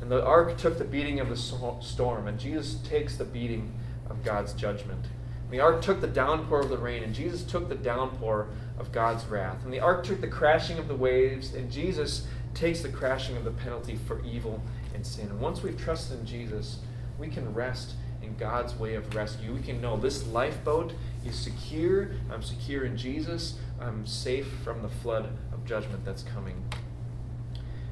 And 0.00 0.10
the 0.10 0.24
ark 0.24 0.56
took 0.56 0.78
the 0.78 0.84
beating 0.84 1.18
of 1.18 1.28
the 1.28 1.36
storm, 1.36 2.28
and 2.28 2.38
Jesus 2.38 2.76
takes 2.84 3.16
the 3.16 3.24
beating 3.24 3.72
of 4.10 4.24
God's 4.24 4.52
judgment. 4.52 5.06
And 5.44 5.50
the 5.50 5.60
ark 5.60 5.80
took 5.80 6.00
the 6.00 6.06
downpour 6.06 6.60
of 6.60 6.68
the 6.68 6.78
rain, 6.78 7.02
and 7.02 7.14
Jesus 7.14 7.42
took 7.42 7.68
the 7.68 7.74
downpour 7.74 8.48
of 8.78 8.92
God's 8.92 9.24
wrath. 9.26 9.64
And 9.64 9.72
the 9.72 9.80
ark 9.80 10.04
took 10.04 10.20
the 10.20 10.28
crashing 10.28 10.78
of 10.78 10.88
the 10.88 10.94
waves, 10.94 11.54
and 11.54 11.70
Jesus 11.70 12.26
takes 12.54 12.80
the 12.80 12.88
crashing 12.88 13.36
of 13.36 13.44
the 13.44 13.50
penalty 13.50 13.96
for 13.96 14.22
evil 14.24 14.62
and 14.94 15.06
sin. 15.06 15.28
And 15.28 15.40
once 15.40 15.62
we've 15.62 15.80
trusted 15.80 16.20
in 16.20 16.26
Jesus, 16.26 16.78
we 17.18 17.28
can 17.28 17.54
rest 17.54 17.94
in 18.22 18.36
God's 18.36 18.74
way 18.74 18.94
of 18.94 19.14
rescue. 19.14 19.54
We 19.54 19.62
can 19.62 19.80
know 19.80 19.96
this 19.96 20.26
lifeboat 20.26 20.92
is 21.24 21.34
secure. 21.34 22.10
I'm 22.30 22.42
secure 22.42 22.84
in 22.84 22.96
Jesus. 22.96 23.58
I'm 23.80 24.06
safe 24.06 24.48
from 24.64 24.82
the 24.82 24.88
flood 24.88 25.30
of 25.52 25.64
judgment 25.64 26.04
that's 26.04 26.22
coming. 26.22 26.62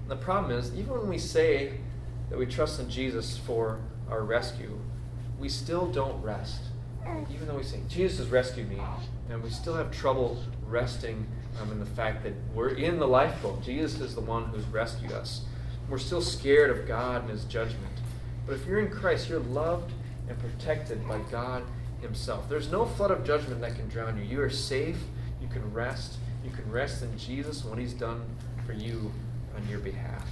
And 0.02 0.10
the 0.10 0.16
problem 0.16 0.56
is, 0.56 0.74
even 0.74 0.92
when 0.92 1.08
we 1.08 1.18
say 1.18 1.78
that 2.28 2.38
we 2.38 2.46
trust 2.46 2.80
in 2.80 2.90
Jesus 2.90 3.38
for 3.38 3.80
our 4.10 4.22
rescue, 4.22 4.78
we 5.38 5.48
still 5.48 5.86
don't 5.86 6.20
rest. 6.22 6.60
Even 7.32 7.46
though 7.46 7.56
we 7.56 7.62
say, 7.62 7.80
Jesus 7.88 8.18
has 8.18 8.28
rescued 8.28 8.68
me, 8.68 8.80
and 9.30 9.42
we 9.42 9.50
still 9.50 9.74
have 9.74 9.90
trouble 9.92 10.42
resting 10.66 11.26
um, 11.60 11.70
in 11.70 11.78
the 11.78 11.86
fact 11.86 12.22
that 12.24 12.32
we're 12.54 12.70
in 12.70 12.98
the 12.98 13.06
lifeboat. 13.06 13.62
Jesus 13.62 14.00
is 14.00 14.14
the 14.14 14.20
one 14.20 14.44
who's 14.46 14.64
rescued 14.66 15.12
us. 15.12 15.42
We're 15.88 15.98
still 15.98 16.20
scared 16.20 16.70
of 16.70 16.86
God 16.86 17.22
and 17.22 17.30
His 17.30 17.44
judgment. 17.44 17.92
But 18.46 18.54
if 18.54 18.66
you're 18.66 18.80
in 18.80 18.90
Christ, 18.90 19.28
you're 19.28 19.40
loved 19.40 19.92
and 20.28 20.38
protected 20.38 21.06
by 21.06 21.18
God 21.30 21.62
Himself. 22.00 22.48
There's 22.48 22.70
no 22.70 22.84
flood 22.84 23.10
of 23.10 23.24
judgment 23.24 23.60
that 23.60 23.76
can 23.76 23.88
drown 23.88 24.18
you. 24.18 24.24
You 24.24 24.42
are 24.42 24.50
safe. 24.50 24.98
You 25.40 25.48
can 25.48 25.72
rest. 25.72 26.18
You 26.44 26.50
can 26.50 26.70
rest 26.70 27.02
in 27.02 27.16
Jesus 27.18 27.62
and 27.62 27.70
what 27.70 27.78
He's 27.78 27.92
done 27.92 28.24
for 28.66 28.72
you 28.72 29.12
on 29.56 29.68
your 29.68 29.78
behalf. 29.78 30.26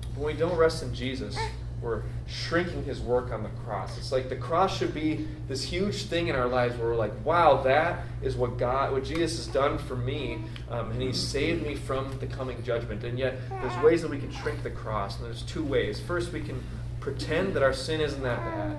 But 0.00 0.22
when 0.22 0.34
we 0.34 0.40
don't 0.40 0.56
rest 0.56 0.82
in 0.82 0.94
Jesus, 0.94 1.36
we're 1.82 2.02
shrinking 2.26 2.84
his 2.84 3.00
work 3.00 3.32
on 3.32 3.42
the 3.42 3.48
cross. 3.64 3.98
It's 3.98 4.12
like 4.12 4.28
the 4.28 4.36
cross 4.36 4.76
should 4.76 4.94
be 4.94 5.26
this 5.48 5.62
huge 5.62 6.04
thing 6.04 6.28
in 6.28 6.36
our 6.36 6.46
lives 6.46 6.76
where 6.76 6.88
we're 6.88 6.96
like, 6.96 7.12
wow, 7.24 7.62
that 7.62 8.04
is 8.22 8.36
what 8.36 8.56
God, 8.56 8.92
what 8.92 9.04
Jesus 9.04 9.44
has 9.44 9.52
done 9.52 9.78
for 9.78 9.96
me, 9.96 10.38
um, 10.70 10.92
and 10.92 11.02
He 11.02 11.12
saved 11.12 11.66
me 11.66 11.74
from 11.74 12.18
the 12.20 12.26
coming 12.26 12.62
judgment. 12.62 13.02
And 13.04 13.18
yet, 13.18 13.36
there's 13.50 13.76
ways 13.82 14.02
that 14.02 14.10
we 14.10 14.18
can 14.18 14.30
shrink 14.30 14.62
the 14.62 14.70
cross, 14.70 15.16
and 15.16 15.26
there's 15.26 15.42
two 15.42 15.64
ways. 15.64 16.00
First, 16.00 16.32
we 16.32 16.40
can 16.40 16.62
pretend 17.00 17.54
that 17.54 17.62
our 17.62 17.72
sin 17.72 18.00
isn't 18.00 18.22
that 18.22 18.38
bad. 18.38 18.76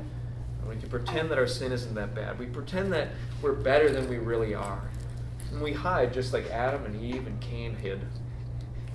And 0.62 0.70
we 0.70 0.78
can 0.78 0.89
pretend 0.89 1.30
that 1.32 1.38
our 1.38 1.48
sin 1.48 1.74
isn't 1.74 1.94
that 1.96 2.16
bad. 2.16 2.39
We 2.39 2.46
pretend 2.46 2.94
that 2.94 3.10
we're 3.42 3.52
better 3.52 3.92
than 3.92 4.10
we 4.10 4.18
really 4.18 4.56
are. 4.56 4.82
And 5.52 5.62
we 5.62 5.74
hide 5.74 6.13
just 6.13 6.32
like 6.32 6.50
Adam 6.50 6.86
and 6.86 7.04
Eve 7.04 7.28
and 7.28 7.39
Cain 7.42 7.76
hid. 7.76 8.00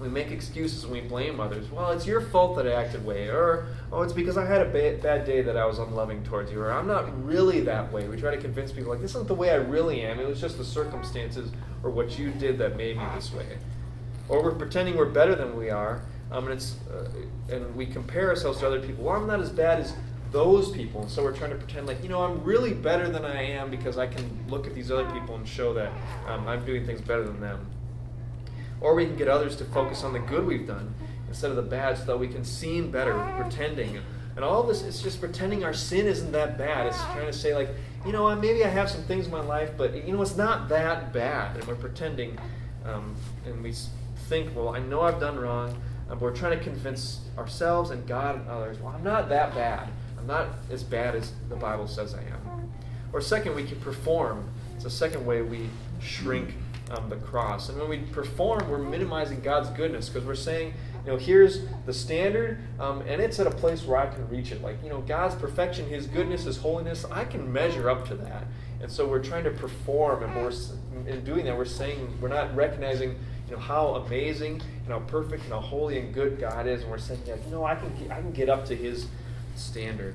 We 0.01 0.09
make 0.09 0.31
excuses 0.31 0.85
and 0.85 0.93
we 0.93 1.01
blame 1.01 1.41
others. 1.41 1.71
Well, 1.71 1.91
it's 1.91 2.07
your 2.07 2.21
fault 2.21 2.57
that 2.57 2.67
I 2.67 2.73
acted 2.73 3.05
way, 3.05 3.29
or 3.29 3.67
oh, 3.93 4.03
it's 4.03 4.13
because 4.13 4.37
I 4.37 4.47
had 4.47 4.61
a 4.61 4.71
ba- 4.71 4.99
bad 5.03 5.25
day 5.25 5.43
that 5.43 5.57
I 5.57 5.65
was 5.67 5.79
unloving 5.79 6.23
towards 6.23 6.53
you, 6.53 6.61
or 6.61 6.73
I'm 6.73 6.87
not 6.87 7.25
really 7.25 7.61
that 7.63 7.93
way. 7.93 8.07
We 8.07 8.17
try 8.17 8.35
to 8.35 8.41
convince 8.41 8.71
people 8.71 8.91
like 8.91 9.01
this 9.01 9.13
isn't 9.13 9.27
the 9.29 9.35
way 9.35 9.51
I 9.51 9.57
really 9.57 10.03
am. 10.03 10.21
It 10.21 10.29
was 10.29 10.41
just 10.41 10.57
the 10.57 10.65
circumstances 10.65 11.51
or 11.83 11.91
what 11.91 12.19
you 12.19 12.31
did 12.31 12.59
that 12.59 12.77
made 12.77 12.97
me 12.97 13.05
this 13.15 13.33
way. 13.33 13.59
Or 14.29 14.43
we're 14.43 14.55
pretending 14.55 14.97
we're 14.97 15.07
better 15.07 15.35
than 15.35 15.57
we 15.57 15.71
are, 15.71 16.03
um, 16.31 16.45
and 16.45 16.55
it's 16.55 16.77
uh, 16.91 17.09
and 17.53 17.75
we 17.75 17.87
compare 17.87 18.29
ourselves 18.29 18.61
to 18.61 18.67
other 18.67 18.81
people. 18.81 19.05
Well, 19.05 19.17
I'm 19.17 19.27
not 19.27 19.41
as 19.41 19.51
bad 19.51 19.81
as 19.81 19.95
those 20.31 20.71
people, 20.71 21.03
and 21.03 21.11
so 21.11 21.23
we're 21.23 21.37
trying 21.37 21.51
to 21.51 21.57
pretend 21.57 21.87
like 21.87 22.03
you 22.03 22.09
know 22.09 22.23
I'm 22.23 22.45
really 22.45 22.75
better 22.75 23.09
than 23.09 23.25
I 23.25 23.43
am 23.43 23.71
because 23.71 23.99
I 23.99 24.07
can 24.07 24.45
look 24.49 24.67
at 24.67 24.75
these 24.75 24.91
other 24.91 25.11
people 25.11 25.35
and 25.35 25.49
show 25.49 25.73
that 25.75 25.91
um, 26.27 26.47
I'm 26.47 26.65
doing 26.65 26.87
things 26.87 27.01
better 27.01 27.25
than 27.25 27.41
them. 27.41 27.67
Or 28.81 28.95
we 28.95 29.07
can 29.07 29.17
get 29.17 29.29
others 29.29 29.57
to 29.57 29.65
focus 29.65 30.05
on 30.05 30.13
the 30.13 30.21
good 30.21 30.47
we've 30.47 30.67
done 30.67 30.95
instead 31.29 31.51
of 31.51 31.57
the 31.57 31.63
bad 31.63 31.99
so 31.99 32.05
that 32.05 32.19
we 32.19 32.29
can 32.29 32.45
seem 32.45 32.91
better, 32.91 33.15
pretending. 33.39 34.01
And 34.37 34.45
all 34.45 34.63
this 34.63 34.83
is 34.83 35.03
just 35.03 35.21
pretending 35.21 35.65
our 35.65 35.75
sin 35.75 36.07
isn't 36.07 36.33
that 36.33 36.57
bad. 36.57 36.87
It's 36.87 37.03
trying 37.07 37.27
to 37.27 37.33
say, 37.33 37.55
like, 37.55 37.71
you 38.07 38.13
know, 38.13 38.23
what, 38.23 38.41
maybe 38.41 38.65
I 38.65 38.69
have 38.69 38.89
some 38.89 39.03
things 39.03 39.27
in 39.27 39.33
my 39.33 39.41
life, 39.41 39.73
but, 39.77 40.07
you 40.07 40.13
know, 40.13 40.23
it's 40.23 40.37
not 40.37 40.69
that 40.69 41.13
bad. 41.13 41.57
And 41.57 41.65
we're 41.67 41.75
pretending, 41.75 42.39
um, 42.85 43.17
and 43.45 43.63
we 43.63 43.75
think, 44.29 44.55
well, 44.55 44.69
I 44.69 44.79
know 44.79 45.01
I've 45.01 45.19
done 45.19 45.39
wrong, 45.39 45.77
but 46.09 46.21
we're 46.21 46.35
trying 46.35 46.57
to 46.57 46.65
convince 46.65 47.21
ourselves 47.37 47.91
and 47.91 48.07
God 48.07 48.37
and 48.37 48.49
others, 48.49 48.79
well, 48.79 48.95
I'm 48.97 49.03
not 49.03 49.29
that 49.29 49.55
bad. 49.55 49.89
I'm 50.19 50.27
not 50.27 50.49
as 50.71 50.83
bad 50.83 51.15
as 51.15 51.33
the 51.49 51.57
Bible 51.57 51.89
says 51.89 52.15
I 52.15 52.21
am. 52.21 52.71
Or 53.13 53.21
second, 53.21 53.55
we 53.55 53.65
can 53.65 53.81
perform. 53.81 54.49
It's 54.77 54.85
a 54.85 54.91
second 54.91 55.27
way 55.27 55.43
we 55.43 55.69
shrink 56.01 56.55
um, 56.91 57.09
the 57.09 57.17
cross. 57.17 57.69
And 57.69 57.79
when 57.79 57.89
we 57.89 57.99
perform, 57.99 58.69
we're 58.69 58.79
minimizing 58.79 59.41
God's 59.41 59.71
goodness 59.71 60.09
because 60.09 60.27
we're 60.27 60.35
saying, 60.35 60.75
you 61.05 61.13
know, 61.13 61.19
here's 61.19 61.61
the 61.87 61.93
standard, 61.93 62.59
um, 62.79 63.03
and 63.03 63.21
it's 63.21 63.39
at 63.41 63.47
a 63.47 63.51
place 63.51 63.85
where 63.85 63.99
I 63.99 64.07
can 64.07 64.29
reach 64.29 64.53
it. 64.53 64.63
Like, 64.63 64.83
you 64.83 64.89
know, 64.89 65.01
God's 65.01 65.35
perfection, 65.35 65.89
His 65.89 66.07
goodness, 66.07 66.45
His 66.45 66.57
holiness, 66.57 67.05
I 67.11 67.25
can 67.25 67.51
measure 67.53 67.89
up 67.89 68.07
to 68.09 68.15
that. 68.17 68.45
And 68.81 68.91
so 68.91 69.09
we're 69.09 69.23
trying 69.23 69.45
to 69.45 69.51
perform, 69.51 70.23
and 70.23 70.35
we're 70.37 70.53
in 71.07 71.25
doing 71.25 71.45
that, 71.47 71.57
we're 71.57 71.65
saying 71.65 72.19
we're 72.21 72.29
not 72.29 72.55
recognizing, 72.55 73.11
you 73.49 73.57
know, 73.57 73.59
how 73.59 73.97
amazing 73.97 74.61
and 74.85 74.89
how 74.89 75.01
perfect 75.01 75.45
and 75.45 75.53
how 75.53 75.61
holy 75.61 75.99
and 75.99 76.13
good 76.15 76.39
God 76.39 76.67
is, 76.67 76.83
and 76.83 76.91
we're 76.91 76.99
saying, 76.99 77.21
yeah, 77.27 77.37
you 77.45 77.51
know, 77.51 77.65
I 77.65 77.75
can 77.75 77.91
I 78.11 78.21
can 78.21 78.33
get 78.33 78.49
up 78.49 78.67
to 78.67 78.77
His 78.77 79.07
standard. 79.57 80.15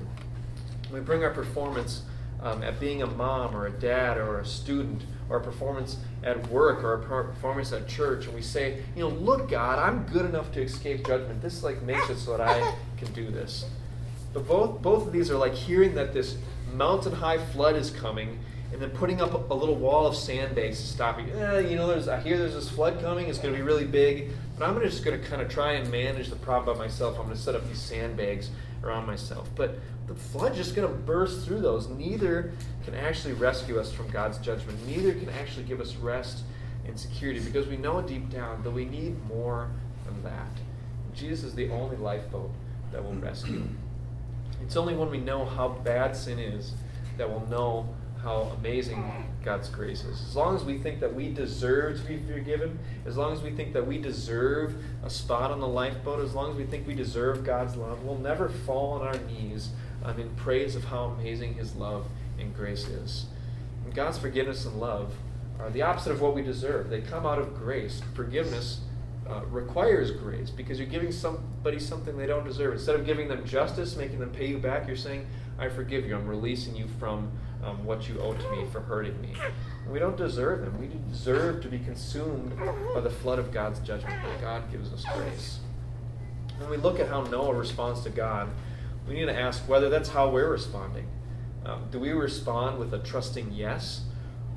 We 0.92 1.00
bring 1.00 1.24
our 1.24 1.30
performance 1.30 2.02
um, 2.40 2.62
at 2.62 2.78
being 2.78 3.02
a 3.02 3.06
mom 3.06 3.56
or 3.56 3.66
a 3.66 3.70
dad 3.70 4.18
or 4.18 4.38
a 4.38 4.46
student 4.46 5.02
or 5.28 5.38
a 5.38 5.40
performance 5.40 5.96
at 6.24 6.48
work 6.48 6.82
or 6.82 6.94
a 6.94 7.24
performance 7.24 7.72
at 7.72 7.86
church 7.86 8.26
and 8.26 8.34
we 8.34 8.42
say 8.42 8.82
you 8.96 9.02
know 9.02 9.08
look 9.08 9.48
god 9.48 9.78
i'm 9.78 10.02
good 10.04 10.24
enough 10.24 10.50
to 10.50 10.62
escape 10.62 11.06
judgment 11.06 11.40
this 11.40 11.62
like 11.62 11.80
makes 11.82 12.08
it 12.10 12.18
so 12.18 12.36
that 12.36 12.40
i 12.40 12.74
can 12.96 13.12
do 13.12 13.30
this 13.30 13.66
but 14.32 14.46
both 14.48 14.82
both 14.82 15.06
of 15.06 15.12
these 15.12 15.30
are 15.30 15.36
like 15.36 15.54
hearing 15.54 15.94
that 15.94 16.12
this 16.12 16.36
mountain 16.72 17.12
high 17.12 17.38
flood 17.38 17.76
is 17.76 17.90
coming 17.90 18.38
and 18.74 18.82
then 18.82 18.90
putting 18.90 19.20
up 19.20 19.50
a, 19.50 19.54
little 19.54 19.76
wall 19.76 20.04
of 20.04 20.16
sandbags 20.16 20.80
to 20.80 20.86
stop 20.88 21.20
you. 21.20 21.32
Eh, 21.32 21.60
you 21.60 21.76
know, 21.76 21.86
there's 21.86 22.08
I 22.08 22.18
hear 22.18 22.36
there's 22.36 22.54
this 22.54 22.68
flood 22.68 23.00
coming. 23.00 23.28
It's 23.28 23.38
going 23.38 23.54
to 23.54 23.56
be 23.56 23.62
really 23.62 23.84
big, 23.84 24.32
but 24.58 24.68
I'm 24.68 24.80
just 24.80 25.04
going 25.04 25.20
to 25.20 25.24
kind 25.28 25.40
of 25.40 25.48
try 25.48 25.74
and 25.74 25.88
manage 25.92 26.28
the 26.28 26.34
problem 26.34 26.76
by 26.76 26.84
myself. 26.84 27.16
I'm 27.16 27.26
going 27.26 27.36
to 27.36 27.40
set 27.40 27.54
up 27.54 27.64
these 27.68 27.78
sandbags 27.78 28.50
around 28.84 29.06
myself. 29.06 29.48
But 29.56 29.78
the 30.06 30.14
flood's 30.14 30.56
just 30.56 30.76
going 30.76 30.88
to 30.88 30.94
burst 30.94 31.46
through 31.46 31.60
those. 31.60 31.88
Neither 31.88 32.52
can 32.84 32.94
actually 32.94 33.34
rescue 33.34 33.78
us 33.78 33.92
from 33.92 34.08
God's 34.10 34.38
judgment. 34.38 34.78
Neither 34.86 35.14
can 35.14 35.28
actually 35.30 35.64
give 35.64 35.80
us 35.80 35.96
rest 35.96 36.44
and 36.86 36.98
security 36.98 37.40
because 37.40 37.66
we 37.66 37.76
know 37.76 38.02
deep 38.02 38.28
down 38.30 38.62
that 38.62 38.70
we 38.70 38.84
need 38.84 39.22
more 39.26 39.70
than 40.04 40.22
that. 40.22 40.48
Jesus 41.14 41.44
is 41.44 41.54
the 41.54 41.70
only 41.70 41.96
lifeboat 41.96 42.50
that 42.92 43.02
will 43.02 43.14
rescue. 43.14 43.66
It's 44.62 44.76
only 44.76 44.94
when 44.94 45.10
we 45.10 45.18
know 45.18 45.44
how 45.44 45.68
bad 45.68 46.16
sin 46.16 46.38
is 46.38 46.72
that 47.16 47.28
we'll 47.28 47.46
know 47.46 47.88
how 48.22 48.52
amazing 48.58 49.28
God's 49.44 49.68
grace 49.68 50.04
is. 50.04 50.22
As 50.22 50.34
long 50.34 50.56
as 50.56 50.64
we 50.64 50.78
think 50.78 51.00
that 51.00 51.14
we 51.14 51.30
deserve 51.30 52.00
to 52.00 52.06
be 52.06 52.18
forgiven, 52.32 52.78
as 53.04 53.16
long 53.16 53.32
as 53.32 53.42
we 53.42 53.50
think 53.50 53.74
that 53.74 53.86
we 53.86 53.98
deserve 53.98 54.74
a 55.04 55.10
spot 55.10 55.50
on 55.50 55.60
the 55.60 55.68
lifeboat, 55.68 56.20
as 56.20 56.34
long 56.34 56.50
as 56.50 56.56
we 56.56 56.64
think 56.64 56.86
we 56.86 56.94
deserve 56.94 57.44
God's 57.44 57.76
love, 57.76 58.02
we'll 58.04 58.18
never 58.18 58.48
fall 58.48 58.92
on 58.92 59.02
our 59.02 59.18
knees 59.18 59.70
um, 60.02 60.18
in 60.18 60.30
praise 60.36 60.74
of 60.74 60.84
how 60.84 61.04
amazing 61.04 61.54
His 61.54 61.74
love 61.76 62.06
and 62.38 62.54
grace 62.54 62.86
is. 62.86 63.26
And 63.84 63.94
God's 63.94 64.18
forgiveness 64.18 64.64
and 64.64 64.80
love 64.80 65.14
are 65.60 65.70
the 65.70 65.82
opposite 65.82 66.12
of 66.12 66.20
what 66.20 66.34
we 66.34 66.42
deserve. 66.42 66.88
They 66.88 67.02
come 67.02 67.26
out 67.26 67.38
of 67.38 67.54
grace. 67.54 68.02
Forgiveness 68.14 68.80
uh, 69.28 69.42
requires 69.46 70.10
grace 70.10 70.50
because 70.50 70.78
you're 70.78 70.88
giving 70.88 71.12
somebody 71.12 71.78
something 71.78 72.16
they 72.16 72.26
don't 72.26 72.44
deserve. 72.44 72.74
Instead 72.74 72.96
of 72.96 73.06
giving 73.06 73.28
them 73.28 73.44
justice, 73.46 73.96
making 73.96 74.18
them 74.18 74.30
pay 74.30 74.46
you 74.46 74.58
back, 74.58 74.86
you're 74.86 74.96
saying, 74.96 75.26
I 75.58 75.68
forgive 75.68 76.06
you. 76.06 76.16
I'm 76.16 76.26
releasing 76.26 76.74
you 76.74 76.86
from 76.98 77.30
um, 77.64 77.84
what 77.84 78.08
you 78.08 78.18
owe 78.20 78.34
to 78.34 78.50
me 78.50 78.66
for 78.70 78.80
hurting 78.80 79.20
me. 79.20 79.34
We 79.88 79.98
don't 79.98 80.16
deserve 80.16 80.60
them. 80.60 80.78
We 80.78 80.90
deserve 81.10 81.62
to 81.62 81.68
be 81.68 81.78
consumed 81.78 82.56
by 82.94 83.00
the 83.00 83.10
flood 83.10 83.38
of 83.38 83.52
God's 83.52 83.80
judgment, 83.80 84.14
but 84.22 84.40
God 84.40 84.70
gives 84.70 84.92
us 84.92 85.04
grace. 85.14 85.58
When 86.58 86.70
we 86.70 86.76
look 86.76 87.00
at 87.00 87.08
how 87.08 87.22
Noah 87.22 87.54
responds 87.54 88.02
to 88.02 88.10
God, 88.10 88.48
we 89.08 89.14
need 89.14 89.26
to 89.26 89.38
ask 89.38 89.68
whether 89.68 89.90
that's 89.90 90.08
how 90.08 90.30
we're 90.30 90.50
responding. 90.50 91.06
Um, 91.66 91.86
do 91.90 91.98
we 91.98 92.10
respond 92.10 92.78
with 92.78 92.92
a 92.94 92.98
trusting 92.98 93.52
yes? 93.52 94.02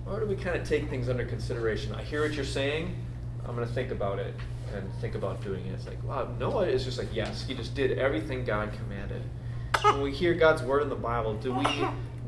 Or 0.05 0.19
do 0.19 0.25
we 0.25 0.35
kind 0.35 0.55
of 0.55 0.67
take 0.67 0.89
things 0.89 1.09
under 1.09 1.25
consideration? 1.25 1.93
I 1.93 2.03
hear 2.03 2.21
what 2.21 2.33
you're 2.33 2.45
saying. 2.45 2.95
I'm 3.45 3.55
going 3.55 3.67
to 3.67 3.73
think 3.73 3.91
about 3.91 4.19
it 4.19 4.33
and 4.73 4.93
think 4.95 5.15
about 5.15 5.41
doing 5.41 5.65
it. 5.65 5.73
It's 5.73 5.87
like, 5.87 6.01
wow, 6.03 6.27
Noah 6.39 6.67
is 6.67 6.83
just 6.83 6.97
like, 6.97 7.13
yes, 7.13 7.45
he 7.45 7.53
just 7.53 7.75
did 7.75 7.97
everything 7.97 8.43
God 8.43 8.73
commanded. 8.73 9.23
When 9.81 10.01
we 10.01 10.11
hear 10.11 10.33
God's 10.33 10.63
word 10.63 10.83
in 10.83 10.89
the 10.89 10.95
Bible, 10.95 11.35
do 11.35 11.53
we 11.53 11.65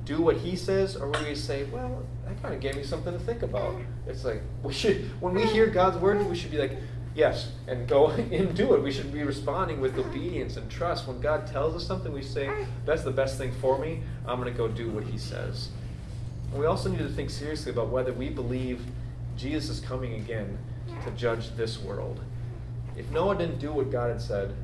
do 0.10 0.20
what 0.24 0.38
he 0.38 0.56
says 0.56 0.96
or 0.96 1.12
we 1.24 1.36
say, 1.36 1.66
well, 1.66 2.04
that 2.26 2.42
kind 2.42 2.56
of 2.56 2.60
gave 2.60 2.76
me 2.76 2.82
something 2.82 3.14
to 3.14 3.20
think 3.20 3.44
about? 3.44 3.76
It's 4.08 4.26
like, 4.26 4.42
we 4.64 4.74
should, 4.74 5.06
when 5.22 5.36
we 5.36 5.46
hear 5.46 5.68
God's 5.68 5.98
word, 5.98 6.26
we 6.28 6.36
should 6.36 6.50
be 6.50 6.58
like, 6.58 6.78
yes, 7.14 7.52
and 7.68 7.88
go 7.88 8.08
and 8.10 8.56
do 8.56 8.74
it. 8.74 8.82
We 8.82 8.92
should 8.92 9.14
be 9.14 9.22
responding 9.22 9.80
with 9.80 10.00
obedience 10.00 10.58
and 10.58 10.70
trust. 10.70 11.08
When 11.08 11.22
God 11.22 11.46
tells 11.46 11.76
us 11.76 11.86
something, 11.86 12.12
we 12.12 12.24
say, 12.24 12.50
that's 12.88 13.04
the 13.04 13.12
best 13.12 13.38
thing 13.38 13.52
for 13.62 13.78
me. 13.78 14.02
I'm 14.26 14.42
going 14.42 14.52
to 14.52 14.58
go 14.58 14.68
do 14.68 14.90
what 14.90 15.04
he 15.04 15.20
says. 15.20 15.70
And 16.50 16.60
we 16.60 16.66
also 16.66 16.90
need 16.90 16.98
to 17.00 17.10
think 17.10 17.30
seriously 17.30 17.72
about 17.72 17.90
whether 17.90 18.12
we 18.12 18.30
believe 18.30 18.84
Jesus 19.38 19.70
is 19.70 19.80
coming 19.80 20.16
again 20.16 20.58
to 21.06 21.12
judge 21.12 21.56
this 21.56 21.80
world. 21.80 22.20
If 22.98 23.12
Noah 23.12 23.38
didn't 23.38 23.60
do 23.60 23.72
what 23.72 23.92
God 23.92 24.10
had 24.10 24.22
said, 24.22 24.56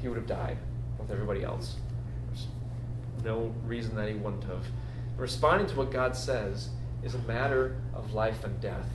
he 0.00 0.08
would 0.08 0.16
have 0.16 0.26
died 0.26 0.56
with 0.98 1.10
everybody 1.10 1.44
else. 1.44 1.76
There's 2.30 2.46
no 3.22 3.54
reason 3.66 3.94
that 3.96 4.08
he 4.08 4.14
wouldn't 4.14 4.44
have. 4.44 4.64
Responding 5.16 5.66
to 5.68 5.76
what 5.76 5.90
God 5.90 6.16
says 6.16 6.68
is 7.02 7.14
a 7.14 7.18
matter 7.20 7.76
of 7.94 8.14
life 8.14 8.44
and 8.44 8.60
death. 8.60 8.86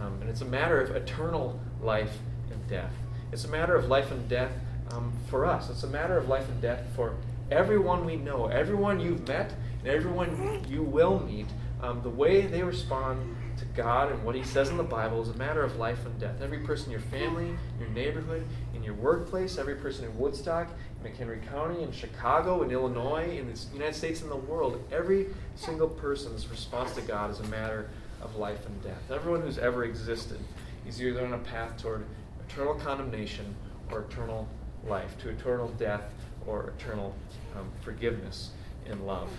Um, 0.00 0.18
and 0.20 0.30
it's 0.30 0.40
a 0.40 0.46
matter 0.46 0.80
of 0.80 0.94
eternal 0.94 1.60
life 1.82 2.18
and 2.50 2.66
death. 2.68 2.92
It's 3.32 3.44
a 3.44 3.48
matter 3.48 3.76
of 3.76 3.88
life 3.88 4.10
and 4.10 4.28
death 4.28 4.52
um, 4.90 5.12
for 5.28 5.44
us. 5.44 5.70
It's 5.70 5.82
a 5.82 5.88
matter 5.88 6.16
of 6.16 6.28
life 6.28 6.48
and 6.48 6.60
death 6.60 6.84
for 6.96 7.14
everyone 7.50 8.04
we 8.04 8.16
know, 8.16 8.46
everyone 8.46 9.00
you've 9.00 9.26
met, 9.28 9.54
and 9.80 9.88
everyone 9.88 10.64
you 10.68 10.82
will 10.82 11.20
meet. 11.20 11.46
Um, 11.82 12.02
the 12.02 12.10
way 12.10 12.46
they 12.46 12.62
respond 12.62 13.36
to 13.58 13.64
God 13.66 14.10
and 14.10 14.24
what 14.24 14.34
He 14.34 14.42
says 14.42 14.68
in 14.70 14.76
the 14.76 14.82
Bible 14.82 15.22
is 15.22 15.28
a 15.28 15.36
matter 15.36 15.62
of 15.62 15.76
life 15.76 16.04
and 16.06 16.18
death. 16.18 16.40
Every 16.42 16.58
person 16.58 16.86
in 16.86 16.92
your 16.92 17.00
family, 17.00 17.54
your 17.78 17.88
neighborhood, 17.90 18.44
in 18.74 18.82
your 18.82 18.94
workplace, 18.94 19.58
every 19.58 19.76
person 19.76 20.04
in 20.04 20.16
Woodstock, 20.18 20.68
McHenry 21.04 21.46
County, 21.48 21.82
in 21.82 21.92
Chicago, 21.92 22.62
in 22.62 22.70
Illinois, 22.70 23.38
in 23.38 23.52
the 23.52 23.58
United 23.72 23.94
States, 23.94 24.22
in 24.22 24.28
the 24.28 24.36
world, 24.36 24.82
every 24.90 25.26
single 25.54 25.88
person's 25.88 26.48
response 26.48 26.92
to 26.92 27.00
God 27.02 27.30
is 27.30 27.40
a 27.40 27.44
matter 27.44 27.88
of 28.20 28.36
life 28.36 28.66
and 28.66 28.82
death. 28.82 29.10
Everyone 29.10 29.40
who's 29.40 29.58
ever 29.58 29.84
existed 29.84 30.38
is 30.86 31.00
either 31.00 31.24
on 31.24 31.34
a 31.34 31.38
path 31.38 31.80
toward 31.80 32.04
eternal 32.48 32.74
condemnation 32.74 33.54
or 33.92 34.00
eternal 34.10 34.48
life, 34.86 35.16
to 35.18 35.28
eternal 35.28 35.68
death 35.78 36.12
or 36.46 36.72
eternal 36.76 37.14
um, 37.56 37.68
forgiveness 37.82 38.50
and 38.86 39.06
love. 39.06 39.30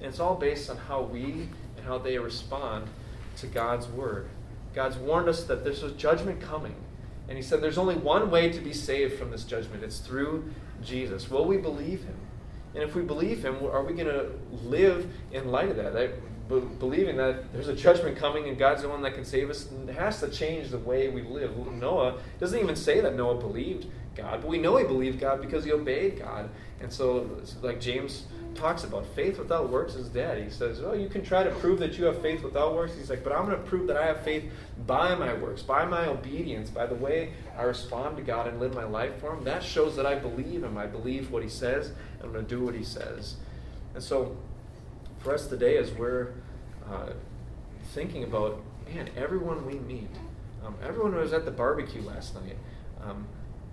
And 0.00 0.08
it's 0.08 0.20
all 0.20 0.34
based 0.34 0.70
on 0.70 0.76
how 0.76 1.02
we 1.02 1.48
and 1.76 1.86
how 1.86 1.98
they 1.98 2.18
respond 2.18 2.86
to 3.38 3.46
God's 3.46 3.86
word. 3.86 4.28
God's 4.74 4.96
warned 4.96 5.28
us 5.28 5.44
that 5.44 5.64
there's 5.64 5.82
a 5.82 5.90
judgment 5.92 6.40
coming. 6.40 6.74
And 7.28 7.36
he 7.36 7.42
said 7.42 7.60
there's 7.60 7.78
only 7.78 7.96
one 7.96 8.30
way 8.30 8.50
to 8.50 8.60
be 8.60 8.72
saved 8.72 9.18
from 9.18 9.30
this 9.30 9.44
judgment 9.44 9.82
it's 9.82 9.98
through 9.98 10.50
Jesus. 10.82 11.30
Will 11.30 11.44
we 11.44 11.56
believe 11.56 12.04
him? 12.04 12.16
And 12.74 12.82
if 12.82 12.94
we 12.94 13.02
believe 13.02 13.44
him, 13.44 13.56
are 13.64 13.82
we 13.82 13.92
going 13.92 14.06
to 14.06 14.30
live 14.64 15.10
in 15.30 15.50
light 15.50 15.68
of 15.68 15.76
that? 15.76 15.92
that 15.92 16.10
believing 16.78 17.16
that 17.16 17.52
there's 17.52 17.68
a 17.68 17.74
judgment 17.74 18.16
coming 18.16 18.48
and 18.48 18.58
God's 18.58 18.82
the 18.82 18.88
one 18.88 19.02
that 19.02 19.14
can 19.14 19.24
save 19.24 19.48
us 19.48 19.68
has 19.94 20.20
to 20.20 20.28
change 20.28 20.70
the 20.70 20.78
way 20.78 21.08
we 21.08 21.22
live. 21.22 21.56
Noah 21.56 22.18
doesn't 22.40 22.58
even 22.58 22.76
say 22.76 23.00
that 23.00 23.14
Noah 23.14 23.36
believed 23.36 23.86
God, 24.14 24.42
but 24.42 24.48
we 24.48 24.58
know 24.58 24.76
he 24.76 24.84
believed 24.84 25.20
God 25.20 25.40
because 25.40 25.64
he 25.64 25.72
obeyed 25.72 26.18
God. 26.18 26.50
And 26.80 26.92
so, 26.92 27.40
like 27.62 27.80
James 27.80 28.24
talks 28.54 28.84
about 28.84 29.06
faith 29.14 29.38
without 29.38 29.68
works 29.68 29.94
is 29.94 30.08
dead. 30.08 30.42
He 30.42 30.50
says, 30.50 30.80
"Oh, 30.82 30.92
you 30.92 31.08
can 31.08 31.24
try 31.24 31.42
to 31.42 31.50
prove 31.50 31.78
that 31.80 31.98
you 31.98 32.04
have 32.06 32.20
faith 32.22 32.42
without 32.42 32.74
works." 32.74 32.94
He's 32.94 33.10
like, 33.10 33.24
"But 33.24 33.32
I'm 33.32 33.46
going 33.46 33.56
to 33.56 33.68
prove 33.68 33.86
that 33.88 33.96
I 33.96 34.06
have 34.06 34.20
faith 34.20 34.50
by 34.86 35.14
my 35.14 35.34
works, 35.34 35.62
by 35.62 35.84
my 35.84 36.06
obedience, 36.06 36.70
by 36.70 36.86
the 36.86 36.94
way 36.94 37.32
I 37.56 37.62
respond 37.62 38.16
to 38.16 38.22
God 38.22 38.46
and 38.46 38.60
live 38.60 38.74
my 38.74 38.84
life 38.84 39.18
for 39.20 39.34
Him. 39.34 39.44
That 39.44 39.62
shows 39.62 39.96
that 39.96 40.06
I 40.06 40.14
believe 40.14 40.62
Him. 40.62 40.78
I 40.78 40.86
believe 40.86 41.30
what 41.30 41.42
He 41.42 41.48
says, 41.48 41.88
and 41.88 42.24
I'm 42.24 42.32
going 42.32 42.46
to 42.46 42.54
do 42.54 42.64
what 42.64 42.74
He 42.74 42.84
says." 42.84 43.36
And 43.94 44.02
so, 44.02 44.36
for 45.18 45.34
us 45.34 45.46
today, 45.46 45.76
as 45.76 45.92
we're 45.92 46.32
uh, 46.90 47.12
thinking 47.92 48.24
about, 48.24 48.62
man, 48.86 49.10
everyone 49.16 49.66
we 49.66 49.74
meet, 49.74 50.10
um, 50.64 50.74
everyone 50.82 51.12
who 51.12 51.18
was 51.18 51.32
at 51.32 51.44
the 51.44 51.50
barbecue 51.50 52.02
last 52.02 52.34
night. 52.34 52.56
Um, 53.02 53.26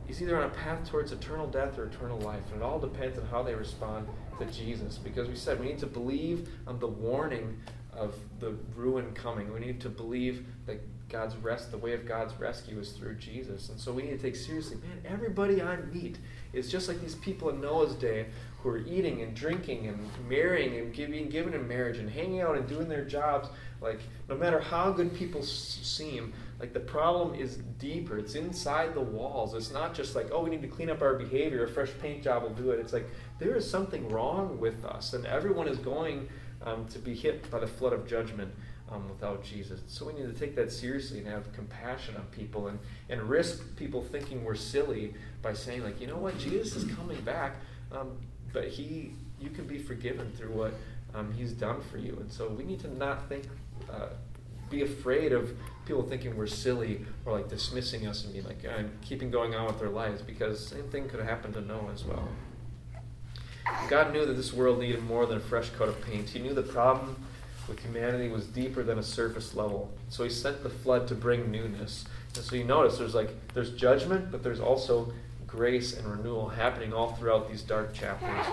is 0.10 0.22
either 0.22 0.38
on 0.38 0.44
a 0.44 0.50
path 0.50 0.90
towards 0.90 1.12
eternal 1.12 1.48
death 1.48 1.78
or 1.78 1.86
eternal 1.86 2.20
life. 2.20 2.42
And 2.52 2.62
it 2.62 2.66
all 2.66 2.80
depends 2.80 3.18
on 3.18 3.26
how 3.28 3.44
they 3.44 3.54
respond 3.54 4.08
to 4.40 4.46
Jesus. 4.46 4.98
Because 4.98 5.28
we 5.28 5.36
said 5.36 5.60
we 5.60 5.68
need 5.68 5.80
to 5.80 5.88
believe 5.88 6.50
on 6.68 6.80
the 6.80 6.88
warning 6.88 7.60
of 7.94 8.16
the 8.40 8.56
ruin 8.76 9.14
coming. 9.14 9.52
We 9.54 9.60
need 9.60 9.82
to 9.82 9.90
believe 9.90 10.46
that 10.66 10.82
God's 11.10 11.36
rest, 11.38 11.72
the 11.72 11.78
way 11.78 11.94
of 11.94 12.06
God's 12.06 12.34
rescue 12.40 12.80
is 12.80 12.92
through 12.92 13.16
Jesus. 13.16 13.70
And 13.70 13.80
so 13.80 13.92
we 13.92 14.04
need 14.04 14.12
to 14.12 14.18
take 14.18 14.36
seriously, 14.36 14.78
man, 14.78 15.02
everybody 15.06 15.62
I 15.62 15.78
meet 15.78 16.18
is 16.54 16.72
just 16.72 16.88
like 16.88 17.00
these 17.02 17.16
people 17.16 17.50
in 17.50 17.62
Noah's 17.62 17.96
day 17.96 18.28
who 18.62 18.70
are 18.70 18.80
eating 18.80 19.22
and 19.22 19.34
drinking 19.34 19.88
and 19.88 20.10
marrying 20.28 20.76
and 20.78 20.94
being 20.94 21.30
given 21.30 21.54
in 21.54 21.68
marriage 21.68 21.98
and 21.98 22.10
hanging 22.10 22.42
out 22.42 22.58
and 22.58 22.68
doing 22.68 22.90
their 22.90 23.06
jobs. 23.06 23.48
Like, 23.82 24.00
no 24.28 24.36
matter 24.36 24.60
how 24.60 24.92
good 24.92 25.14
people 25.16 25.42
seem, 25.42 26.34
like 26.60 26.74
the 26.74 26.80
problem 26.82 27.36
is 27.36 27.58
deeper. 27.78 28.18
It's 28.18 28.36
inside 28.36 28.94
the 28.94 29.02
walls. 29.02 29.54
It's 29.54 29.72
not 29.72 29.94
just 29.94 30.14
like, 30.14 30.30
oh, 30.34 30.44
we 30.44 30.50
need 30.50 30.62
to 30.62 30.68
clean 30.68 30.90
up 30.90 31.02
our 31.02 31.16
behavior. 31.16 31.64
A 31.64 31.70
fresh 31.70 31.92
paint 32.02 32.22
job 32.22 32.44
will 32.44 32.50
do 32.50 32.72
it. 32.72 32.80
It's 32.80 32.92
like 32.92 33.08
there 33.38 33.56
is 33.56 33.70
something 33.70 34.10
wrong 34.10 34.60
with 34.60 34.84
us, 34.84 35.14
and 35.14 35.26
everyone 35.26 35.70
is 35.70 35.78
going 35.78 36.28
um, 36.66 36.86
to 36.88 37.00
be 37.00 37.16
hit 37.16 37.50
by 37.50 37.60
the 37.60 37.68
flood 37.68 37.94
of 37.94 38.06
judgment 38.06 38.52
um, 38.92 39.08
without 39.10 39.44
Jesus. 39.44 39.82
So 39.88 40.06
we 40.06 40.14
need 40.14 40.34
to 40.34 40.40
take 40.40 40.56
that 40.56 40.72
seriously 40.72 41.20
and 41.20 41.28
have 41.28 41.52
compassion 41.54 42.16
on 42.16 42.24
people 42.32 42.68
and, 42.68 42.80
and 43.10 43.22
risk 43.22 43.76
people 43.76 44.04
thinking 44.04 44.44
we're 44.44 44.56
silly 44.56 45.14
by 45.42 45.54
saying, 45.54 45.84
like, 45.84 46.02
you 46.02 46.08
know 46.08 46.18
what, 46.18 46.38
Jesus 46.38 46.76
is 46.76 46.92
coming 46.96 47.20
back, 47.22 47.56
um, 47.92 48.18
but 48.52 48.68
he, 48.68 49.14
you 49.40 49.50
can 49.50 49.66
be 49.66 49.78
forgiven 49.78 50.32
through 50.36 50.52
what 50.52 50.74
um, 51.14 51.32
he's 51.34 51.54
done 51.54 51.82
for 51.92 51.98
you. 51.98 52.18
And 52.20 52.32
so 52.32 52.50
we 52.50 52.64
need 52.64 52.80
to 52.82 52.98
not 52.98 53.28
think. 53.30 53.46
Uh, 53.92 54.10
be 54.70 54.84
afraid 54.84 55.34
of 55.34 55.52
people 55.86 56.04
thinking 56.04 56.38
we're 56.38 56.46
silly 56.46 57.04
or 57.26 57.34
like 57.34 57.50
dismissing 57.50 58.06
us 58.06 58.24
and 58.24 58.34
being 58.34 58.46
like 58.46 58.64
and 58.64 59.02
keeping 59.02 59.32
going 59.32 59.56
on 59.56 59.66
with 59.66 59.80
their 59.80 59.90
lives 59.90 60.22
because 60.22 60.68
same 60.68 60.84
thing 60.90 61.10
could 61.10 61.20
happen 61.20 61.52
to 61.54 61.62
Noah 61.62 61.92
as 61.92 62.06
well. 62.06 62.28
God 63.90 64.14
knew 64.14 64.26
that 64.26 64.34
this 64.34 64.54
world 64.54 64.80
needed 64.80 65.04
more 65.04 65.26
than 65.26 65.38
a 65.38 65.42
fresh 65.42 65.70
coat 65.72 65.90
of 65.90 66.02
paint. 66.06 66.30
He 66.30 66.40
knew 66.40 66.54
the 66.54 66.62
problem 66.62 67.16
with 67.70 67.80
humanity 67.80 68.28
was 68.28 68.46
deeper 68.46 68.84
than 68.84 69.00
a 69.00 69.04
surface 69.04 69.56
level. 69.56 69.92
So 70.10 70.24
he 70.24 70.30
sent 70.30 70.64
the 70.64 70.70
flood 70.70 71.08
to 71.08 71.16
bring 71.16 71.52
newness. 71.52 72.06
And 72.36 72.44
so 72.44 72.56
you 72.56 72.64
notice 72.64 72.98
there's 72.98 73.16
like 73.16 73.30
there's 73.54 73.72
judgment, 73.72 74.32
but 74.32 74.44
there's 74.44 74.60
also 74.60 75.14
grace 75.48 75.98
and 75.98 76.08
renewal 76.08 76.50
happening 76.50 76.94
all 76.94 77.14
throughout 77.14 77.50
these 77.50 77.62
dark 77.62 77.94
chapters. 77.94 78.46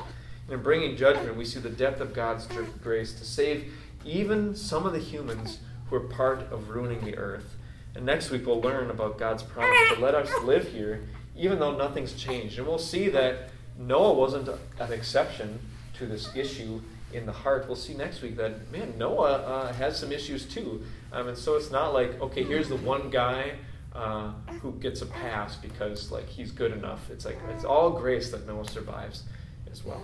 And 0.46 0.54
in 0.54 0.62
bringing 0.62 0.96
judgment, 0.96 1.36
we 1.36 1.44
see 1.44 1.58
the 1.58 1.70
depth 1.70 2.00
of 2.00 2.14
God's 2.14 2.46
grace 2.82 3.12
to 3.14 3.24
save 3.24 3.72
even 4.04 4.54
some 4.54 4.86
of 4.86 4.92
the 4.92 4.98
humans 4.98 5.58
who 5.88 5.96
are 5.96 6.00
part 6.00 6.40
of 6.52 6.70
ruining 6.70 7.04
the 7.04 7.16
earth. 7.16 7.56
And 7.94 8.06
next 8.06 8.30
week 8.30 8.46
we'll 8.46 8.60
learn 8.60 8.90
about 8.90 9.18
God's 9.18 9.42
promise 9.42 9.76
to 9.94 10.00
let 10.00 10.14
us 10.14 10.30
live 10.44 10.68
here, 10.68 11.08
even 11.36 11.58
though 11.58 11.76
nothing's 11.76 12.12
changed. 12.12 12.58
And 12.58 12.66
we'll 12.66 12.78
see 12.78 13.08
that 13.08 13.50
Noah 13.78 14.12
wasn't 14.12 14.48
an 14.78 14.92
exception 14.92 15.58
to 15.94 16.06
this 16.06 16.34
issue 16.36 16.80
in 17.12 17.26
the 17.26 17.32
heart. 17.32 17.66
We'll 17.66 17.76
see 17.76 17.94
next 17.94 18.22
week 18.22 18.36
that, 18.36 18.70
man, 18.70 18.94
Noah 18.98 19.32
uh, 19.32 19.72
has 19.74 19.98
some 19.98 20.12
issues 20.12 20.44
too. 20.44 20.84
Um, 21.12 21.28
and 21.28 21.38
so 21.38 21.56
it's 21.56 21.70
not 21.70 21.94
like, 21.94 22.20
okay, 22.20 22.42
here's 22.42 22.68
the 22.68 22.76
one 22.76 23.10
guy 23.10 23.52
uh, 23.94 24.32
who 24.60 24.72
gets 24.72 25.02
a 25.02 25.06
pass 25.06 25.56
because 25.56 26.10
like 26.10 26.28
he's 26.28 26.50
good 26.50 26.72
enough. 26.72 27.10
It's 27.10 27.24
like 27.24 27.38
it's 27.50 27.64
all 27.64 27.90
grace 27.90 28.30
that 28.30 28.46
Noah 28.46 28.68
survives 28.68 29.22
as 29.70 29.84
well. 29.84 30.02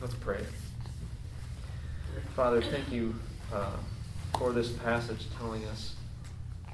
Let's 0.00 0.14
pray. 0.14 0.40
Father, 2.34 2.62
thank 2.62 2.90
you. 2.90 3.14
Uh, 3.52 3.70
for 4.38 4.52
this 4.52 4.70
passage 4.70 5.26
telling 5.36 5.64
us 5.66 5.94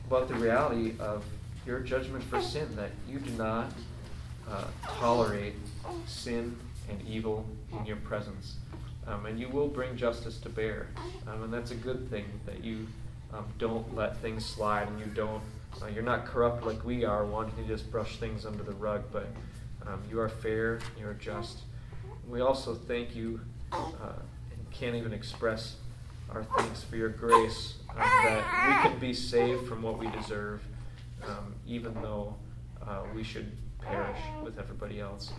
about 0.07 0.29
the 0.29 0.35
reality 0.35 0.93
of 0.99 1.25
your 1.67 1.81
judgment 1.81 2.23
for 2.25 2.41
sin, 2.41 2.69
that 2.77 2.91
you 3.09 3.19
do 3.19 3.31
not 3.33 3.73
uh, 4.51 4.65
tolerate 4.83 5.55
sin 6.07 6.57
and 6.91 7.01
evil 7.09 7.47
in 7.73 7.87
your 7.87 7.97
presence. 7.97 8.57
Um, 9.07 9.27
and 9.27 9.39
you 9.39 9.49
will 9.49 9.69
bring 9.69 9.97
justice 9.97 10.39
to 10.39 10.49
bear. 10.49 10.87
Um, 11.27 11.45
and 11.45 11.53
that's 11.53 11.71
a 11.71 11.77
good 11.77 12.09
thing, 12.11 12.25
that 12.47 12.65
you 12.65 12.87
um, 13.33 13.45
don't 13.59 13.95
let 13.95 14.17
things 14.19 14.45
slide 14.45 14.89
and 14.89 14.99
you 14.99 15.07
don't, 15.07 15.43
uh, 15.83 15.87
you're 15.87 16.03
not 16.03 16.25
corrupt 16.25 16.65
like 16.65 16.85
we 16.85 17.05
are, 17.05 17.25
wanting 17.27 17.57
to 17.57 17.65
just 17.65 17.91
brush 17.91 18.17
things 18.17 18.47
under 18.47 18.63
the 18.63 18.73
rug, 18.73 19.03
but 19.13 19.27
um, 19.87 20.01
you 20.11 20.19
are 20.21 20.29
fair, 20.29 20.79
you 20.99 21.07
are 21.07 21.15
just. 21.15 21.61
We 22.29 22.41
also 22.41 22.75
thank 22.75 23.15
you 23.15 23.41
uh, 23.73 24.13
and 24.51 24.71
can't 24.71 24.97
even 24.97 25.13
express 25.13 25.77
our 26.31 26.45
thanks 26.57 26.83
for 26.83 26.97
your 26.97 27.11
grace 27.11 27.75
um, 27.91 27.99
that 27.99 28.83
we 28.85 28.91
can 28.91 28.99
be 28.99 29.13
saved 29.13 29.69
from 29.69 29.83
what 29.83 29.99
we 29.99 30.09
deserve, 30.09 30.63
um, 31.25 31.55
even 31.67 31.95
though 31.95 32.35
uh, 32.87 33.03
we 33.15 33.23
should 33.23 33.53
perish 33.81 34.19
with 34.43 34.59
everybody 34.59 35.01
else. 35.01 35.33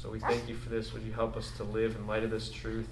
So 0.00 0.08
we 0.08 0.18
thank 0.18 0.48
you 0.48 0.56
for 0.56 0.70
this. 0.70 0.94
Would 0.94 1.02
you 1.02 1.12
help 1.12 1.36
us 1.36 1.50
to 1.58 1.64
live 1.64 1.94
in 1.94 2.06
light 2.06 2.22
of 2.22 2.30
this 2.30 2.48
truth 2.48 2.88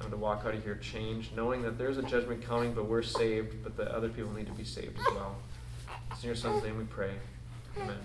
and 0.00 0.10
to 0.10 0.16
walk 0.16 0.42
out 0.44 0.54
of 0.54 0.62
here 0.62 0.76
changed, 0.76 1.34
knowing 1.34 1.62
that 1.62 1.78
there's 1.78 1.96
a 1.96 2.02
judgment 2.02 2.44
coming, 2.44 2.74
but 2.74 2.84
we're 2.84 3.02
saved, 3.02 3.62
but 3.62 3.78
that 3.78 3.88
other 3.88 4.10
people 4.10 4.30
need 4.32 4.46
to 4.46 4.52
be 4.52 4.64
saved 4.64 4.98
as 4.98 5.06
well. 5.14 5.36
It's 6.10 6.22
in 6.22 6.26
your 6.26 6.36
son's 6.36 6.62
name 6.62 6.76
we 6.76 6.84
pray. 6.84 7.12
Amen. 7.80 7.96